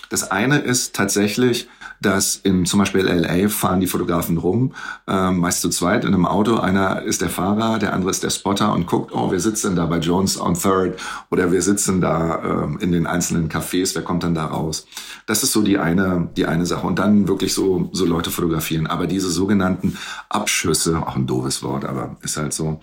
Das 0.09 0.31
eine 0.31 0.59
ist 0.59 0.95
tatsächlich, 0.95 1.67
dass 2.05 2.35
in 2.35 2.65
zum 2.65 2.79
Beispiel 2.79 3.01
LA 3.01 3.49
fahren 3.49 3.79
die 3.79 3.87
Fotografen 3.87 4.37
rum, 4.37 4.73
ähm, 5.07 5.39
meist 5.39 5.61
zu 5.61 5.69
zweit 5.69 6.03
in 6.03 6.13
einem 6.13 6.25
Auto. 6.25 6.57
Einer 6.57 7.01
ist 7.01 7.21
der 7.21 7.29
Fahrer, 7.29 7.79
der 7.79 7.93
andere 7.93 8.11
ist 8.11 8.23
der 8.23 8.29
Spotter 8.29 8.73
und 8.73 8.87
guckt, 8.87 9.11
oh, 9.13 9.31
wir 9.31 9.39
sitzen 9.39 9.75
da 9.75 9.85
bei 9.85 9.97
Jones 9.97 10.39
on 10.39 10.53
Third 10.53 10.99
oder 11.31 11.51
wir 11.51 11.61
sitzen 11.61 12.01
da 12.01 12.43
ähm, 12.43 12.77
in 12.79 12.91
den 12.91 13.07
einzelnen 13.07 13.49
Cafés, 13.49 13.95
wer 13.95 14.03
kommt 14.03 14.23
dann 14.23 14.35
da 14.35 14.45
raus? 14.45 14.85
Das 15.25 15.43
ist 15.43 15.51
so 15.51 15.61
die 15.61 15.77
eine, 15.77 16.29
die 16.35 16.45
eine 16.45 16.65
Sache. 16.65 16.85
Und 16.85 16.99
dann 16.99 17.27
wirklich 17.27 17.53
so, 17.53 17.89
so 17.93 18.05
Leute 18.05 18.29
fotografieren. 18.29 18.87
Aber 18.87 19.07
diese 19.07 19.29
sogenannten 19.29 19.97
Abschüsse, 20.29 21.05
auch 21.07 21.15
ein 21.15 21.27
doofes 21.27 21.63
Wort, 21.63 21.85
aber 21.85 22.17
ist 22.21 22.37
halt 22.37 22.53
so, 22.53 22.79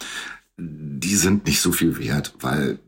die 0.56 1.16
sind 1.16 1.46
nicht 1.46 1.60
so 1.60 1.72
viel 1.72 1.98
wert, 1.98 2.34
weil 2.40 2.78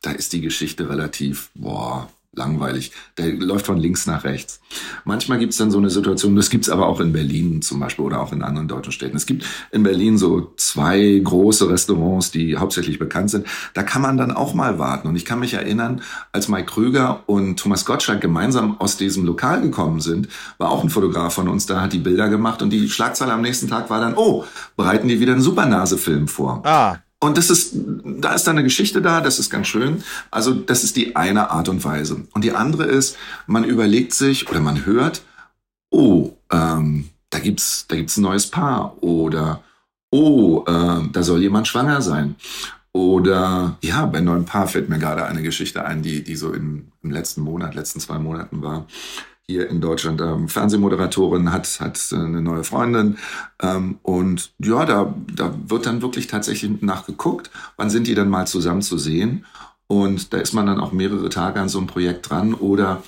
da 0.00 0.12
ist 0.12 0.32
die 0.32 0.40
Geschichte 0.40 0.88
relativ, 0.88 1.50
boah, 1.54 2.08
langweilig. 2.32 2.92
Der 3.18 3.32
läuft 3.32 3.66
von 3.66 3.78
links 3.78 4.06
nach 4.06 4.24
rechts. 4.24 4.60
Manchmal 5.04 5.38
gibt's 5.38 5.56
dann 5.56 5.70
so 5.70 5.78
eine 5.78 5.90
Situation, 5.90 6.36
das 6.36 6.50
gibt's 6.50 6.68
aber 6.68 6.86
auch 6.86 7.00
in 7.00 7.12
Berlin 7.12 7.62
zum 7.62 7.80
Beispiel 7.80 8.04
oder 8.04 8.20
auch 8.20 8.32
in 8.32 8.42
anderen 8.42 8.68
deutschen 8.68 8.92
Städten. 8.92 9.16
Es 9.16 9.26
gibt 9.26 9.44
in 9.72 9.82
Berlin 9.82 10.18
so 10.18 10.52
zwei 10.56 11.20
große 11.22 11.68
Restaurants, 11.68 12.30
die 12.30 12.56
hauptsächlich 12.56 12.98
bekannt 12.98 13.30
sind. 13.30 13.46
Da 13.74 13.82
kann 13.82 14.02
man 14.02 14.16
dann 14.16 14.30
auch 14.30 14.54
mal 14.54 14.78
warten. 14.78 15.08
Und 15.08 15.16
ich 15.16 15.24
kann 15.24 15.40
mich 15.40 15.54
erinnern, 15.54 16.02
als 16.32 16.48
Mike 16.48 16.66
Krüger 16.66 17.22
und 17.26 17.58
Thomas 17.58 17.84
Gottschalk 17.84 18.20
gemeinsam 18.20 18.80
aus 18.80 18.96
diesem 18.96 19.24
Lokal 19.24 19.62
gekommen 19.62 20.00
sind, 20.00 20.28
war 20.58 20.70
auch 20.70 20.82
ein 20.82 20.90
Fotograf 20.90 21.34
von 21.34 21.48
uns 21.48 21.66
da, 21.66 21.80
hat 21.80 21.92
die 21.92 21.98
Bilder 21.98 22.28
gemacht 22.28 22.62
und 22.62 22.70
die 22.70 22.88
Schlagzeile 22.88 23.32
am 23.32 23.42
nächsten 23.42 23.68
Tag 23.68 23.90
war 23.90 24.00
dann, 24.00 24.14
oh, 24.14 24.44
bereiten 24.76 25.08
die 25.08 25.20
wieder 25.20 25.32
einen 25.32 25.42
Supernase-Film 25.42 26.28
vor. 26.28 26.62
Ah. 26.64 26.98
Und 27.18 27.38
das 27.38 27.48
ist, 27.48 27.72
da 27.74 28.34
ist 28.34 28.46
dann 28.46 28.56
eine 28.56 28.64
Geschichte 28.64 29.00
da, 29.00 29.20
das 29.20 29.38
ist 29.38 29.50
ganz 29.50 29.68
schön. 29.68 30.02
Also 30.30 30.52
das 30.52 30.84
ist 30.84 30.96
die 30.96 31.16
eine 31.16 31.50
Art 31.50 31.68
und 31.68 31.82
Weise. 31.84 32.26
Und 32.32 32.44
die 32.44 32.52
andere 32.52 32.84
ist, 32.84 33.16
man 33.46 33.64
überlegt 33.64 34.12
sich 34.12 34.48
oder 34.50 34.60
man 34.60 34.84
hört, 34.84 35.22
oh, 35.90 36.32
ähm, 36.52 37.08
da 37.30 37.38
gibt's, 37.38 37.86
da 37.88 37.96
gibt's 37.96 38.16
ein 38.18 38.22
neues 38.22 38.48
Paar 38.48 39.02
oder 39.02 39.62
oh, 40.10 40.64
äh, 40.66 41.08
da 41.10 41.22
soll 41.22 41.40
jemand 41.40 41.68
schwanger 41.68 42.02
sein. 42.02 42.36
Oder 42.92 43.76
ja, 43.82 44.06
bei 44.06 44.20
neuen 44.20 44.46
Paar 44.46 44.68
fällt 44.68 44.88
mir 44.88 44.98
gerade 44.98 45.26
eine 45.26 45.42
Geschichte 45.42 45.84
ein, 45.84 46.02
die, 46.02 46.22
die 46.22 46.36
so 46.36 46.52
im, 46.52 46.92
im 47.02 47.10
letzten 47.10 47.42
Monat, 47.42 47.74
letzten 47.74 48.00
zwei 48.00 48.18
Monaten 48.18 48.62
war 48.62 48.86
hier 49.48 49.70
in 49.70 49.80
Deutschland 49.80 50.20
ähm, 50.20 50.48
Fernsehmoderatorin, 50.48 51.52
hat, 51.52 51.68
hat 51.80 52.00
eine 52.12 52.40
neue 52.40 52.64
Freundin. 52.64 53.18
Ähm, 53.62 53.98
und 54.02 54.52
ja, 54.58 54.84
da, 54.84 55.14
da 55.34 55.54
wird 55.66 55.86
dann 55.86 56.02
wirklich 56.02 56.26
tatsächlich 56.26 56.82
nachgeguckt, 56.82 57.50
wann 57.76 57.90
sind 57.90 58.08
die 58.08 58.14
dann 58.14 58.28
mal 58.28 58.46
zusammen 58.46 58.82
zu 58.82 58.98
sehen. 58.98 59.44
Und 59.86 60.32
da 60.32 60.38
ist 60.38 60.52
man 60.52 60.66
dann 60.66 60.80
auch 60.80 60.90
mehrere 60.90 61.28
Tage 61.28 61.60
an 61.60 61.68
so 61.68 61.78
einem 61.78 61.86
Projekt 61.86 62.28
dran. 62.28 62.54
Oder 62.54 63.04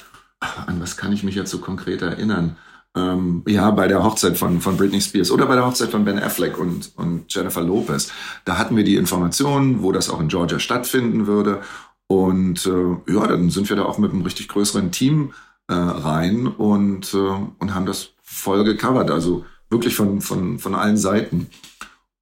an 0.67 0.81
was 0.81 0.97
kann 0.97 1.13
ich 1.13 1.25
mich 1.25 1.35
jetzt 1.35 1.51
so 1.51 1.59
konkret 1.59 2.03
erinnern? 2.03 2.57
Ähm, 2.95 3.43
ja, 3.49 3.73
bei 3.73 3.89
der 3.89 4.05
Hochzeit 4.05 4.39
von, 4.39 4.61
von 4.61 4.77
Britney 4.77 5.01
Spears 5.01 5.33
oder 5.33 5.47
bei 5.47 5.57
der 5.57 5.67
Hochzeit 5.67 5.91
von 5.91 6.05
Ben 6.05 6.21
Affleck 6.21 6.57
und, 6.57 6.93
und 6.97 7.35
Jennifer 7.35 7.63
Lopez. 7.63 8.13
Da 8.45 8.59
hatten 8.59 8.77
wir 8.77 8.85
die 8.85 8.97
Informationen, 8.97 9.83
wo 9.83 9.91
das 9.91 10.09
auch 10.09 10.21
in 10.21 10.29
Georgia 10.29 10.61
stattfinden 10.61 11.27
würde. 11.27 11.63
Und 12.07 12.65
äh, 12.65 13.13
ja, 13.13 13.27
dann 13.27 13.51
sind 13.51 13.69
wir 13.69 13.77
da 13.77 13.85
auch 13.85 13.99
mit 13.99 14.13
einem 14.13 14.23
richtig 14.23 14.49
größeren 14.49 14.93
Team 14.93 15.33
äh, 15.69 15.75
rein 15.75 16.47
und, 16.47 17.15
äh, 17.15 17.17
und 17.17 17.75
haben 17.75 17.87
das 17.87 18.11
voll 18.23 18.65
gecovert. 18.65 19.11
Also 19.11 19.45
wirklich 19.71 19.95
von, 19.95 20.21
von, 20.21 20.59
von 20.59 20.75
allen 20.75 20.97
Seiten. 20.97 21.51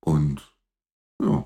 Und 0.00 0.42
ja. 1.22 1.44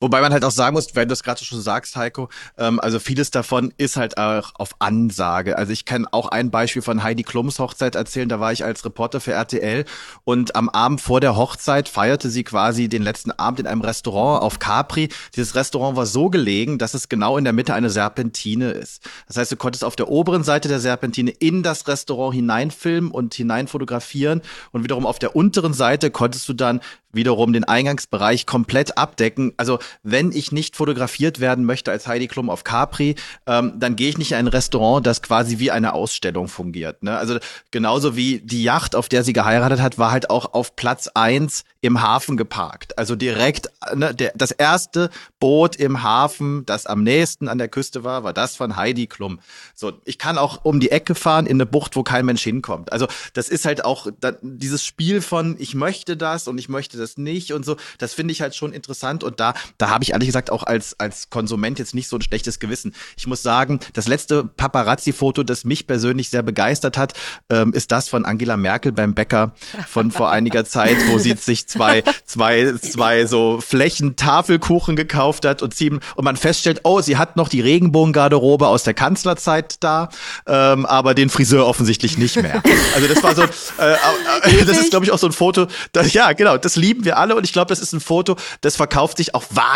Wobei 0.00 0.22
man 0.22 0.32
halt 0.32 0.46
auch 0.46 0.50
sagen 0.50 0.74
muss, 0.74 0.94
wenn 0.94 1.08
du 1.08 1.12
es 1.12 1.22
gerade 1.22 1.44
schon 1.44 1.60
sagst, 1.60 1.94
Heiko, 1.94 2.30
ähm, 2.56 2.80
also 2.80 2.98
vieles 2.98 3.30
davon 3.30 3.72
ist 3.76 3.96
halt 3.96 4.16
auch 4.16 4.52
auf 4.54 4.76
Ansage. 4.78 5.58
Also 5.58 5.72
ich 5.72 5.84
kann 5.84 6.06
auch 6.10 6.28
ein 6.28 6.50
Beispiel 6.50 6.80
von 6.80 7.02
Heidi 7.02 7.22
Klums 7.22 7.58
Hochzeit 7.58 7.96
erzählen. 7.96 8.30
Da 8.30 8.40
war 8.40 8.50
ich 8.50 8.64
als 8.64 8.82
Reporter 8.82 9.20
für 9.20 9.32
RTL 9.32 9.84
und 10.24 10.56
am 10.56 10.70
Abend 10.70 11.02
vor 11.02 11.20
der 11.20 11.36
Hochzeit 11.36 11.90
feierte 11.90 12.30
sie 12.30 12.44
quasi 12.44 12.88
den 12.88 13.02
letzten 13.02 13.30
Abend 13.30 13.60
in 13.60 13.66
einem 13.66 13.82
Restaurant 13.82 14.42
auf 14.42 14.58
Capri. 14.58 15.10
Dieses 15.36 15.54
Restaurant 15.54 15.98
war 15.98 16.06
so 16.06 16.30
gelegen, 16.30 16.78
dass 16.78 16.94
es 16.94 17.10
genau 17.10 17.36
in 17.36 17.44
der 17.44 17.52
Mitte 17.52 17.74
eine 17.74 17.90
Serpentine 17.90 18.70
ist. 18.70 19.02
Das 19.26 19.36
heißt, 19.36 19.52
du 19.52 19.56
konntest 19.56 19.84
auf 19.84 19.96
der 19.96 20.08
oberen 20.08 20.44
Seite 20.44 20.68
der 20.68 20.80
Serpentine 20.80 21.30
in 21.30 21.62
das 21.62 21.86
Restaurant 21.86 22.34
hineinfilmen 22.34 23.10
und 23.10 23.34
hineinfotografieren 23.34 24.40
und 24.72 24.82
wiederum 24.82 25.04
auf 25.04 25.18
der 25.18 25.36
unteren 25.36 25.74
Seite 25.74 26.10
konntest 26.10 26.48
du 26.48 26.54
dann 26.54 26.80
wiederum 27.12 27.52
den 27.52 27.64
Eingangsbereich 27.64 28.46
komplett 28.46 28.96
abdecken. 28.96 29.52
Also 29.56 29.78
wenn 30.02 30.32
ich 30.32 30.52
nicht 30.52 30.76
fotografiert 30.76 31.40
werden 31.40 31.64
möchte 31.64 31.90
als 31.90 32.06
Heidi 32.06 32.28
Klum 32.28 32.50
auf 32.50 32.64
Capri, 32.64 33.16
ähm, 33.46 33.74
dann 33.76 33.96
gehe 33.96 34.08
ich 34.08 34.18
nicht 34.18 34.32
in 34.32 34.38
ein 34.38 34.46
Restaurant, 34.48 35.06
das 35.06 35.22
quasi 35.22 35.58
wie 35.58 35.70
eine 35.70 35.92
Ausstellung 35.94 36.48
fungiert. 36.48 37.02
Ne? 37.02 37.16
Also 37.16 37.38
genauso 37.70 38.16
wie 38.16 38.40
die 38.40 38.62
Yacht, 38.62 38.94
auf 38.94 39.08
der 39.08 39.24
sie 39.24 39.32
geheiratet 39.32 39.80
hat, 39.80 39.98
war 39.98 40.10
halt 40.10 40.30
auch 40.30 40.54
auf 40.54 40.76
Platz 40.76 41.08
eins 41.14 41.64
im 41.80 42.02
Hafen 42.02 42.36
geparkt. 42.36 42.98
Also 42.98 43.16
direkt, 43.16 43.70
ne, 43.94 44.14
der, 44.14 44.32
das 44.34 44.50
erste 44.50 45.10
Boot 45.38 45.76
im 45.76 46.02
Hafen, 46.02 46.66
das 46.66 46.86
am 46.86 47.02
nächsten 47.02 47.48
an 47.48 47.58
der 47.58 47.68
Küste 47.68 48.04
war, 48.04 48.24
war 48.24 48.32
das 48.32 48.56
von 48.56 48.76
Heidi 48.76 49.06
Klum. 49.06 49.40
So, 49.74 49.92
ich 50.04 50.18
kann 50.18 50.38
auch 50.38 50.64
um 50.64 50.80
die 50.80 50.90
Ecke 50.90 51.14
fahren 51.14 51.46
in 51.46 51.56
eine 51.56 51.66
Bucht, 51.66 51.96
wo 51.96 52.02
kein 52.02 52.26
Mensch 52.26 52.42
hinkommt. 52.42 52.92
Also 52.92 53.06
das 53.32 53.48
ist 53.48 53.64
halt 53.64 53.84
auch 53.84 54.08
da, 54.20 54.32
dieses 54.42 54.84
Spiel 54.84 55.20
von 55.20 55.56
ich 55.58 55.74
möchte 55.74 56.16
das 56.16 56.48
und 56.48 56.58
ich 56.58 56.68
möchte 56.68 56.98
das 56.98 57.16
nicht 57.16 57.52
und 57.52 57.64
so. 57.64 57.76
Das 57.98 58.14
finde 58.14 58.32
ich 58.32 58.42
halt 58.42 58.54
schon 58.54 58.72
interessant 58.72 59.24
und 59.24 59.40
da 59.40 59.54
da 59.80 59.88
habe 59.88 60.04
ich 60.04 60.12
ehrlich 60.12 60.28
gesagt 60.28 60.52
auch 60.52 60.62
als 60.62 60.98
als 60.98 61.30
Konsument 61.30 61.78
jetzt 61.78 61.94
nicht 61.94 62.08
so 62.08 62.16
ein 62.16 62.22
schlechtes 62.22 62.58
Gewissen. 62.58 62.94
Ich 63.16 63.26
muss 63.26 63.42
sagen, 63.42 63.80
das 63.94 64.08
letzte 64.08 64.44
Paparazzi-Foto, 64.44 65.42
das 65.42 65.64
mich 65.64 65.86
persönlich 65.86 66.28
sehr 66.28 66.42
begeistert 66.42 66.98
hat, 66.98 67.14
ähm, 67.48 67.72
ist 67.72 67.90
das 67.90 68.08
von 68.08 68.26
Angela 68.26 68.56
Merkel 68.56 68.92
beim 68.92 69.14
Bäcker 69.14 69.52
von 69.88 70.10
vor 70.10 70.30
einiger 70.30 70.64
Zeit, 70.66 70.96
wo 71.08 71.18
sie 71.18 71.32
sich 71.32 71.66
zwei 71.66 72.02
zwei 72.26 72.74
zwei 72.74 73.24
so 73.24 73.60
Flächen 73.60 74.16
Tafelkuchen 74.16 74.96
gekauft 74.96 75.46
hat 75.46 75.62
und 75.62 75.74
sie 75.74 75.90
und 75.90 76.24
man 76.24 76.36
feststellt, 76.36 76.80
oh, 76.84 77.00
sie 77.00 77.16
hat 77.16 77.36
noch 77.36 77.48
die 77.48 77.62
Regenbogengarderobe 77.62 78.68
aus 78.68 78.82
der 78.82 78.94
Kanzlerzeit 78.94 79.82
da, 79.82 80.10
ähm, 80.46 80.84
aber 80.84 81.14
den 81.14 81.30
Friseur 81.30 81.66
offensichtlich 81.66 82.18
nicht 82.18 82.40
mehr. 82.40 82.62
Also 82.94 83.08
das 83.08 83.22
war 83.22 83.34
so, 83.34 83.42
äh, 83.42 83.94
äh, 83.94 84.64
das 84.66 84.78
ist 84.78 84.90
glaube 84.90 85.06
ich 85.06 85.10
auch 85.10 85.18
so 85.18 85.26
ein 85.26 85.32
Foto, 85.32 85.68
das, 85.92 86.12
ja 86.12 86.32
genau, 86.32 86.58
das 86.58 86.76
lieben 86.76 87.06
wir 87.06 87.16
alle 87.16 87.34
und 87.34 87.44
ich 87.44 87.52
glaube, 87.54 87.68
das 87.68 87.80
ist 87.80 87.94
ein 87.94 88.00
Foto, 88.00 88.36
das 88.60 88.76
verkauft 88.76 89.16
sich 89.16 89.34
auch 89.34 89.44
wahnsinnig 89.50 89.69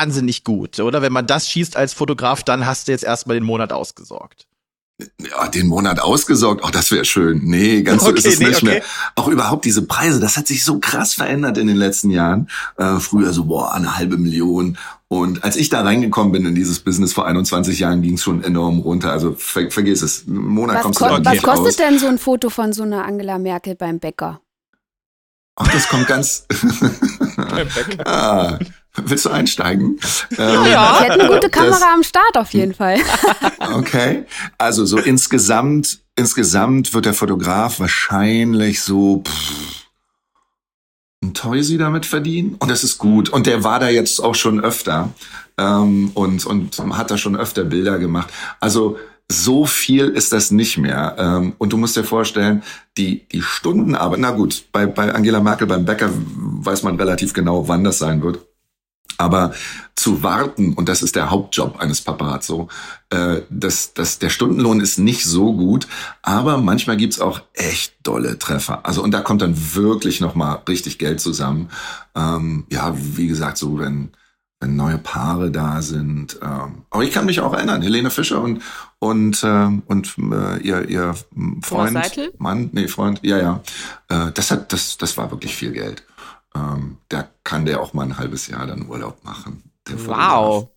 gut, 0.44 0.80
oder? 0.80 1.02
Wenn 1.02 1.12
man 1.12 1.26
das 1.26 1.48
schießt 1.48 1.76
als 1.76 1.92
Fotograf, 1.92 2.42
dann 2.42 2.66
hast 2.66 2.88
du 2.88 2.92
jetzt 2.92 3.04
erstmal 3.04 3.36
den 3.36 3.44
Monat 3.44 3.72
ausgesorgt. 3.72 4.46
Ja, 5.18 5.48
den 5.48 5.66
Monat 5.66 5.98
ausgesorgt, 5.98 6.62
oh, 6.64 6.70
das 6.70 6.92
wäre 6.92 7.04
schön. 7.04 7.40
Nee, 7.42 7.82
ganz 7.82 8.04
so 8.04 8.10
Okay, 8.10 8.18
ist 8.18 8.26
es 8.26 8.38
nee, 8.38 8.46
nicht 8.46 8.62
okay. 8.62 8.66
mehr. 8.66 8.82
Auch 9.16 9.26
überhaupt 9.26 9.64
diese 9.64 9.82
Preise, 9.82 10.20
das 10.20 10.36
hat 10.36 10.46
sich 10.46 10.64
so 10.64 10.78
krass 10.78 11.14
verändert 11.14 11.58
in 11.58 11.66
den 11.66 11.76
letzten 11.76 12.10
Jahren. 12.10 12.48
Äh, 12.76 13.00
früher 13.00 13.32
so, 13.32 13.46
boah, 13.46 13.74
eine 13.74 13.96
halbe 13.96 14.18
Million. 14.18 14.78
Und 15.08 15.42
als 15.42 15.56
ich 15.56 15.68
da 15.68 15.82
reingekommen 15.82 16.32
bin 16.32 16.46
in 16.46 16.54
dieses 16.54 16.78
Business 16.78 17.12
vor 17.12 17.26
21 17.26 17.80
Jahren, 17.80 18.02
ging 18.02 18.14
es 18.14 18.22
schon 18.22 18.44
enorm 18.44 18.78
runter. 18.80 19.10
Also 19.10 19.34
ver 19.34 19.70
vergiss 19.70 20.02
es. 20.02 20.26
Einen 20.28 20.46
Monat 20.46 20.76
Was, 20.76 20.82
kommst 20.84 20.98
ko 21.00 21.08
du 21.08 21.22
da 21.22 21.32
was 21.32 21.42
kostet 21.42 21.66
raus. 21.66 21.76
denn 21.76 21.98
so 21.98 22.06
ein 22.06 22.18
Foto 22.18 22.48
von 22.50 22.72
so 22.72 22.84
einer 22.84 23.04
Angela 23.04 23.38
Merkel 23.38 23.74
beim 23.74 23.98
Bäcker? 23.98 24.40
Ach, 25.56 25.68
das 25.68 25.88
kommt 25.88 26.06
ganz. 26.06 26.46
ah, 28.04 28.58
willst 28.96 29.24
du 29.26 29.30
einsteigen? 29.30 29.98
Ähm, 30.38 30.64
Ja. 30.70 30.96
Sie 30.98 31.04
hätten 31.04 31.20
eine 31.20 31.28
gute 31.28 31.48
das- 31.48 31.50
Kamera 31.50 31.92
am 31.94 32.02
Start 32.02 32.36
auf 32.36 32.52
jeden 32.52 32.74
Fall. 32.74 32.98
Okay. 33.74 34.24
Also 34.58 34.84
so 34.84 34.98
insgesamt, 34.98 35.98
insgesamt 36.16 36.92
wird 36.94 37.06
der 37.06 37.14
Fotograf 37.14 37.80
wahrscheinlich 37.80 38.82
so 38.82 39.22
pff, 39.26 39.84
ein 41.22 41.34
Teusi 41.34 41.78
damit 41.78 42.04
verdienen. 42.06 42.56
Und 42.58 42.70
das 42.70 42.84
ist 42.84 42.98
gut. 42.98 43.30
Und 43.30 43.46
der 43.46 43.64
war 43.64 43.80
da 43.80 43.88
jetzt 43.88 44.20
auch 44.22 44.34
schon 44.34 44.60
öfter 44.62 45.10
ähm, 45.58 46.10
und, 46.14 46.44
und 46.46 46.78
hat 46.96 47.10
da 47.10 47.16
schon 47.18 47.36
öfter 47.36 47.64
Bilder 47.64 47.98
gemacht. 47.98 48.28
Also 48.60 48.98
so 49.32 49.64
viel 49.64 50.08
ist 50.08 50.32
das 50.32 50.50
nicht 50.50 50.76
mehr. 50.76 51.16
Ähm, 51.18 51.54
und 51.58 51.72
du 51.72 51.78
musst 51.78 51.96
dir 51.96 52.04
vorstellen, 52.04 52.62
die, 52.98 53.26
die 53.28 53.40
Stundenarbeit, 53.42 54.20
na 54.20 54.30
gut, 54.32 54.64
bei, 54.72 54.86
bei 54.86 55.12
Angela 55.14 55.40
Merkel 55.40 55.66
beim 55.66 55.84
Bäcker 55.86 56.10
weiß 56.12 56.82
man 56.82 56.96
relativ 56.96 57.32
genau, 57.32 57.66
wann 57.66 57.82
das 57.84 57.98
sein 57.98 58.22
wird. 58.22 58.40
Aber 59.18 59.52
zu 59.94 60.22
warten, 60.22 60.74
und 60.74 60.88
das 60.88 61.02
ist 61.02 61.16
der 61.16 61.30
Hauptjob 61.30 61.78
eines 61.78 62.00
Paparazzo, 62.00 62.68
äh, 63.10 63.42
das, 63.48 63.94
das, 63.94 64.18
der 64.18 64.30
Stundenlohn 64.30 64.80
ist 64.80 64.98
nicht 64.98 65.24
so 65.24 65.54
gut, 65.54 65.86
aber 66.22 66.58
manchmal 66.58 66.96
gibt's 66.96 67.20
auch 67.20 67.40
echt 67.52 67.94
dolle 68.02 68.38
Treffer. 68.38 68.84
Also 68.84 69.02
und 69.02 69.12
da 69.12 69.20
kommt 69.20 69.42
dann 69.42 69.74
wirklich 69.74 70.20
nochmal 70.20 70.62
richtig 70.68 70.98
Geld 70.98 71.20
zusammen. 71.20 71.70
Ähm, 72.14 72.66
ja, 72.70 72.94
wie 72.96 73.28
gesagt, 73.28 73.56
so 73.56 73.78
wenn, 73.78 74.10
wenn 74.60 74.76
neue 74.76 74.98
Paare 74.98 75.50
da 75.50 75.82
sind. 75.82 76.38
Ähm, 76.42 76.84
aber 76.90 77.04
ich 77.04 77.12
kann 77.12 77.26
mich 77.26 77.40
auch 77.40 77.52
erinnern, 77.52 77.82
Helene 77.82 78.10
Fischer 78.10 78.40
und 78.40 78.62
und 78.98 79.42
ähm, 79.44 79.82
und 79.86 80.16
äh, 80.18 80.58
ihr 80.58 80.88
ihr 80.88 81.14
Freund? 81.62 82.32
Mann, 82.38 82.70
nee 82.72 82.88
Freund, 82.88 83.20
ja 83.22 83.38
ja, 83.38 83.62
äh, 84.08 84.32
das 84.32 84.50
hat 84.50 84.72
das 84.72 84.96
das 84.98 85.16
war 85.16 85.30
wirklich 85.30 85.54
viel 85.54 85.72
Geld. 85.72 86.04
Ähm, 86.56 86.98
da 87.08 87.28
kann 87.42 87.64
der 87.64 87.80
auch 87.80 87.92
mal 87.92 88.04
ein 88.04 88.18
halbes 88.18 88.46
Jahr 88.46 88.66
dann 88.66 88.88
Urlaub 88.88 89.24
machen. 89.24 89.62
Wow. 89.88 90.68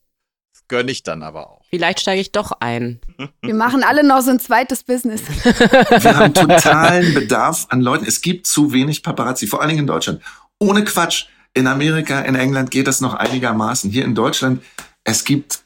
Das 0.53 0.67
gönne 0.67 0.91
ich 0.91 1.03
dann 1.03 1.23
aber 1.23 1.49
auch. 1.49 1.61
Vielleicht 1.69 1.99
steige 1.99 2.21
ich 2.21 2.31
doch 2.31 2.51
ein. 2.59 2.99
Wir 3.41 3.53
machen 3.53 3.83
alle 3.83 4.05
noch 4.05 4.21
so 4.21 4.31
ein 4.31 4.39
zweites 4.39 4.83
Business. 4.83 5.21
Wir 5.43 6.17
haben 6.17 6.33
totalen 6.33 7.13
Bedarf 7.13 7.67
an 7.69 7.81
Leuten. 7.81 8.05
Es 8.05 8.21
gibt 8.21 8.47
zu 8.47 8.73
wenig 8.73 9.03
Paparazzi, 9.03 9.47
vor 9.47 9.61
allen 9.61 9.69
Dingen 9.69 9.81
in 9.81 9.87
Deutschland. 9.87 10.21
Ohne 10.59 10.83
Quatsch. 10.83 11.25
In 11.53 11.65
Amerika, 11.65 12.21
in 12.21 12.35
England 12.35 12.69
geht 12.69 12.85
das 12.85 13.01
noch 13.01 13.15
einigermaßen. 13.15 13.89
Hier 13.89 14.05
in 14.05 14.13
Deutschland, 14.13 14.61
es 15.03 15.23
gibt 15.23 15.63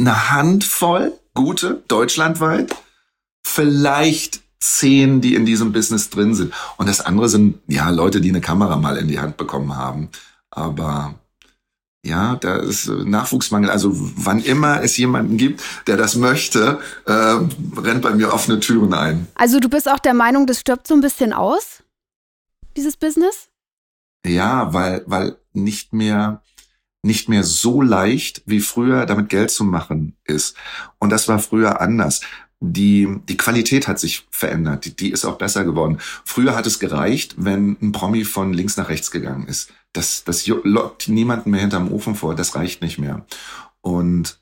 eine 0.00 0.30
Handvoll 0.30 1.12
gute, 1.34 1.82
deutschlandweit. 1.86 2.74
Vielleicht 3.46 4.40
zehn, 4.60 5.20
die 5.20 5.34
in 5.34 5.46
diesem 5.46 5.72
Business 5.72 6.10
drin 6.10 6.34
sind. 6.34 6.52
Und 6.76 6.88
das 6.88 7.00
andere 7.00 7.28
sind, 7.28 7.58
ja, 7.66 7.90
Leute, 7.90 8.20
die 8.20 8.28
eine 8.28 8.40
Kamera 8.40 8.76
mal 8.76 8.96
in 8.98 9.08
die 9.08 9.18
Hand 9.18 9.36
bekommen 9.36 9.76
haben. 9.76 10.10
Aber 10.50 11.14
ja, 12.02 12.36
da 12.36 12.56
ist 12.56 12.88
Nachwuchsmangel. 12.88 13.70
Also 13.70 13.90
wann 13.92 14.40
immer 14.40 14.82
es 14.82 14.96
jemanden 14.96 15.36
gibt, 15.36 15.62
der 15.86 15.96
das 15.96 16.16
möchte, 16.16 16.80
äh, 17.06 17.12
rennt 17.12 18.02
bei 18.02 18.14
mir 18.14 18.32
offene 18.32 18.60
Türen 18.60 18.94
ein. 18.94 19.26
Also 19.34 19.60
du 19.60 19.68
bist 19.68 19.88
auch 19.88 19.98
der 19.98 20.14
Meinung, 20.14 20.46
das 20.46 20.60
stirbt 20.60 20.86
so 20.86 20.94
ein 20.94 21.02
bisschen 21.02 21.32
aus, 21.32 21.82
dieses 22.76 22.96
Business? 22.96 23.48
Ja, 24.26 24.72
weil, 24.72 25.02
weil 25.06 25.36
nicht 25.52 25.92
mehr, 25.92 26.42
nicht 27.02 27.28
mehr 27.28 27.44
so 27.44 27.82
leicht 27.82 28.42
wie 28.46 28.60
früher 28.60 29.06
damit 29.06 29.28
Geld 29.28 29.50
zu 29.50 29.64
machen 29.64 30.16
ist. 30.24 30.56
Und 30.98 31.10
das 31.10 31.28
war 31.28 31.38
früher 31.38 31.80
anders. 31.80 32.20
Die, 32.62 33.08
die 33.28 33.38
Qualität 33.38 33.88
hat 33.88 33.98
sich 33.98 34.26
verändert. 34.30 34.84
Die, 34.84 34.94
die 34.94 35.10
ist 35.10 35.24
auch 35.24 35.38
besser 35.38 35.64
geworden. 35.64 35.98
Früher 36.24 36.54
hat 36.54 36.66
es 36.66 36.78
gereicht, 36.78 37.34
wenn 37.38 37.78
ein 37.80 37.92
Promi 37.92 38.24
von 38.24 38.52
links 38.52 38.76
nach 38.76 38.90
rechts 38.90 39.10
gegangen 39.10 39.46
ist. 39.46 39.72
Das, 39.94 40.24
das 40.24 40.46
lockt 40.46 41.08
niemanden 41.08 41.50
mehr 41.50 41.62
hinterm 41.62 41.90
Ofen 41.90 42.14
vor. 42.14 42.34
Das 42.34 42.54
reicht 42.54 42.82
nicht 42.82 42.98
mehr. 42.98 43.24
Und 43.80 44.38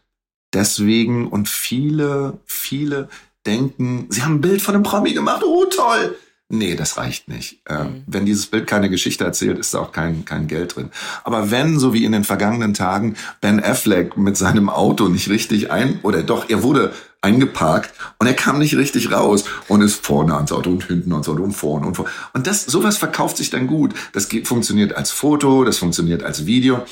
deswegen, 0.53 1.29
und 1.29 1.49
viele, 1.49 2.41
viele 2.45 3.09
denken, 3.47 4.07
sie 4.11 4.23
haben 4.23 4.37
ein 4.37 4.41
Bild 4.41 4.63
von 4.63 4.75
einem 4.75 4.83
Promi 4.83 5.13
gemacht. 5.13 5.43
Oh, 5.45 5.65
toll. 5.67 6.17
Nee, 6.51 6.77
das 6.77 6.97
reicht 6.97 7.29
nicht. 7.29 7.61
Äh, 7.67 7.85
Mhm. 7.85 8.03
Wenn 8.07 8.27
dieses 8.27 8.47
Bild 8.47 8.67
keine 8.67 8.89
Geschichte 8.89 9.23
erzählt, 9.23 9.59
ist 9.59 9.75
da 9.75 9.81
auch 9.81 9.93
kein, 9.93 10.25
kein 10.25 10.49
Geld 10.49 10.77
drin. 10.77 10.91
Aber 11.23 11.51
wenn, 11.51 11.79
so 11.79 11.93
wie 11.93 12.05
in 12.05 12.13
den 12.13 12.25
vergangenen 12.25 12.73
Tagen, 12.75 13.17
Ben 13.41 13.63
Affleck 13.63 14.17
mit 14.17 14.37
seinem 14.37 14.71
Auto 14.71 15.09
nicht 15.09 15.29
richtig 15.29 15.71
ein, 15.71 16.01
oder 16.03 16.23
doch, 16.23 16.49
er 16.49 16.63
wurde 16.63 16.95
eingeparkt 17.21 17.93
und 18.19 18.27
er 18.27 18.35
kam 18.35 18.59
nicht 18.59 18.77
richtig 18.77 19.11
raus 19.11 19.45
und 19.67 19.83
ist 19.83 20.05
vorne 20.05 20.35
ans 20.35 20.53
Auto 20.53 20.71
und 20.71 20.85
hinten 20.85 21.13
ans 21.13 21.29
Auto 21.29 21.43
und 21.43 21.53
vorne 21.53 21.87
und 21.87 21.95
vorne. 21.95 22.11
Und 22.33 22.47
das, 22.47 22.65
sowas 22.65 22.97
verkauft 22.97 23.37
sich 23.37 23.51
dann 23.51 23.67
gut. 23.67 23.95
Das 24.13 24.29
geht, 24.29 24.47
funktioniert 24.47 24.93
als 24.93 25.11
Foto, 25.11 25.65
das 25.65 25.79
funktioniert 25.79 26.23
als 26.23 26.47
Video. 26.47 26.85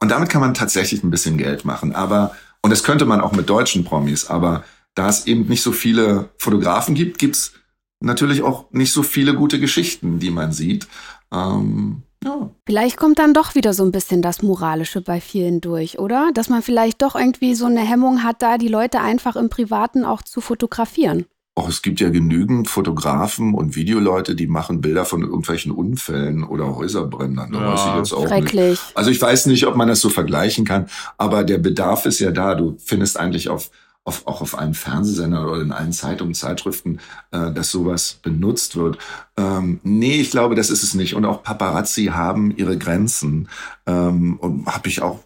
Und 0.00 0.10
damit 0.10 0.30
kann 0.30 0.40
man 0.40 0.54
tatsächlich 0.54 1.02
ein 1.02 1.10
bisschen 1.10 1.36
Geld 1.36 1.64
machen. 1.64 1.94
Aber, 1.94 2.34
und 2.62 2.70
das 2.70 2.82
könnte 2.82 3.04
man 3.04 3.20
auch 3.20 3.32
mit 3.32 3.48
deutschen 3.48 3.84
Promis, 3.84 4.26
aber 4.26 4.64
da 4.94 5.08
es 5.08 5.26
eben 5.26 5.46
nicht 5.46 5.62
so 5.62 5.72
viele 5.72 6.30
Fotografen 6.38 6.94
gibt, 6.94 7.18
gibt's 7.18 7.52
natürlich 8.00 8.42
auch 8.42 8.70
nicht 8.72 8.92
so 8.92 9.02
viele 9.02 9.34
gute 9.34 9.60
Geschichten, 9.60 10.18
die 10.18 10.30
man 10.30 10.52
sieht. 10.52 10.86
Ähm, 11.32 12.02
ja. 12.24 12.50
Vielleicht 12.66 12.96
kommt 12.96 13.18
dann 13.18 13.34
doch 13.34 13.54
wieder 13.54 13.72
so 13.72 13.84
ein 13.84 13.92
bisschen 13.92 14.22
das 14.22 14.42
Moralische 14.42 15.00
bei 15.00 15.20
vielen 15.20 15.60
durch, 15.60 15.98
oder? 15.98 16.30
Dass 16.34 16.48
man 16.48 16.62
vielleicht 16.62 17.02
doch 17.02 17.14
irgendwie 17.14 17.54
so 17.54 17.66
eine 17.66 17.80
Hemmung 17.80 18.22
hat, 18.22 18.42
da 18.42 18.58
die 18.58 18.68
Leute 18.68 19.00
einfach 19.00 19.36
im 19.36 19.48
Privaten 19.48 20.04
auch 20.04 20.22
zu 20.22 20.40
fotografieren. 20.40 21.26
Auch 21.54 21.68
es 21.68 21.82
gibt 21.82 22.00
ja 22.00 22.08
genügend 22.08 22.68
Fotografen 22.68 23.52
und 23.52 23.76
Videoleute, 23.76 24.34
die 24.34 24.46
machen 24.46 24.80
Bilder 24.80 25.04
von 25.04 25.20
irgendwelchen 25.20 25.70
Unfällen 25.70 26.44
oder 26.44 26.76
Häuserbrändern. 26.76 27.52
Da 27.52 27.60
Ja, 27.60 27.72
weiß 27.72 27.80
ich 27.88 27.94
jetzt 27.96 28.12
auch 28.14 28.20
nicht. 28.20 28.28
Schrecklich. 28.28 28.80
Also 28.94 29.10
ich 29.10 29.20
weiß 29.20 29.46
nicht, 29.46 29.66
ob 29.66 29.76
man 29.76 29.86
das 29.86 30.00
so 30.00 30.08
vergleichen 30.08 30.64
kann, 30.64 30.86
aber 31.18 31.44
der 31.44 31.58
Bedarf 31.58 32.06
ist 32.06 32.20
ja 32.20 32.30
da. 32.30 32.54
Du 32.54 32.78
findest 32.78 33.20
eigentlich 33.20 33.50
auf, 33.50 33.70
auf, 34.04 34.26
auch 34.26 34.40
auf 34.40 34.58
einem 34.58 34.74
Fernsehsender 34.74 35.48
oder 35.48 35.62
in 35.62 35.72
allen 35.72 35.92
Zeitungen, 35.92 36.34
Zeitschriften, 36.34 36.98
äh, 37.30 37.52
dass 37.52 37.70
sowas 37.70 38.18
benutzt 38.22 38.74
wird. 38.76 38.98
Ähm, 39.36 39.80
nee, 39.84 40.20
ich 40.20 40.30
glaube, 40.30 40.54
das 40.56 40.70
ist 40.70 40.82
es 40.82 40.94
nicht. 40.94 41.14
Und 41.14 41.24
auch 41.24 41.42
Paparazzi 41.42 42.06
haben 42.06 42.56
ihre 42.56 42.76
Grenzen. 42.76 43.48
Ähm, 43.86 44.38
und 44.38 44.66
habe 44.66 44.88
ich 44.88 45.02
auch 45.02 45.20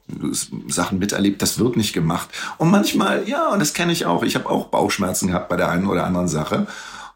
Sachen 0.68 0.98
miterlebt, 0.98 1.40
das 1.40 1.58
wird 1.58 1.76
nicht 1.76 1.94
gemacht. 1.94 2.28
Und 2.58 2.70
manchmal, 2.70 3.26
ja, 3.28 3.48
und 3.48 3.60
das 3.60 3.72
kenne 3.72 3.92
ich 3.92 4.04
auch. 4.04 4.22
Ich 4.22 4.34
habe 4.34 4.48
auch 4.50 4.68
Bauchschmerzen 4.68 5.28
gehabt 5.28 5.48
bei 5.48 5.56
der 5.56 5.70
einen 5.70 5.86
oder 5.86 6.04
anderen 6.04 6.28
Sache 6.28 6.66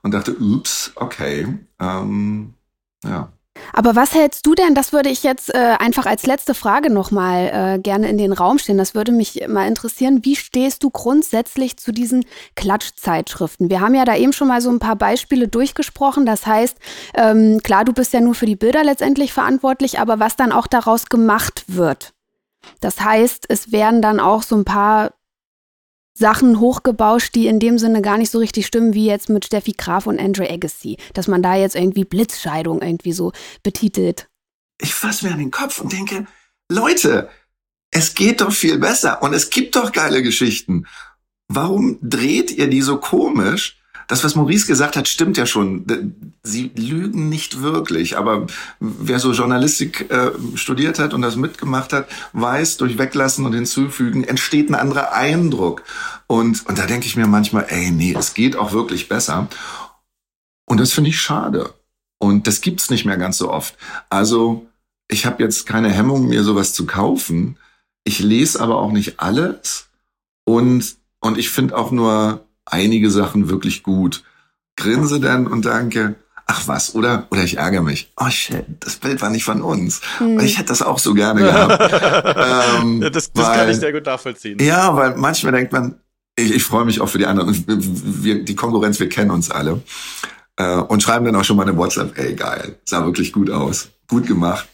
und 0.02 0.12
dachte, 0.12 0.36
ups, 0.38 0.92
okay, 0.96 1.58
ähm, 1.78 2.54
ja. 3.04 3.32
Aber 3.72 3.96
was 3.96 4.14
hältst 4.14 4.46
du 4.46 4.54
denn, 4.54 4.74
das 4.74 4.92
würde 4.92 5.08
ich 5.08 5.22
jetzt 5.22 5.54
äh, 5.54 5.76
einfach 5.78 6.06
als 6.06 6.26
letzte 6.26 6.54
Frage 6.54 6.90
nochmal 6.90 7.76
äh, 7.76 7.78
gerne 7.78 8.08
in 8.08 8.18
den 8.18 8.32
Raum 8.32 8.58
stellen, 8.58 8.78
das 8.78 8.94
würde 8.94 9.12
mich 9.12 9.46
mal 9.48 9.66
interessieren, 9.66 10.24
wie 10.24 10.36
stehst 10.36 10.82
du 10.82 10.90
grundsätzlich 10.90 11.76
zu 11.76 11.92
diesen 11.92 12.24
Klatschzeitschriften? 12.56 13.70
Wir 13.70 13.80
haben 13.80 13.94
ja 13.94 14.04
da 14.04 14.16
eben 14.16 14.32
schon 14.32 14.48
mal 14.48 14.60
so 14.60 14.70
ein 14.70 14.78
paar 14.78 14.96
Beispiele 14.96 15.48
durchgesprochen, 15.48 16.26
das 16.26 16.46
heißt, 16.46 16.78
ähm, 17.14 17.60
klar, 17.62 17.84
du 17.84 17.92
bist 17.92 18.12
ja 18.12 18.20
nur 18.20 18.34
für 18.34 18.46
die 18.46 18.56
Bilder 18.56 18.84
letztendlich 18.84 19.32
verantwortlich, 19.32 19.98
aber 19.98 20.20
was 20.20 20.36
dann 20.36 20.52
auch 20.52 20.66
daraus 20.66 21.06
gemacht 21.06 21.64
wird. 21.66 22.12
Das 22.80 23.00
heißt, 23.00 23.46
es 23.48 23.72
werden 23.72 24.02
dann 24.02 24.20
auch 24.20 24.42
so 24.42 24.56
ein 24.56 24.64
paar 24.64 25.12
Sachen 26.20 26.60
hochgebauscht, 26.60 27.34
die 27.34 27.46
in 27.46 27.58
dem 27.58 27.78
Sinne 27.78 28.02
gar 28.02 28.18
nicht 28.18 28.30
so 28.30 28.38
richtig 28.38 28.66
stimmen, 28.66 28.94
wie 28.94 29.06
jetzt 29.06 29.30
mit 29.30 29.46
Steffi 29.46 29.72
Graf 29.72 30.06
und 30.06 30.20
Andre 30.20 30.48
Agassi. 30.48 30.98
Dass 31.14 31.26
man 31.26 31.42
da 31.42 31.56
jetzt 31.56 31.74
irgendwie 31.74 32.04
Blitzscheidung 32.04 32.82
irgendwie 32.82 33.12
so 33.12 33.32
betitelt. 33.62 34.28
Ich 34.80 34.94
fasse 34.94 35.26
mir 35.26 35.32
an 35.32 35.38
den 35.38 35.50
Kopf 35.50 35.80
und 35.80 35.92
denke, 35.92 36.26
Leute, 36.68 37.30
es 37.90 38.14
geht 38.14 38.42
doch 38.42 38.52
viel 38.52 38.78
besser 38.78 39.22
und 39.22 39.32
es 39.32 39.50
gibt 39.50 39.74
doch 39.76 39.92
geile 39.92 40.22
Geschichten. 40.22 40.86
Warum 41.48 41.98
dreht 42.02 42.50
ihr 42.50 42.68
die 42.68 42.82
so 42.82 42.98
komisch? 42.98 43.79
Das, 44.10 44.24
was 44.24 44.34
Maurice 44.34 44.66
gesagt 44.66 44.96
hat, 44.96 45.06
stimmt 45.06 45.36
ja 45.36 45.46
schon. 45.46 45.86
Sie 46.42 46.72
lügen 46.74 47.28
nicht 47.28 47.62
wirklich, 47.62 48.18
aber 48.18 48.48
wer 48.80 49.20
so 49.20 49.30
Journalistik 49.30 50.10
äh, 50.10 50.32
studiert 50.56 50.98
hat 50.98 51.14
und 51.14 51.22
das 51.22 51.36
mitgemacht 51.36 51.92
hat, 51.92 52.08
weiß, 52.32 52.78
durch 52.78 52.98
Weglassen 52.98 53.46
und 53.46 53.52
Hinzufügen 53.52 54.24
entsteht 54.24 54.68
ein 54.68 54.74
anderer 54.74 55.12
Eindruck. 55.12 55.84
Und, 56.26 56.66
und 56.66 56.76
da 56.76 56.86
denke 56.86 57.06
ich 57.06 57.14
mir 57.14 57.28
manchmal, 57.28 57.66
ey, 57.68 57.92
nee, 57.92 58.12
es 58.18 58.34
geht 58.34 58.56
auch 58.56 58.72
wirklich 58.72 59.08
besser. 59.08 59.46
Und 60.66 60.80
das 60.80 60.92
finde 60.92 61.10
ich 61.10 61.20
schade. 61.20 61.72
Und 62.18 62.48
das 62.48 62.62
gibt's 62.62 62.90
nicht 62.90 63.04
mehr 63.04 63.16
ganz 63.16 63.38
so 63.38 63.48
oft. 63.48 63.76
Also 64.08 64.66
ich 65.06 65.24
habe 65.24 65.40
jetzt 65.40 65.66
keine 65.66 65.88
Hemmung, 65.92 66.26
mir 66.26 66.42
sowas 66.42 66.72
zu 66.72 66.84
kaufen. 66.84 67.58
Ich 68.02 68.18
lese 68.18 68.60
aber 68.60 68.78
auch 68.78 68.90
nicht 68.90 69.20
alles. 69.20 69.88
Und, 70.42 70.96
und 71.20 71.38
ich 71.38 71.50
finde 71.50 71.78
auch 71.78 71.92
nur 71.92 72.44
einige 72.70 73.10
Sachen 73.10 73.48
wirklich 73.48 73.82
gut. 73.82 74.24
Grinse 74.76 75.20
dann 75.20 75.46
und 75.46 75.66
danke, 75.66 76.16
ach 76.46 76.66
was, 76.66 76.94
oder, 76.94 77.26
oder 77.30 77.44
ich 77.44 77.58
ärgere 77.58 77.82
mich. 77.82 78.12
Oh 78.16 78.28
shit, 78.30 78.64
das 78.80 78.96
Bild 78.96 79.22
war 79.22 79.30
nicht 79.30 79.44
von 79.44 79.62
uns. 79.62 80.00
Hm. 80.18 80.40
Ich 80.40 80.58
hätte 80.58 80.68
das 80.68 80.82
auch 80.82 80.98
so 80.98 81.14
gerne 81.14 81.42
gehabt. 81.42 81.80
ähm, 82.80 83.00
das 83.00 83.32
das 83.32 83.46
weil, 83.46 83.58
kann 83.58 83.70
ich 83.70 83.76
sehr 83.76 83.92
gut 83.92 84.06
nachvollziehen. 84.06 84.58
Ja, 84.60 84.96
weil 84.96 85.16
manchmal 85.16 85.52
denkt 85.52 85.72
man, 85.72 86.00
ich, 86.36 86.54
ich 86.54 86.64
freue 86.64 86.84
mich 86.84 87.00
auch 87.00 87.08
für 87.08 87.18
die 87.18 87.26
anderen. 87.26 87.64
Wir, 87.66 88.42
die 88.44 88.56
Konkurrenz, 88.56 88.98
wir 88.98 89.08
kennen 89.08 89.30
uns 89.30 89.50
alle. 89.50 89.82
Äh, 90.56 90.76
und 90.76 91.02
schreiben 91.02 91.24
dann 91.24 91.36
auch 91.36 91.44
schon 91.44 91.56
mal 91.56 91.66
eine 91.66 91.76
WhatsApp, 91.76 92.18
ey 92.18 92.34
geil, 92.34 92.76
sah 92.84 93.04
wirklich 93.04 93.32
gut 93.32 93.50
aus. 93.50 93.88
Gut 94.08 94.26
gemacht. 94.26 94.68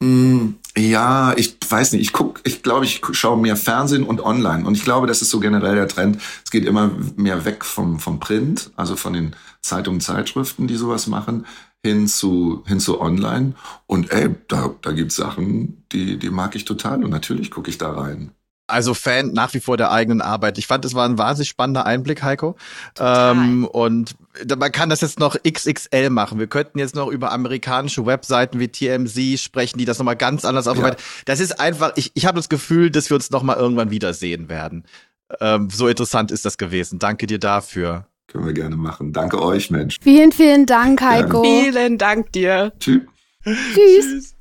Mm, 0.00 0.54
ja, 0.76 1.34
ich 1.36 1.56
weiß 1.68 1.92
nicht. 1.92 2.02
Ich 2.02 2.12
guck, 2.12 2.40
ich 2.44 2.62
glaube, 2.62 2.84
ich 2.84 3.00
schaue 3.12 3.36
mehr 3.36 3.56
Fernsehen 3.56 4.04
und 4.04 4.20
online. 4.20 4.64
Und 4.66 4.76
ich 4.76 4.84
glaube, 4.84 5.06
das 5.06 5.22
ist 5.22 5.30
so 5.30 5.40
generell 5.40 5.74
der 5.74 5.88
Trend. 5.88 6.18
Es 6.44 6.50
geht 6.50 6.64
immer 6.64 6.90
mehr 7.16 7.44
weg 7.44 7.64
vom, 7.64 7.98
vom 7.98 8.20
Print, 8.20 8.70
also 8.76 8.96
von 8.96 9.12
den 9.12 9.34
Zeitungen, 9.60 10.00
Zeitschriften, 10.00 10.68
die 10.68 10.76
sowas 10.76 11.08
machen, 11.08 11.46
hin 11.84 12.06
zu, 12.06 12.62
hin 12.66 12.80
zu 12.80 13.00
online. 13.00 13.54
Und 13.86 14.10
ey, 14.12 14.34
da, 14.48 14.74
da 14.82 14.92
gibt's 14.92 15.16
Sachen, 15.16 15.84
die, 15.92 16.18
die 16.18 16.30
mag 16.30 16.54
ich 16.54 16.64
total. 16.64 17.02
Und 17.02 17.10
natürlich 17.10 17.50
gucke 17.50 17.70
ich 17.70 17.78
da 17.78 17.90
rein 17.90 18.32
also 18.68 18.94
Fan 18.94 19.32
nach 19.32 19.54
wie 19.54 19.60
vor 19.60 19.76
der 19.76 19.90
eigenen 19.90 20.20
Arbeit. 20.20 20.58
Ich 20.58 20.66
fand, 20.66 20.84
es 20.84 20.94
war 20.94 21.08
ein 21.08 21.18
wahnsinnig 21.18 21.48
spannender 21.48 21.86
Einblick, 21.86 22.22
Heiko. 22.22 22.56
Ähm, 22.98 23.64
und 23.64 24.14
man 24.56 24.70
kann 24.70 24.90
das 24.90 25.00
jetzt 25.00 25.18
noch 25.18 25.36
XXL 25.42 26.10
machen. 26.10 26.38
Wir 26.38 26.46
könnten 26.46 26.78
jetzt 26.78 26.94
noch 26.94 27.08
über 27.08 27.32
amerikanische 27.32 28.06
Webseiten 28.06 28.60
wie 28.60 28.68
TMZ 28.68 29.40
sprechen, 29.40 29.78
die 29.78 29.84
das 29.84 29.98
nochmal 29.98 30.16
ganz 30.16 30.44
anders 30.44 30.68
aufarbeiten. 30.68 30.98
Ja. 30.98 31.22
Das 31.24 31.40
ist 31.40 31.58
einfach, 31.58 31.92
ich, 31.96 32.12
ich 32.14 32.26
habe 32.26 32.36
das 32.36 32.48
Gefühl, 32.48 32.90
dass 32.90 33.10
wir 33.10 33.14
uns 33.16 33.30
nochmal 33.30 33.56
irgendwann 33.56 33.90
wiedersehen 33.90 34.48
werden. 34.48 34.84
Ähm, 35.40 35.68
so 35.70 35.88
interessant 35.88 36.30
ist 36.30 36.44
das 36.44 36.58
gewesen. 36.58 36.98
Danke 36.98 37.26
dir 37.26 37.38
dafür. 37.38 38.06
Können 38.28 38.46
wir 38.46 38.52
gerne 38.52 38.76
machen. 38.76 39.12
Danke 39.12 39.40
euch, 39.40 39.70
Mensch. 39.70 39.96
Vielen, 40.02 40.32
vielen 40.32 40.66
Dank, 40.66 41.00
Heiko. 41.00 41.42
Gerne. 41.42 41.64
Vielen 41.64 41.98
Dank 41.98 42.32
dir. 42.32 42.72
Tschüss. 42.78 43.00
Tschüss. 43.44 44.34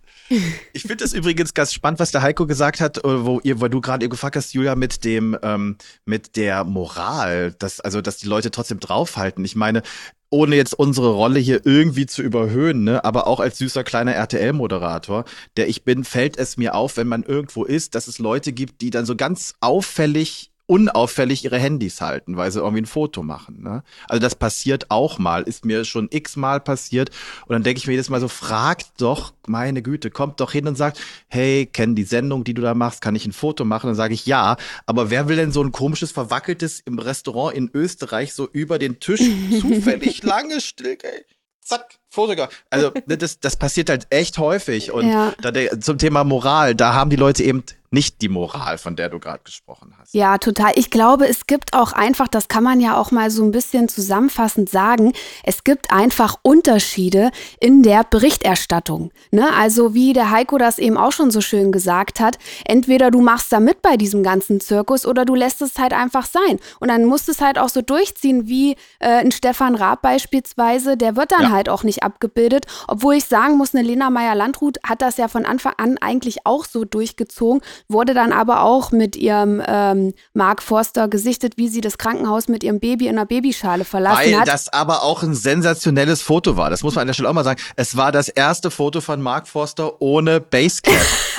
Ich 0.73 0.83
finde 0.83 1.03
es 1.03 1.13
übrigens 1.13 1.53
ganz 1.53 1.73
spannend, 1.73 1.99
was 1.99 2.11
der 2.11 2.21
Heiko 2.21 2.45
gesagt 2.45 2.81
hat, 2.81 2.97
äh, 2.97 3.25
wo 3.25 3.39
ihr, 3.43 3.61
weil 3.61 3.69
du 3.69 3.81
gerade 3.81 4.07
gefragt 4.09 4.35
hast, 4.35 4.53
Julia, 4.53 4.75
mit 4.75 5.03
dem, 5.03 5.37
ähm, 5.41 5.77
mit 6.05 6.35
der 6.35 6.63
Moral, 6.63 7.53
dass, 7.53 7.79
also, 7.79 8.01
dass 8.01 8.17
die 8.17 8.27
Leute 8.27 8.51
trotzdem 8.51 8.79
draufhalten. 8.79 9.45
Ich 9.45 9.55
meine, 9.55 9.83
ohne 10.29 10.55
jetzt 10.55 10.73
unsere 10.73 11.11
Rolle 11.11 11.39
hier 11.39 11.65
irgendwie 11.65 12.05
zu 12.05 12.21
überhöhen, 12.21 12.83
ne, 12.83 13.03
aber 13.05 13.27
auch 13.27 13.39
als 13.39 13.57
süßer 13.57 13.83
kleiner 13.83 14.13
RTL-Moderator, 14.13 15.23
der 15.55 15.69
ich 15.69 15.83
bin, 15.83 16.03
fällt 16.03 16.37
es 16.37 16.57
mir 16.57 16.75
auf, 16.75 16.97
wenn 16.97 17.07
man 17.07 17.23
irgendwo 17.23 17.63
ist, 17.63 17.95
dass 17.95 18.07
es 18.07 18.19
Leute 18.19 18.51
gibt, 18.51 18.81
die 18.81 18.89
dann 18.89 19.05
so 19.05 19.15
ganz 19.15 19.55
auffällig 19.61 20.51
unauffällig 20.67 21.45
ihre 21.45 21.57
Handys 21.57 22.01
halten, 22.01 22.37
weil 22.37 22.51
sie 22.51 22.59
irgendwie 22.59 22.81
ein 22.81 22.85
Foto 22.85 23.23
machen. 23.23 23.63
Ne? 23.63 23.83
Also 24.07 24.19
das 24.21 24.35
passiert 24.35 24.91
auch 24.91 25.17
mal, 25.17 25.43
ist 25.43 25.65
mir 25.65 25.85
schon 25.85 26.09
x-mal 26.11 26.59
passiert. 26.59 27.09
Und 27.47 27.53
dann 27.53 27.63
denke 27.63 27.79
ich 27.79 27.87
mir 27.87 27.93
jedes 27.93 28.09
Mal 28.09 28.19
so, 28.19 28.27
fragt 28.27 29.01
doch, 29.01 29.33
meine 29.47 29.81
Güte, 29.81 30.11
kommt 30.11 30.39
doch 30.41 30.51
hin 30.51 30.67
und 30.67 30.75
sagt, 30.75 30.99
hey, 31.27 31.65
kenn 31.65 31.95
die 31.95 32.03
Sendung, 32.03 32.43
die 32.43 32.53
du 32.53 32.61
da 32.61 32.73
machst, 32.73 33.01
kann 33.01 33.15
ich 33.15 33.25
ein 33.25 33.33
Foto 33.33 33.63
machen? 33.65 33.87
Dann 33.87 33.95
sage 33.95 34.13
ich 34.13 34.25
ja. 34.25 34.57
Aber 34.85 35.09
wer 35.09 35.29
will 35.29 35.37
denn 35.37 35.53
so 35.53 35.63
ein 35.63 35.71
komisches, 35.71 36.11
verwackeltes 36.11 36.81
im 36.81 36.99
Restaurant 36.99 37.55
in 37.55 37.71
Österreich 37.73 38.33
so 38.33 38.47
über 38.51 38.77
den 38.77 38.99
Tisch 38.99 39.21
zufällig 39.61 40.23
lange 40.23 40.59
still, 40.59 40.97
ey? 41.01 41.25
zack, 41.67 41.99
Fotografer. 42.09 42.51
Also 42.69 42.91
das, 43.07 43.39
das 43.39 43.55
passiert 43.55 43.89
halt 43.89 44.07
echt 44.09 44.37
häufig. 44.37 44.91
Und 44.91 45.09
ja. 45.09 45.31
der, 45.41 45.79
zum 45.79 45.97
Thema 45.97 46.23
Moral, 46.23 46.75
da 46.75 46.93
haben 46.93 47.09
die 47.09 47.15
Leute 47.15 47.43
eben 47.43 47.63
nicht 47.89 48.21
die 48.21 48.27
Moral, 48.27 48.77
von 48.77 48.95
der 48.95 49.09
du 49.09 49.19
gerade 49.19 49.39
gesprochen 49.43 49.93
hast. 49.97 50.13
Ja, 50.13 50.37
total. 50.37 50.73
Ich 50.75 50.89
glaube, 50.89 51.27
es 51.27 51.47
gibt 51.47 51.73
auch 51.73 51.93
einfach, 51.93 52.27
das 52.27 52.49
kann 52.49 52.63
man 52.63 52.81
ja 52.81 52.97
auch 52.97 53.11
mal 53.11 53.31
so 53.31 53.43
ein 53.43 53.51
bisschen 53.51 53.87
zusammenfassend 53.87 54.69
sagen, 54.69 55.13
es 55.43 55.63
gibt 55.63 55.91
einfach 55.91 56.35
Unterschiede 56.41 57.31
in 57.61 57.83
der 57.83 58.03
Berichterstattung. 58.03 59.11
Ne? 59.31 59.47
Also 59.53 59.93
wie 59.93 60.11
der 60.11 60.31
Heiko 60.31 60.57
das 60.57 60.79
eben 60.79 60.97
auch 60.97 61.13
schon 61.13 61.31
so 61.31 61.39
schön 61.39 61.71
gesagt 61.71 62.19
hat, 62.19 62.37
entweder 62.65 63.09
du 63.09 63.21
machst 63.21 63.53
da 63.53 63.61
mit 63.61 63.81
bei 63.81 63.95
diesem 63.95 64.21
ganzen 64.21 64.59
Zirkus 64.59 65.05
oder 65.05 65.23
du 65.23 65.35
lässt 65.35 65.61
es 65.61 65.77
halt 65.77 65.93
einfach 65.93 66.25
sein. 66.25 66.59
Und 66.81 66.89
dann 66.89 67.05
musst 67.05 67.29
du 67.29 67.31
es 67.31 67.39
halt 67.39 67.57
auch 67.57 67.69
so 67.69 67.81
durchziehen, 67.81 68.47
wie 68.47 68.73
äh, 68.99 69.07
ein 69.07 69.31
Stefan 69.31 69.75
Raab 69.75 70.01
beispielsweise, 70.01 70.97
der 70.97 71.15
wird 71.15 71.31
dann 71.31 71.43
ja. 71.43 71.51
halt 71.51 71.69
auch 71.69 71.83
nicht 71.83 71.96
abgebildet. 72.03 72.65
Obwohl 72.87 73.15
ich 73.15 73.25
sagen 73.25 73.57
muss, 73.57 73.73
eine 73.73 73.85
Lena 73.85 74.09
Meyer-Landrut 74.09 74.77
hat 74.83 75.01
das 75.01 75.17
ja 75.17 75.27
von 75.27 75.45
Anfang 75.45 75.73
an 75.77 75.97
eigentlich 75.97 76.45
auch 76.45 76.65
so 76.65 76.85
durchgezogen 76.85 77.61
wurde 77.89 78.13
dann 78.13 78.33
aber 78.33 78.61
auch 78.61 78.91
mit 78.91 79.15
ihrem 79.15 79.61
ähm, 79.65 80.13
Mark 80.33 80.61
Forster 80.61 81.07
gesichtet, 81.07 81.57
wie 81.57 81.67
sie 81.67 81.81
das 81.81 81.97
Krankenhaus 81.97 82.47
mit 82.47 82.63
ihrem 82.63 82.79
Baby 82.79 83.07
in 83.07 83.17
einer 83.17 83.25
Babyschale 83.25 83.85
verlassen 83.85 84.17
Weil 84.17 84.33
hat. 84.33 84.47
Weil 84.47 84.53
das 84.53 84.69
aber 84.69 85.03
auch 85.03 85.23
ein 85.23 85.33
sensationelles 85.33 86.21
Foto 86.21 86.57
war. 86.57 86.69
Das 86.69 86.83
muss 86.83 86.95
man 86.95 87.03
an 87.03 87.07
der 87.07 87.13
Stelle 87.13 87.29
auch 87.29 87.33
mal 87.33 87.43
sagen. 87.43 87.61
Es 87.75 87.97
war 87.97 88.11
das 88.11 88.29
erste 88.29 88.71
Foto 88.71 89.01
von 89.01 89.21
Mark 89.21 89.47
Forster 89.47 90.01
ohne 90.01 90.41
Basecap. 90.41 90.93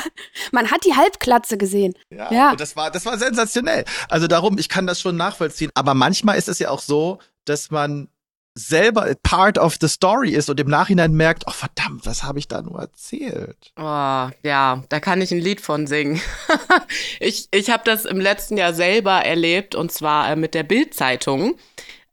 man 0.53 0.71
hat 0.71 0.85
die 0.85 0.95
Halbklatze 0.95 1.59
gesehen. 1.59 1.95
Ja, 2.11 2.33
ja. 2.33 2.57
das 2.57 2.77
war, 2.77 2.91
das 2.91 3.05
war 3.05 3.19
sensationell. 3.19 3.85
Also 4.09 4.27
darum, 4.27 4.59
ich 4.59 4.69
kann 4.69 4.87
das 4.87 5.01
schon 5.01 5.17
nachvollziehen. 5.17 5.71
Aber 5.75 5.95
manchmal 5.95 6.39
ist 6.39 6.49
es 6.49 6.59
ja 6.59 6.71
auch 6.71 6.81
so, 6.81 7.19
dass 7.45 7.71
man 7.71 8.09
selber 8.59 9.15
part 9.23 9.57
of 9.59 9.77
the 9.81 9.89
story 9.89 10.31
ist 10.31 10.51
und 10.51 10.59
im 10.59 10.69
Nachhinein 10.69 11.13
merkt, 11.13 11.45
oh 11.47 11.53
verdammt, 11.53 12.05
was 12.05 12.25
habe 12.25 12.39
ich 12.39 12.49
da 12.49 12.61
nur 12.61 12.81
erzählt? 12.81 13.73
Oh, 13.77 14.29
ja, 14.43 14.83
da 14.89 15.01
kann 15.01 15.21
ich 15.21 15.31
ein 15.31 15.39
Lied 15.39 15.61
von 15.61 15.87
singen. 15.87 16.21
ich 17.21 17.49
ich 17.51 17.71
habe 17.71 17.85
das 17.85 18.05
im 18.05 18.21
letzten 18.21 18.57
Jahr 18.57 18.75
selber 18.75 19.25
erlebt 19.25 19.75
und 19.75 19.93
zwar 19.93 20.31
äh, 20.31 20.37
mit 20.37 20.55
der 20.55 20.65
Bildzeitung. 20.65 21.57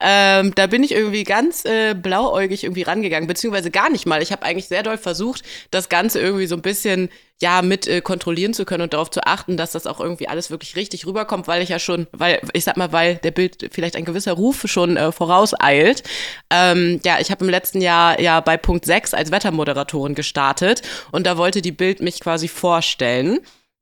Ähm, 0.02 0.54
da 0.56 0.68
bin 0.68 0.84
ich 0.84 0.92
irgendwie 0.92 1.24
ganz 1.24 1.64
äh, 1.64 1.94
blauäugig 1.94 2.66
irgendwie 2.66 2.82
rangegangen, 2.82 3.28
beziehungsweise 3.28 3.72
gar 3.72 3.90
nicht 3.90 4.06
mal. 4.06 4.22
Ich 4.22 4.32
habe 4.34 4.44
eigentlich 4.44 4.68
sehr 4.68 4.84
doll 4.84 4.98
versucht, 4.98 5.44
das 5.72 5.88
Ganze 5.88 6.20
irgendwie 6.20 6.48
so 6.48 6.56
ein 6.56 6.62
bisschen 6.62 7.10
ja 7.42 7.62
mit 7.62 7.88
äh, 7.88 8.02
kontrollieren 8.02 8.54
zu 8.54 8.66
können 8.66 8.84
und 8.84 8.94
darauf 8.94 9.10
zu 9.10 9.26
achten, 9.26 9.58
dass 9.58 9.72
das 9.72 9.88
auch 9.88 10.00
irgendwie 10.00 10.28
alles 10.28 10.52
wirklich 10.52 10.76
richtig 10.76 11.06
rüberkommt, 11.06 11.48
weil 11.48 11.62
ich 11.62 11.70
ja 11.70 11.80
schon, 11.80 12.08
weil 12.12 12.42
ich 12.54 12.66
sag 12.66 12.76
mal, 12.78 12.92
weil 12.92 13.16
der 13.16 13.32
Bild 13.32 13.70
vielleicht 13.72 13.96
ein 13.96 14.06
gewisser 14.06 14.34
Ruf 14.34 14.64
schon 14.66 14.98
äh, 14.98 15.12
vorauseilt. 15.12 16.04
Ähm, 16.50 17.00
ja, 17.06 17.20
ich 17.20 17.32
habe 17.32 17.46
im 17.46 17.50
letzten 17.50 17.82
Jahr 17.82 18.20
ja 18.20 18.42
bei 18.42 18.58
Punkt 18.58 18.86
6 18.86 19.14
als 19.14 19.32
Wettermoderatorin 19.32 20.16
gestartet 20.16 20.82
und 21.12 21.26
da 21.26 21.38
wollte 21.38 21.62
die 21.62 21.72
Bild 21.72 22.02
mich 22.02 22.20
quasi 22.20 22.48
vorstellen. 22.48 23.40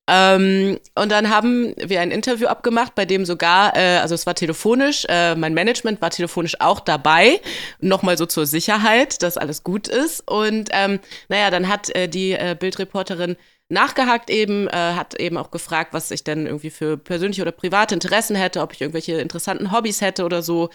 Ähm, 0.09 0.79
und 0.95 1.11
dann 1.11 1.29
haben 1.29 1.73
wir 1.77 2.01
ein 2.01 2.11
Interview 2.11 2.47
abgemacht, 2.47 2.93
bei 2.93 3.05
dem 3.05 3.25
sogar, 3.25 3.75
äh, 3.77 3.99
also 3.99 4.15
es 4.15 4.25
war 4.25 4.35
telefonisch, 4.35 5.05
äh, 5.07 5.35
mein 5.35 5.53
Management 5.53 6.01
war 6.01 6.09
telefonisch 6.09 6.59
auch 6.59 6.81
dabei, 6.81 7.39
nochmal 7.79 8.17
so 8.17 8.25
zur 8.25 8.45
Sicherheit, 8.45 9.23
dass 9.23 9.37
alles 9.37 9.63
gut 9.63 9.87
ist. 9.87 10.27
Und 10.27 10.69
ähm, 10.73 10.99
naja, 11.29 11.49
dann 11.51 11.69
hat 11.69 11.89
äh, 11.95 12.09
die 12.09 12.33
äh, 12.33 12.55
Bildreporterin 12.59 13.37
nachgehakt 13.69 14.29
eben, 14.29 14.67
äh, 14.67 14.71
hat 14.71 15.19
eben 15.19 15.37
auch 15.37 15.51
gefragt, 15.51 15.93
was 15.93 16.11
ich 16.11 16.23
denn 16.25 16.47
irgendwie 16.47 16.69
für 16.69 16.97
persönliche 16.97 17.41
oder 17.41 17.51
private 17.53 17.95
Interessen 17.95 18.35
hätte, 18.35 18.61
ob 18.61 18.73
ich 18.73 18.81
irgendwelche 18.81 19.13
interessanten 19.13 19.71
Hobbys 19.71 20.01
hätte 20.01 20.25
oder 20.25 20.41
so. 20.41 20.69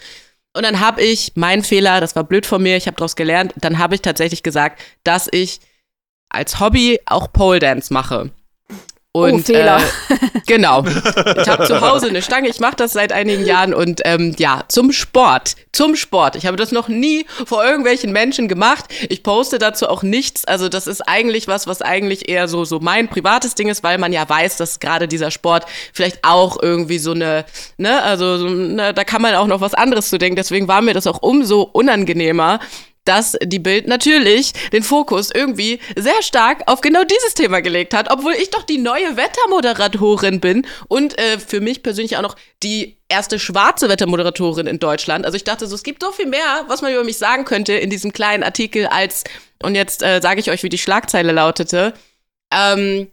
Und 0.56 0.62
dann 0.64 0.80
habe 0.80 1.02
ich, 1.02 1.32
mein 1.34 1.62
Fehler, 1.62 2.00
das 2.00 2.16
war 2.16 2.24
blöd 2.24 2.46
von 2.46 2.62
mir, 2.62 2.76
ich 2.76 2.86
habe 2.86 2.96
daraus 2.96 3.14
gelernt, 3.14 3.52
dann 3.56 3.78
habe 3.78 3.94
ich 3.94 4.02
tatsächlich 4.02 4.42
gesagt, 4.42 4.80
dass 5.04 5.28
ich 5.30 5.60
als 6.30 6.60
Hobby 6.60 6.98
auch 7.06 7.30
Pole 7.32 7.58
Dance 7.58 7.92
mache. 7.92 8.30
Und, 9.24 9.34
oh, 9.34 9.38
Fehler. 9.38 9.78
Äh, 9.78 10.40
genau. 10.46 10.84
Ich 10.84 11.48
habe 11.48 11.64
zu 11.66 11.80
Hause 11.80 12.08
eine 12.08 12.22
Stange, 12.22 12.48
ich 12.48 12.60
mache 12.60 12.76
das 12.76 12.92
seit 12.92 13.12
einigen 13.12 13.44
Jahren 13.44 13.74
und 13.74 14.00
ähm, 14.04 14.34
ja, 14.38 14.64
zum 14.68 14.92
Sport. 14.92 15.54
Zum 15.72 15.96
Sport. 15.96 16.36
Ich 16.36 16.46
habe 16.46 16.56
das 16.56 16.72
noch 16.72 16.88
nie 16.88 17.26
vor 17.46 17.64
irgendwelchen 17.64 18.12
Menschen 18.12 18.48
gemacht. 18.48 18.86
Ich 19.08 19.22
poste 19.22 19.58
dazu 19.58 19.88
auch 19.88 20.02
nichts. 20.02 20.44
Also 20.44 20.68
das 20.68 20.86
ist 20.86 21.02
eigentlich 21.02 21.48
was, 21.48 21.66
was 21.66 21.82
eigentlich 21.82 22.28
eher 22.28 22.48
so, 22.48 22.64
so 22.64 22.80
mein 22.80 23.08
privates 23.08 23.54
Ding 23.54 23.68
ist, 23.68 23.82
weil 23.82 23.98
man 23.98 24.12
ja 24.12 24.28
weiß, 24.28 24.56
dass 24.56 24.80
gerade 24.80 25.08
dieser 25.08 25.30
Sport 25.30 25.66
vielleicht 25.92 26.24
auch 26.24 26.60
irgendwie 26.60 26.98
so 26.98 27.12
eine, 27.12 27.44
ne, 27.76 28.02
also 28.02 28.38
so, 28.38 28.48
ne, 28.48 28.94
da 28.94 29.04
kann 29.04 29.22
man 29.22 29.34
auch 29.34 29.46
noch 29.46 29.60
was 29.60 29.74
anderes 29.74 30.08
zu 30.08 30.18
denken. 30.18 30.36
Deswegen 30.36 30.68
war 30.68 30.82
mir 30.82 30.94
das 30.94 31.06
auch 31.06 31.22
umso 31.22 31.62
unangenehmer, 31.62 32.60
dass 33.08 33.38
die 33.42 33.58
Bild 33.58 33.86
natürlich 33.86 34.52
den 34.72 34.82
Fokus 34.82 35.30
irgendwie 35.30 35.80
sehr 35.96 36.22
stark 36.22 36.62
auf 36.66 36.82
genau 36.82 37.04
dieses 37.04 37.32
Thema 37.32 37.62
gelegt 37.62 37.94
hat, 37.94 38.10
obwohl 38.10 38.34
ich 38.34 38.50
doch 38.50 38.64
die 38.64 38.76
neue 38.76 39.16
Wettermoderatorin 39.16 40.40
bin 40.40 40.66
und 40.88 41.18
äh, 41.18 41.38
für 41.38 41.60
mich 41.60 41.82
persönlich 41.82 42.18
auch 42.18 42.22
noch 42.22 42.36
die 42.62 42.98
erste 43.08 43.38
schwarze 43.38 43.88
Wettermoderatorin 43.88 44.66
in 44.66 44.78
Deutschland. 44.78 45.24
Also 45.24 45.36
ich 45.36 45.44
dachte 45.44 45.66
so, 45.66 45.74
es 45.74 45.82
gibt 45.82 46.02
so 46.02 46.12
viel 46.12 46.26
mehr, 46.26 46.64
was 46.68 46.82
man 46.82 46.92
über 46.92 47.02
mich 47.02 47.16
sagen 47.16 47.46
könnte 47.46 47.72
in 47.72 47.88
diesem 47.88 48.12
kleinen 48.12 48.42
Artikel 48.42 48.86
als, 48.86 49.24
und 49.62 49.74
jetzt 49.74 50.02
äh, 50.02 50.20
sage 50.20 50.40
ich 50.40 50.50
euch, 50.50 50.62
wie 50.62 50.68
die 50.68 50.76
Schlagzeile 50.76 51.32
lautete, 51.32 51.94
ähm, 52.52 53.08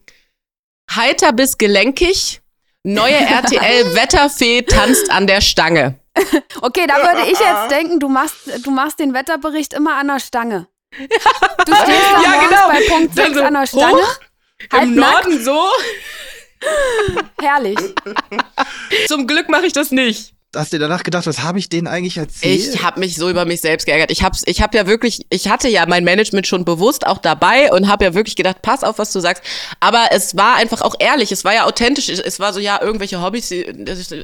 heiter 0.94 1.32
bis 1.32 1.58
gelenkig, 1.58 2.42
neue 2.84 3.16
RTL-Wetterfee 3.16 4.64
tanzt 4.64 5.10
an 5.10 5.26
der 5.26 5.40
Stange. 5.40 5.96
Okay, 6.62 6.88
da 6.88 6.96
würde 6.98 7.24
ich 7.32 7.40
jetzt 7.40 7.70
denken, 7.72 8.00
du 8.00 8.08
machst, 8.10 8.36
du 8.66 8.72
machst 8.72 9.00
den 9.00 9.14
Wetterbericht 9.14 9.74
immer 9.74 9.96
an 9.96 10.08
der 10.08 10.20
Stange. 10.20 10.68
Du 10.98 11.74
stehst 11.76 12.12
da 12.14 12.22
Ja, 12.22 12.48
genau. 12.48 12.68
bei 12.70 12.88
Punkt 12.88 13.18
Dann 13.18 13.34
6 13.34 13.38
so 13.38 13.44
an 13.44 13.54
der 13.54 13.68
Stange. 13.68 13.94
hoch, 13.98 14.20
Im. 14.82 14.96
Norden 14.96 15.44
so. 15.44 15.60
Herrlich. 17.42 17.78
Zum 19.08 19.28
Glück 19.28 19.50
mache 19.50 19.66
ich 19.66 19.74
das 19.74 19.92
nicht. 19.92 20.35
Hast 20.56 20.74
du 20.74 20.78
dir 20.78 20.88
danach 20.88 21.04
gedacht, 21.04 21.28
was 21.28 21.40
habe 21.40 21.60
ich 21.60 21.70
denen 21.70 21.88
eigentlich 21.88 22.18
erzählt? 22.18 22.74
Ich 22.74 22.84
habe 22.84 23.00
mich 23.00 23.16
so 23.16 23.30
über 23.30 23.46
mich 23.46 23.62
selbst 23.62 23.86
geärgert. 23.86 24.12
Ich 24.12 24.24
hab's, 24.24 24.44
ich 24.46 24.62
habe 24.62 24.78
ja 24.78 24.88
wirklich, 24.88 25.26
ich 25.30 25.50
hatte 25.50 25.68
ja 25.68 25.86
mein 25.86 26.04
Management 26.04 26.48
schon 26.48 26.66
bewusst 26.66 27.06
auch 27.06 27.18
dabei 27.18 27.72
und 27.72 27.88
habe 27.88 28.06
ja 28.06 28.14
wirklich 28.14 28.36
gedacht, 28.36 28.62
pass 28.62 28.84
auf, 28.84 28.98
was 28.98 29.12
du 29.12 29.20
sagst. 29.20 29.44
Aber 29.80 30.08
es 30.12 30.38
war 30.38 30.56
einfach 30.56 30.82
auch 30.82 30.96
ehrlich, 31.00 31.32
es 31.32 31.44
war 31.44 31.54
ja 31.54 31.66
authentisch. 31.66 32.10
Es 32.10 32.40
war 32.40 32.54
so, 32.54 32.60
ja, 32.60 32.82
irgendwelche 32.82 33.22
Hobbys, 33.22 33.54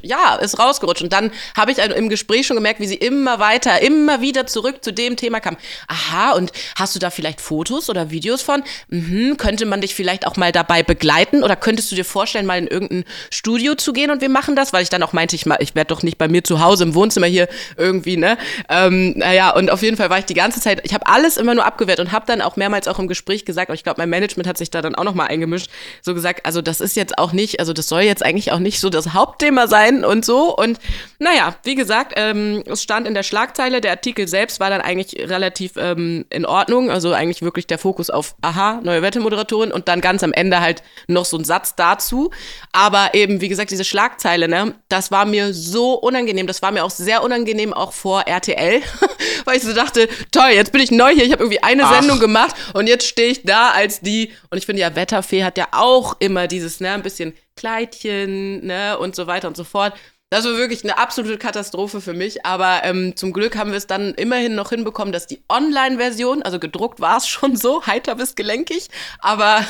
ja, 0.04 0.36
ist 0.36 0.60
rausgerutscht. 0.60 1.04
Und 1.04 1.14
dann 1.14 1.32
habe 1.58 1.72
ich 1.72 1.80
im 1.80 2.10
Gespräch 2.10 2.48
schon 2.48 2.56
gemerkt, 2.56 2.80
wie 2.80 2.88
sie 2.88 2.96
immer 2.96 3.40
weiter, 3.40 3.82
immer 3.82 4.22
wieder 4.22 4.48
zurück 4.48 4.84
zu 4.84 4.94
dem 4.94 5.18
Thema 5.18 5.40
kam. 5.40 5.58
Aha, 5.88 6.32
und 6.34 6.52
hast 6.76 6.96
du 6.96 7.00
da 7.00 7.10
vielleicht 7.10 7.42
Fotos 7.42 7.90
oder 7.90 8.12
Videos 8.12 8.42
von? 8.42 8.64
Mhm, 8.90 9.38
könnte 9.38 9.66
man 9.66 9.82
dich 9.82 9.96
vielleicht 9.96 10.26
auch 10.26 10.38
mal 10.38 10.52
dabei 10.52 10.84
begleiten 10.84 11.44
oder 11.44 11.56
könntest 11.56 11.92
du 11.92 11.96
dir 11.96 12.06
vorstellen, 12.06 12.46
mal 12.46 12.58
in 12.58 12.68
irgendein 12.68 13.04
Studio 13.30 13.76
zu 13.76 13.94
gehen 13.94 14.12
und 14.12 14.22
wir 14.22 14.30
machen 14.30 14.56
das? 14.56 14.74
Weil 14.74 14.84
ich 14.84 14.90
dann 14.90 15.04
auch 15.04 15.14
meinte, 15.14 15.36
ich, 15.36 15.46
ich 15.60 15.76
werde 15.76 15.88
doch 15.88 16.04
nicht 16.04 16.21
bei 16.22 16.28
mir 16.28 16.44
zu 16.44 16.62
Hause 16.62 16.84
im 16.84 16.94
Wohnzimmer 16.94 17.26
hier 17.26 17.48
irgendwie, 17.78 18.16
ne? 18.16 18.38
Ähm, 18.70 19.14
naja, 19.18 19.50
und 19.56 19.72
auf 19.72 19.82
jeden 19.82 19.98
Fall 19.98 20.12
war 20.12 20.20
ich 20.20 20.26
die 20.26 20.36
ganze 20.36 20.62
Zeit, 20.62 20.82
ich 20.84 20.94
habe 20.94 21.08
alles 21.08 21.36
immer 21.36 21.56
nur 21.56 21.66
abgewehrt 21.66 22.00
und 22.00 22.12
habe 22.12 22.28
dann 22.28 22.42
auch 22.42 22.58
mehrmals 22.58 22.88
auch 22.88 23.00
im 23.00 23.08
Gespräch 23.08 23.44
gesagt, 23.44 23.70
aber 23.70 23.74
ich 23.74 23.84
glaube, 23.84 24.00
mein 24.00 24.10
Management 24.10 24.48
hat 24.48 24.60
sich 24.60 24.70
da 24.70 24.84
dann 24.84 24.94
auch 24.94 25.04
nochmal 25.04 25.30
eingemischt, 25.30 25.72
so 26.04 26.14
gesagt, 26.14 26.46
also 26.46 26.62
das 26.62 26.80
ist 26.80 26.96
jetzt 26.96 27.18
auch 27.18 27.34
nicht, 27.34 27.60
also 27.60 27.74
das 27.74 27.88
soll 27.88 28.02
jetzt 28.02 28.24
eigentlich 28.24 28.52
auch 28.52 28.60
nicht 28.60 28.80
so 28.80 28.92
das 28.92 29.14
Hauptthema 29.14 29.66
sein 29.68 30.06
und 30.06 30.24
so. 30.24 30.56
Und 30.56 30.78
naja, 31.18 31.56
wie 31.64 31.74
gesagt, 31.74 32.14
ähm, 32.18 32.64
es 32.68 32.84
stand 32.84 33.08
in 33.08 33.16
der 33.16 33.24
Schlagzeile, 33.24 33.82
der 33.82 33.92
Artikel 33.92 34.28
selbst 34.28 34.60
war 34.60 34.70
dann 34.70 34.82
eigentlich 34.82 35.28
relativ 35.28 35.72
ähm, 35.78 36.26
in 36.30 36.46
Ordnung, 36.46 36.92
also 36.92 37.14
eigentlich 37.14 37.42
wirklich 37.42 37.66
der 37.66 37.80
Fokus 37.80 38.12
auf, 38.12 38.36
aha, 38.44 38.80
neue 38.84 39.02
Wettemoderatorin 39.02 39.72
und 39.72 39.88
dann 39.88 40.02
ganz 40.02 40.22
am 40.24 40.34
Ende 40.34 40.60
halt 40.60 40.84
noch 41.08 41.26
so 41.26 41.38
ein 41.38 41.46
Satz 41.46 41.76
dazu. 41.76 42.30
Aber 42.74 43.16
eben, 43.16 43.42
wie 43.42 43.50
gesagt, 43.50 43.72
diese 43.72 43.84
Schlagzeile, 43.84 44.48
ne, 44.48 44.76
das 44.88 45.10
war 45.10 45.26
mir 45.26 45.54
so 45.54 46.00
unangenehm. 46.12 46.48
Das 46.48 46.62
war 46.62 46.72
mir 46.72 46.84
auch 46.84 46.92
sehr 46.92 47.24
unangenehm, 47.24 47.74
auch 47.74 47.94
vor 47.94 48.28
RTL, 48.28 48.82
weil 49.46 49.58
ich 49.58 49.64
so 49.64 49.74
dachte, 49.74 50.08
toll, 50.32 50.52
jetzt 50.54 50.72
bin 50.72 50.82
ich 50.82 50.92
neu 50.92 51.12
hier, 51.14 51.26
ich 51.26 51.32
habe 51.32 51.44
irgendwie 51.44 51.64
eine 51.64 51.86
Ach. 51.86 52.00
Sendung 52.00 52.20
gemacht 52.20 52.56
und 52.74 52.88
jetzt 52.88 53.08
stehe 53.08 53.30
ich 53.30 53.44
da 53.44 53.72
als 53.72 54.02
die, 54.02 54.32
und 54.50 54.58
ich 54.58 54.66
finde 54.66 54.82
ja, 54.82 54.96
Wetterfee 54.96 55.44
hat 55.44 55.58
ja 55.58 55.68
auch 55.72 56.16
immer 56.20 56.48
dieses, 56.48 56.80
ne, 56.80 56.92
ein 56.92 57.04
bisschen 57.04 57.34
Kleidchen, 57.56 58.66
ne, 58.66 58.98
und 58.98 59.16
so 59.16 59.28
weiter 59.28 59.48
und 59.48 59.58
so 59.58 59.64
fort. 59.64 59.94
Das 60.32 60.46
war 60.46 60.56
wirklich 60.56 60.86
eine 60.86 60.98
absolute 60.98 61.38
Katastrophe 61.38 62.00
für 62.00 62.14
mich, 62.14 62.46
aber 62.46 62.86
ähm, 62.86 63.18
zum 63.18 63.34
Glück 63.34 63.58
haben 63.58 63.72
wir 63.72 63.78
es 63.78 63.86
dann 63.86 64.14
immerhin 64.14 64.56
noch 64.56 64.70
hinbekommen, 64.70 65.12
dass 65.12 65.28
die 65.28 65.44
Online-Version, 65.50 66.42
also 66.42 66.58
gedruckt 66.58 67.02
war 67.02 67.18
es 67.18 67.28
schon 67.28 67.58
so, 67.58 67.86
heiter 67.86 68.16
bis 68.16 68.36
gelenkig, 68.36 68.88
aber 69.20 69.66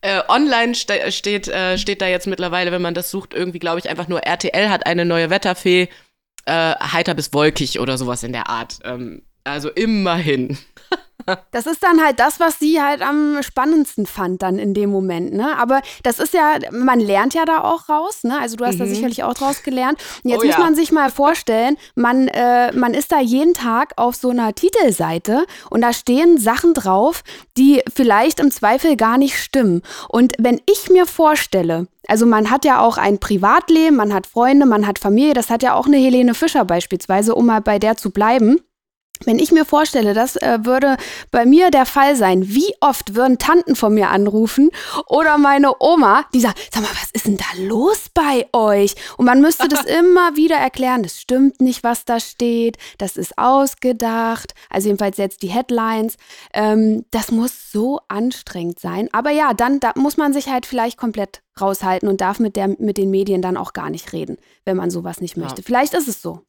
äh, 0.00 0.20
online 0.26 0.74
ste 0.74 1.12
steht, 1.12 1.46
äh, 1.46 1.78
steht 1.78 2.02
da 2.02 2.08
jetzt 2.08 2.26
mittlerweile, 2.26 2.72
wenn 2.72 2.82
man 2.82 2.94
das 2.94 3.12
sucht, 3.12 3.32
irgendwie 3.32 3.60
glaube 3.60 3.78
ich 3.78 3.88
einfach 3.88 4.08
nur 4.08 4.24
RTL 4.24 4.70
hat 4.70 4.86
eine 4.86 5.04
neue 5.04 5.30
Wetterfee, 5.30 5.88
äh, 6.46 6.74
heiter 6.80 7.14
bis 7.14 7.32
wolkig 7.32 7.78
oder 7.78 7.96
sowas 7.96 8.24
in 8.24 8.32
der 8.32 8.48
Art. 8.48 8.80
Ähm, 8.82 9.22
also 9.44 9.70
immerhin. 9.70 10.58
Das 11.50 11.66
ist 11.66 11.82
dann 11.82 12.02
halt 12.02 12.18
das, 12.18 12.40
was 12.40 12.58
sie 12.58 12.80
halt 12.82 13.02
am 13.02 13.42
spannendsten 13.42 14.06
fand 14.06 14.42
dann 14.42 14.58
in 14.58 14.74
dem 14.74 14.90
Moment, 14.90 15.32
ne? 15.32 15.56
Aber 15.58 15.82
das 16.02 16.18
ist 16.18 16.34
ja, 16.34 16.58
man 16.70 17.00
lernt 17.00 17.34
ja 17.34 17.44
da 17.44 17.62
auch 17.62 17.88
raus, 17.88 18.24
ne? 18.24 18.38
Also 18.40 18.56
du 18.56 18.64
hast 18.64 18.80
da 18.80 18.86
sicherlich 18.86 19.22
auch 19.22 19.34
draus 19.34 19.62
gelernt. 19.62 19.98
Und 20.22 20.30
jetzt 20.30 20.42
Oh 20.42 20.46
muss 20.46 20.56
ja. 20.56 20.60
man 20.60 20.74
sich 20.74 20.92
mal 20.92 21.10
vorstellen, 21.22 21.76
man, 21.94 22.28
äh, 22.28 22.72
man 22.72 22.94
ist 22.94 23.12
da 23.12 23.20
jeden 23.20 23.54
Tag 23.54 23.92
auf 23.96 24.14
so 24.14 24.30
einer 24.30 24.54
Titelseite 24.54 25.44
und 25.70 25.82
da 25.82 25.92
stehen 25.92 26.38
Sachen 26.38 26.74
drauf, 26.74 27.22
die 27.56 27.82
vielleicht 27.92 28.40
im 28.40 28.50
Zweifel 28.50 28.96
gar 28.96 29.18
nicht 29.18 29.38
stimmen. 29.38 29.82
Und 30.08 30.34
wenn 30.38 30.60
ich 30.70 30.90
mir 30.90 31.06
vorstelle, 31.06 31.86
also 32.08 32.26
man 32.26 32.50
hat 32.50 32.64
ja 32.64 32.80
auch 32.80 32.98
ein 32.98 33.18
Privatleben, 33.18 33.96
man 33.96 34.12
hat 34.12 34.26
Freunde, 34.26 34.66
man 34.66 34.86
hat 34.86 34.98
Familie, 34.98 35.34
das 35.34 35.50
hat 35.50 35.62
ja 35.62 35.74
auch 35.74 35.86
eine 35.86 35.96
Helene 35.96 36.34
Fischer 36.34 36.64
beispielsweise, 36.64 37.34
um 37.34 37.46
mal 37.46 37.60
bei 37.60 37.78
der 37.78 37.96
zu 37.96 38.10
bleiben. 38.10 38.60
Wenn 39.24 39.38
ich 39.38 39.52
mir 39.52 39.64
vorstelle, 39.64 40.14
das 40.14 40.36
äh, 40.36 40.58
würde 40.62 40.96
bei 41.30 41.46
mir 41.46 41.70
der 41.70 41.86
Fall 41.86 42.16
sein, 42.16 42.48
wie 42.48 42.74
oft 42.80 43.14
würden 43.14 43.38
Tanten 43.38 43.76
von 43.76 43.94
mir 43.94 44.10
anrufen 44.10 44.70
oder 45.06 45.38
meine 45.38 45.72
Oma, 45.80 46.24
die 46.34 46.40
sagt, 46.40 46.58
sag 46.72 46.82
mal, 46.82 46.90
was 47.00 47.10
ist 47.12 47.26
denn 47.26 47.36
da 47.36 47.44
los 47.58 48.06
bei 48.12 48.46
euch? 48.52 48.94
Und 49.16 49.26
man 49.26 49.40
müsste 49.40 49.68
das 49.68 49.84
immer 49.98 50.36
wieder 50.36 50.56
erklären, 50.56 51.02
das 51.02 51.20
stimmt 51.20 51.60
nicht, 51.60 51.84
was 51.84 52.04
da 52.04 52.20
steht, 52.20 52.78
das 52.98 53.16
ist 53.16 53.38
ausgedacht, 53.38 54.54
also 54.70 54.88
jedenfalls 54.88 55.16
jetzt 55.16 55.42
die 55.42 55.48
Headlines. 55.48 56.16
Ähm, 56.52 57.04
das 57.10 57.30
muss 57.30 57.70
so 57.72 58.00
anstrengend 58.08 58.80
sein. 58.80 59.08
Aber 59.12 59.30
ja, 59.30 59.54
dann 59.54 59.80
da 59.80 59.92
muss 59.96 60.16
man 60.16 60.32
sich 60.32 60.48
halt 60.48 60.66
vielleicht 60.66 60.98
komplett 60.98 61.42
raushalten 61.60 62.08
und 62.08 62.20
darf 62.20 62.38
mit, 62.38 62.56
der, 62.56 62.68
mit 62.68 62.96
den 62.96 63.10
Medien 63.10 63.42
dann 63.42 63.56
auch 63.56 63.72
gar 63.72 63.90
nicht 63.90 64.12
reden, 64.12 64.38
wenn 64.64 64.76
man 64.76 64.90
sowas 64.90 65.20
nicht 65.20 65.36
möchte. 65.36 65.62
Vielleicht 65.62 65.94
ist 65.94 66.08
es 66.08 66.22
so. 66.22 66.40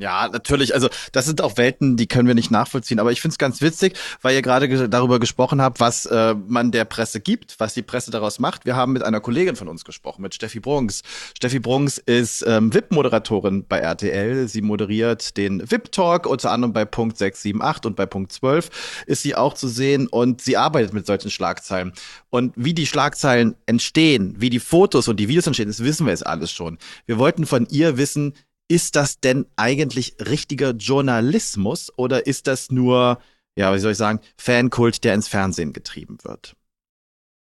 Ja, 0.00 0.28
natürlich. 0.28 0.72
Also 0.72 0.88
das 1.12 1.26
sind 1.26 1.42
auch 1.42 1.58
Welten, 1.58 1.98
die 1.98 2.06
können 2.06 2.26
wir 2.26 2.34
nicht 2.34 2.50
nachvollziehen. 2.50 2.98
Aber 3.00 3.12
ich 3.12 3.20
finde 3.20 3.34
es 3.34 3.38
ganz 3.38 3.60
witzig, 3.60 3.98
weil 4.22 4.34
ihr 4.34 4.40
gerade 4.40 4.66
ge 4.66 4.88
darüber 4.88 5.20
gesprochen 5.20 5.60
habt, 5.60 5.78
was 5.78 6.06
äh, 6.06 6.34
man 6.46 6.70
der 6.70 6.86
Presse 6.86 7.20
gibt, 7.20 7.60
was 7.60 7.74
die 7.74 7.82
Presse 7.82 8.10
daraus 8.10 8.38
macht. 8.38 8.64
Wir 8.64 8.76
haben 8.76 8.94
mit 8.94 9.02
einer 9.02 9.20
Kollegin 9.20 9.56
von 9.56 9.68
uns 9.68 9.84
gesprochen, 9.84 10.22
mit 10.22 10.34
Steffi 10.34 10.58
Brunks. 10.58 11.02
Steffi 11.36 11.58
Brunks 11.58 11.98
ist 11.98 12.42
ähm, 12.46 12.72
VIP-Moderatorin 12.72 13.66
bei 13.68 13.80
RTL. 13.80 14.48
Sie 14.48 14.62
moderiert 14.62 15.36
den 15.36 15.70
VIP-Talk, 15.70 16.24
unter 16.24 16.50
anderem 16.50 16.72
bei 16.72 16.86
Punkt 16.86 17.18
678 17.18 17.84
und 17.84 17.96
bei 17.96 18.06
Punkt 18.06 18.32
12 18.32 19.04
ist 19.06 19.20
sie 19.20 19.34
auch 19.34 19.52
zu 19.52 19.68
sehen 19.68 20.06
und 20.06 20.40
sie 20.40 20.56
arbeitet 20.56 20.94
mit 20.94 21.04
solchen 21.04 21.30
Schlagzeilen. 21.30 21.92
Und 22.30 22.54
wie 22.56 22.72
die 22.72 22.86
Schlagzeilen 22.86 23.54
entstehen, 23.66 24.36
wie 24.38 24.48
die 24.48 24.60
Fotos 24.60 25.08
und 25.08 25.20
die 25.20 25.28
Videos 25.28 25.46
entstehen, 25.46 25.68
das 25.68 25.84
wissen 25.84 26.06
wir 26.06 26.12
jetzt 26.12 26.26
alles 26.26 26.50
schon. 26.50 26.78
Wir 27.04 27.18
wollten 27.18 27.44
von 27.44 27.66
ihr 27.68 27.98
wissen, 27.98 28.32
ist 28.70 28.94
das 28.94 29.18
denn 29.18 29.46
eigentlich 29.56 30.14
richtiger 30.20 30.70
Journalismus 30.70 31.92
oder 31.96 32.26
ist 32.26 32.46
das 32.46 32.70
nur, 32.70 33.18
ja, 33.56 33.74
wie 33.74 33.80
soll 33.80 33.92
ich 33.92 33.98
sagen, 33.98 34.20
Fankult, 34.38 35.02
der 35.02 35.14
ins 35.14 35.26
Fernsehen 35.26 35.72
getrieben 35.72 36.18
wird? 36.22 36.54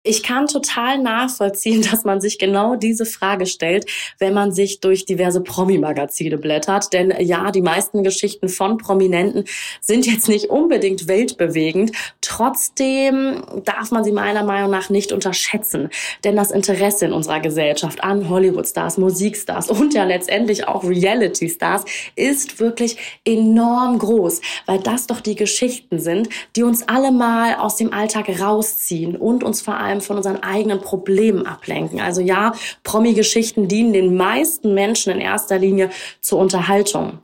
Ich 0.06 0.22
kann 0.22 0.46
total 0.46 0.98
nachvollziehen, 0.98 1.80
dass 1.90 2.04
man 2.04 2.20
sich 2.20 2.38
genau 2.38 2.76
diese 2.76 3.06
Frage 3.06 3.46
stellt, 3.46 3.90
wenn 4.18 4.34
man 4.34 4.52
sich 4.52 4.80
durch 4.80 5.06
diverse 5.06 5.40
Promi-Magazine 5.40 6.36
blättert. 6.36 6.92
Denn 6.92 7.12
ja, 7.20 7.50
die 7.50 7.62
meisten 7.62 8.04
Geschichten 8.04 8.50
von 8.50 8.76
Prominenten 8.76 9.44
sind 9.80 10.06
jetzt 10.06 10.28
nicht 10.28 10.50
unbedingt 10.50 11.08
weltbewegend. 11.08 11.92
Trotzdem 12.20 13.42
darf 13.64 13.90
man 13.92 14.04
sie 14.04 14.12
meiner 14.12 14.44
Meinung 14.44 14.70
nach 14.70 14.90
nicht 14.90 15.10
unterschätzen. 15.10 15.88
Denn 16.22 16.36
das 16.36 16.50
Interesse 16.50 17.06
in 17.06 17.14
unserer 17.14 17.40
Gesellschaft 17.40 18.04
an 18.04 18.28
Hollywood-Stars, 18.28 18.98
Musikstars 18.98 19.70
und 19.70 19.94
ja 19.94 20.04
letztendlich 20.04 20.68
auch 20.68 20.84
Reality-Stars 20.84 21.86
ist 22.14 22.60
wirklich 22.60 22.98
enorm 23.24 23.98
groß, 23.98 24.42
weil 24.66 24.80
das 24.80 25.06
doch 25.06 25.20
die 25.20 25.34
Geschichten 25.34 25.98
sind, 25.98 26.28
die 26.56 26.62
uns 26.62 26.86
alle 26.88 27.10
mal 27.10 27.54
aus 27.54 27.76
dem 27.76 27.94
Alltag 27.94 28.28
rausziehen 28.38 29.16
und 29.16 29.42
uns 29.42 29.62
vor 29.62 29.78
allem 29.78 29.93
allem 29.94 30.00
von 30.00 30.16
unseren 30.16 30.42
eigenen 30.42 30.80
Problemen 30.80 31.46
ablenken. 31.46 32.00
Also 32.00 32.20
ja, 32.20 32.52
Promi-Geschichten 32.82 33.68
dienen 33.68 33.92
den 33.92 34.16
meisten 34.16 34.74
Menschen 34.74 35.12
in 35.12 35.20
erster 35.20 35.58
Linie 35.58 35.90
zur 36.20 36.38
Unterhaltung. 36.38 37.18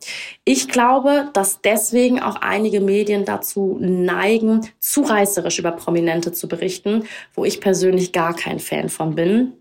Ich 0.44 0.68
glaube, 0.68 1.28
dass 1.32 1.60
deswegen 1.60 2.20
auch 2.20 2.36
einige 2.36 2.80
Medien 2.80 3.24
dazu 3.24 3.76
neigen, 3.80 4.68
zu 4.78 5.02
reißerisch 5.02 5.58
über 5.58 5.72
Prominente 5.72 6.32
zu 6.32 6.48
berichten, 6.48 7.04
wo 7.34 7.44
ich 7.44 7.60
persönlich 7.60 8.12
gar 8.12 8.34
kein 8.34 8.58
Fan 8.58 8.88
von 8.88 9.14
bin. 9.14 9.52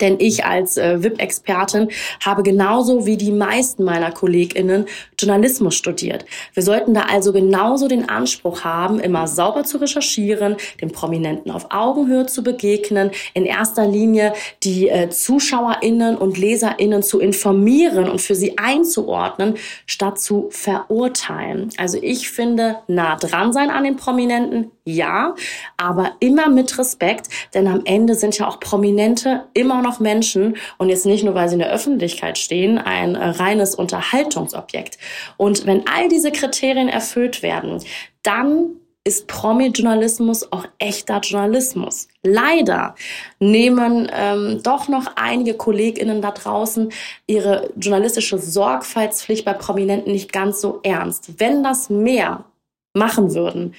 Denn 0.00 0.16
ich 0.18 0.44
als 0.44 0.76
äh, 0.76 1.02
VIP-Expertin 1.02 1.88
habe 2.22 2.42
genauso 2.42 3.06
wie 3.06 3.16
die 3.16 3.32
meisten 3.32 3.82
meiner 3.82 4.12
KollegInnen 4.12 4.84
Journalismus 5.18 5.74
studiert. 5.74 6.24
Wir 6.54 6.62
sollten 6.62 6.94
da 6.94 7.02
also 7.02 7.32
genauso 7.32 7.88
den 7.88 8.08
Anspruch 8.08 8.64
haben, 8.64 9.00
immer 9.00 9.26
sauber 9.26 9.64
zu 9.64 9.78
recherchieren, 9.78 10.56
den 10.80 10.90
Prominenten 10.90 11.50
auf 11.50 11.66
Augenhöhe 11.70 12.26
zu 12.26 12.42
begegnen, 12.42 13.10
in 13.34 13.46
erster 13.46 13.86
Linie 13.86 14.32
die 14.62 14.88
äh, 14.88 15.08
ZuschauerInnen 15.08 16.16
und 16.16 16.38
LeserInnen 16.38 17.02
zu 17.02 17.20
informieren 17.20 18.08
und 18.08 18.20
für 18.20 18.34
sie 18.34 18.58
einzuordnen, 18.58 19.54
statt 19.86 20.20
zu 20.20 20.48
verurteilen. 20.50 21.70
Also 21.78 21.98
ich 22.00 22.30
finde, 22.30 22.78
nah 22.86 23.16
dran 23.16 23.52
sein 23.52 23.70
an 23.70 23.84
den 23.84 23.96
Prominenten, 23.96 24.70
ja, 24.84 25.34
aber 25.76 26.12
immer 26.20 26.48
mit 26.48 26.78
Respekt, 26.78 27.28
denn 27.54 27.66
am 27.66 27.82
Ende 27.84 28.14
sind 28.14 28.38
ja 28.38 28.46
auch 28.46 28.60
Prominente 28.60 29.44
immer 29.52 29.82
noch 29.82 29.98
Menschen 29.98 30.56
und 30.78 30.90
jetzt 30.90 31.06
nicht 31.06 31.24
nur, 31.24 31.34
weil 31.34 31.48
sie 31.48 31.54
in 31.54 31.60
der 31.60 31.72
Öffentlichkeit 31.72 32.38
stehen, 32.38 32.78
ein 32.78 33.16
äh, 33.16 33.24
reines 33.30 33.74
Unterhaltungsobjekt. 33.74 34.98
Und 35.36 35.66
wenn 35.66 35.86
all 35.86 36.08
diese 36.08 36.32
Kriterien 36.32 36.88
erfüllt 36.88 37.42
werden, 37.42 37.82
dann 38.22 38.76
ist 39.06 39.28
Promi-Journalismus 39.28 40.50
auch 40.50 40.66
echter 40.78 41.20
Journalismus. 41.20 42.08
Leider 42.24 42.96
nehmen 43.38 44.10
ähm, 44.12 44.60
doch 44.64 44.88
noch 44.88 45.12
einige 45.14 45.54
KollegInnen 45.54 46.20
da 46.20 46.32
draußen 46.32 46.92
ihre 47.28 47.70
journalistische 47.76 48.36
Sorgfaltspflicht 48.38 49.44
bei 49.44 49.52
Prominenten 49.52 50.10
nicht 50.10 50.32
ganz 50.32 50.60
so 50.60 50.80
ernst. 50.82 51.38
Wenn 51.38 51.62
das 51.62 51.88
mehr 51.88 52.46
machen 52.94 53.32
würden, 53.32 53.74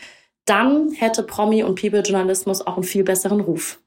dann 0.45 0.93
hätte 0.93 1.23
Promi- 1.23 1.63
und 1.63 1.79
People-Journalismus 1.79 2.65
auch 2.65 2.75
einen 2.75 2.83
viel 2.83 3.03
besseren 3.03 3.41
Ruf. 3.41 3.81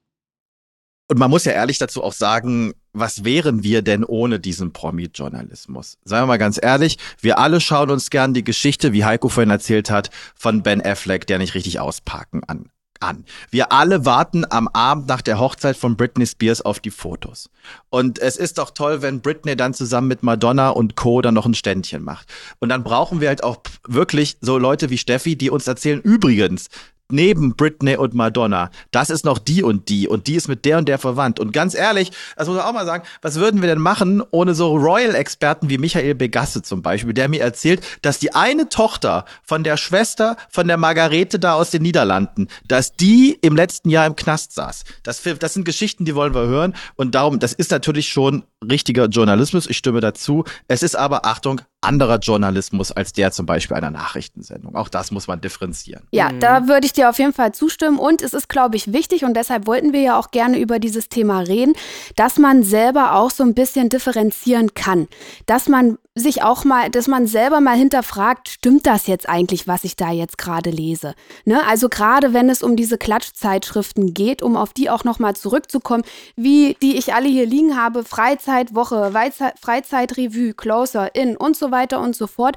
Und 1.09 1.19
man 1.19 1.31
muss 1.31 1.47
ja 1.47 1.53
ehrlich 1.53 1.79
dazu 1.79 2.05
auch 2.05 2.13
sagen, 2.13 2.75
was 2.93 3.25
wären 3.25 3.63
wir 3.63 3.83
denn 3.83 4.05
ohne 4.05 4.41
diesen 4.41 4.73
Promi-Journalismus? 4.73 5.99
Seien 6.05 6.23
wir 6.23 6.27
mal 6.27 6.39
ganz 6.39 6.59
ehrlich, 6.61 6.99
wir 7.21 7.39
alle 7.39 7.61
schauen 7.61 7.91
uns 7.91 8.11
gern 8.11 8.35
die 8.35 8.45
Geschichte, 8.45 8.93
wie 8.93 9.05
Heiko 9.05 9.29
vorhin 9.29 9.51
erzählt 9.51 9.91
hat, 9.91 10.11
von 10.35 10.63
Ben 10.63 10.85
Affleck, 10.85 11.27
der 11.27 11.39
nicht 11.39 11.55
richtig 11.55 11.81
ausparken 11.81 12.43
an, 12.47 12.71
an. 13.01 13.25
Wir 13.51 13.73
alle 13.73 14.05
warten 14.05 14.45
am 14.49 14.69
Abend 14.69 15.09
nach 15.09 15.23
der 15.23 15.39
Hochzeit 15.39 15.77
von 15.77 15.97
Britney 15.97 16.27
Spears 16.27 16.63
auf 16.63 16.81
die 16.81 16.91
Fotos. 16.91 17.51
Und 17.89 18.19
es 18.19 18.37
ist 18.37 18.59
doch 18.59 18.71
toll, 18.71 19.03
wenn 19.03 19.21
Britney 19.21 19.57
dann 19.57 19.75
zusammen 19.75 20.09
mit 20.09 20.23
Madonna 20.23 20.71
und 20.71 20.97
Co. 20.97 21.21
dann 21.23 21.35
noch 21.35 21.47
ein 21.47 21.55
Ständchen 21.55 22.03
macht. 22.03 22.29
Und 22.59 22.69
dann 22.69 22.85
brauchen 22.85 23.21
wir 23.21 23.29
halt 23.29 23.43
auch 23.43 23.59
wirklich 23.87 24.37
so 24.41 24.59
Leute 24.59 24.91
wie 24.91 24.99
Steffi, 24.99 25.37
die 25.37 25.51
uns 25.51 25.67
erzählen, 25.67 26.01
übrigens, 26.01 26.69
neben 27.13 27.55
Britney 27.55 27.97
und 27.97 28.15
Madonna, 28.15 28.71
das 28.91 29.11
ist 29.11 29.25
noch 29.25 29.39
die 29.39 29.63
und 29.63 29.89
die 29.89 30.09
und 30.09 30.27
die 30.27 30.35
ist 30.35 30.49
mit 30.49 30.65
der 30.65 30.79
und 30.79 30.89
der 30.89 30.99
verwandt. 30.99 31.41
Und 31.41 31.53
ganz 31.53 31.75
ehrlich, 31.75 32.13
das 32.37 32.49
muss 32.49 32.57
man 32.57 32.67
auch 32.67 32.73
mal 32.73 32.87
sagen, 32.87 33.05
was 33.23 33.37
würden 33.37 33.61
wir 33.63 33.69
denn 33.69 33.81
machen 33.81 34.23
ohne 34.31 34.55
so 34.55 34.77
Royal-Experten 34.77 35.69
wie 35.71 35.79
Michael 35.79 36.15
Begasse 36.15 36.63
zum 36.63 36.83
Beispiel, 36.83 37.13
der 37.13 37.29
mir 37.29 37.43
erzählt, 37.43 37.83
dass 38.03 38.19
die 38.19 38.35
eine 38.35 38.69
Tochter 38.69 39.25
von 39.43 39.65
der 39.65 39.77
Schwester 39.77 40.37
von 40.49 40.69
der 40.69 40.77
Margarete 40.77 41.39
da 41.39 41.55
aus 41.55 41.71
den 41.71 41.83
Niederlanden, 41.83 42.49
dass 42.67 42.93
die 42.93 43.39
im 43.43 43.57
letzten 43.57 43.91
Jahr 43.91 44.07
im 44.07 44.17
Knast 44.17 44.55
saß. 44.55 44.85
Das, 45.03 45.23
das 45.39 45.55
sind 45.55 45.65
Geschichten, 45.65 46.05
die 46.05 46.15
wollen 46.15 46.35
wir 46.35 46.47
hören 46.47 46.75
und 46.97 47.15
darum, 47.15 47.39
das 47.39 47.53
ist 47.53 47.71
natürlich 47.71 48.09
schon 48.09 48.45
richtiger 48.69 49.07
Journalismus, 49.07 49.67
ich 49.67 49.77
stimme 49.77 50.01
dazu. 50.01 50.45
Es 50.69 50.83
ist 50.83 50.95
aber, 50.95 51.25
Achtung, 51.25 51.63
anderer 51.81 52.19
Journalismus 52.19 52.93
als 52.93 53.13
der 53.13 53.33
zum 53.33 53.47
Beispiel 53.47 53.77
einer 53.77 53.91
Nachrichtensendung. 53.91 54.77
Auch 54.77 54.89
das 54.89 55.11
muss 55.11 55.27
man 55.27 55.41
differenzieren. 55.41 56.03
Ja, 56.11 56.31
da 56.33 56.69
würde 56.69 56.87
ich 56.87 56.93
dir 56.93 57.00
auf 57.09 57.19
jeden 57.19 57.33
Fall 57.33 57.53
zustimmen. 57.53 57.99
Und 57.99 58.23
es 58.23 58.35
ist, 58.35 58.49
glaube 58.49 58.77
ich, 58.77 58.93
wichtig, 58.93 59.25
und 59.25 59.35
deshalb 59.35 59.67
wollten 59.67 59.93
wir 59.93 60.01
ja 60.01 60.19
auch 60.19 60.31
gerne 60.31 60.59
über 60.59 60.79
dieses 60.79 61.09
Thema 61.09 61.41
reden, 61.41 61.75
dass 62.17 62.39
man 62.39 62.63
selber 62.63 63.15
auch 63.15 63.31
so 63.31 63.43
ein 63.45 63.55
bisschen 63.55 63.89
differenzieren 63.89 64.75
kann. 64.75 65.09
Dass 65.47 65.69
man 65.69 65.99
sich 66.21 66.43
auch 66.43 66.65
mal, 66.65 66.91
dass 66.91 67.09
man 67.09 67.27
selber 67.27 67.61
mal 67.61 67.77
hinterfragt, 67.77 68.49
stimmt 68.49 68.87
das 68.87 69.07
jetzt 69.07 69.29
eigentlich, 69.29 69.67
was 69.67 69.85
ich 69.85 69.97
da 69.97 70.11
jetzt 70.11 70.39
gerade 70.39 70.71
lese? 70.71 71.15
Ne? 71.45 71.67
Also 71.67 71.89
gerade 71.89 72.33
wenn 72.33 72.49
es 72.49 72.63
um 72.63 72.77
diese 72.77 72.99
Klatschzeitschriften 72.99 74.15
geht, 74.15 74.43
um 74.43 74.57
auf 74.57 74.73
die 74.73 74.91
auch 74.91 75.05
nochmal 75.05 75.35
zurückzukommen, 75.35 76.05
wie 76.37 76.77
die 76.83 76.97
ich 76.97 77.15
alle 77.15 77.29
hier 77.29 77.47
liegen 77.47 77.77
habe, 77.77 78.05
Freizeitwoche, 78.05 79.13
Freizeitrevue, 79.61 80.55
Closer, 80.55 81.15
In 81.15 81.37
und 81.37 81.57
so 81.57 81.71
weiter 81.71 82.01
und 82.01 82.15
so 82.15 82.27
fort. 82.27 82.57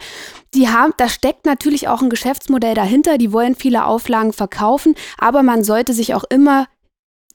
Die 0.53 0.69
haben, 0.69 0.93
da 0.97 1.09
steckt 1.09 1.45
natürlich 1.45 1.87
auch 1.87 2.01
ein 2.01 2.09
Geschäftsmodell 2.09 2.75
dahinter, 2.75 3.17
die 3.17 3.31
wollen 3.31 3.55
viele 3.55 3.85
Auflagen 3.85 4.33
verkaufen, 4.33 4.95
aber 5.17 5.41
man 5.41 5.63
sollte 5.63 5.93
sich 5.93 6.13
auch 6.13 6.25
immer 6.29 6.67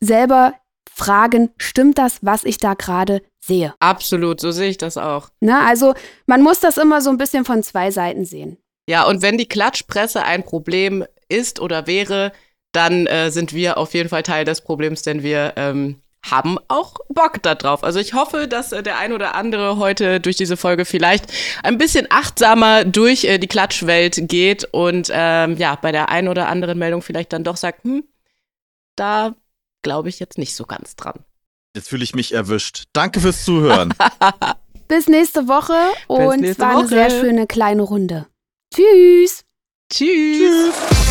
selber 0.01 0.55
fragen, 0.99 1.51
stimmt 1.57 1.99
das, 1.99 2.18
was 2.22 2.44
ich 2.44 2.59
da 2.59 2.74
gerade 2.74 3.22
sehe? 3.40 3.74
Absolut, 3.80 4.40
so 4.40 4.51
sehe 4.51 4.68
ich 4.68 4.78
das 4.78 4.96
auch. 4.96 5.28
Na, 5.40 5.66
also 5.66 5.94
man 6.26 6.42
muss 6.42 6.61
das 6.61 6.76
immer 6.76 7.01
so 7.01 7.11
ein 7.11 7.18
bisschen 7.18 7.44
von 7.44 7.62
zwei 7.62 7.90
Seiten 7.90 8.24
sehen. 8.24 8.59
Ja, 8.88 9.05
und 9.05 9.22
wenn 9.22 9.38
die 9.38 9.49
Klatschpresse 9.49 10.22
ein 10.24 10.44
Problem 10.44 11.05
ist 11.28 11.61
oder 11.61 11.86
wäre, 11.86 12.32
dann 12.72 13.07
äh, 13.07 13.30
sind 13.30 13.53
wir 13.53 13.78
auf 13.78 13.94
jeden 13.94 14.09
Fall 14.09 14.22
Teil 14.22 14.44
des 14.44 14.61
Problems, 14.61 15.03
denn 15.03 15.22
wir 15.22 15.55
ähm, 15.57 16.01
haben 16.30 16.59
auch 16.68 16.94
Bock 17.09 17.42
darauf. 17.42 17.84
Also 17.84 18.01
ich 18.01 18.14
hoffe, 18.14 18.49
dass 18.49 18.72
äh, 18.72 18.82
der 18.82 18.99
ein 18.99 19.12
oder 19.12 19.34
andere 19.34 19.78
heute 19.78 20.20
durch 20.20 20.36
diese 20.36 20.57
Folge 20.57 20.84
vielleicht 20.84 21.26
ein 21.62 21.78
bisschen 21.78 22.07
achtsamer 22.11 22.84
durch 22.84 23.24
äh, 23.24 23.38
die 23.38 23.46
Klatschwelt 23.46 24.28
geht 24.28 24.64
und 24.72 25.11
ähm, 25.12 25.57
ja, 25.57 25.76
bei 25.76 25.92
der 25.92 26.09
ein 26.11 26.28
oder 26.28 26.49
anderen 26.49 26.78
Meldung 26.78 27.03
vielleicht 27.03 27.32
dann 27.32 27.44
doch 27.44 27.57
sagt, 27.57 27.84
hm, 27.84 28.05
da 28.96 29.34
glaube 29.83 30.09
ich 30.09 30.18
jetzt 30.18 30.39
nicht 30.39 30.55
so 30.55 30.64
ganz 30.64 30.97
dran. 30.97 31.24
Jetzt 31.76 31.89
fühle 31.89 32.05
ich 32.05 32.14
mich 32.14 32.33
erwischt. 32.33 32.85
Danke 32.93 33.20
fürs 33.20 33.45
Zuhören. 33.45 33.95
Bis 34.89 35.07
nächste 35.07 35.49
Woche 35.49 35.76
und 36.07 36.43
es 36.43 36.59
war 36.59 36.79
eine 36.79 36.89
sehr 36.89 37.11
schöne 37.11 37.47
kleine 37.47 37.83
Runde. 37.83 38.26
Tschüss. 38.74 39.45
Tschüss. 39.91 40.72
Tschüss. 40.72 41.08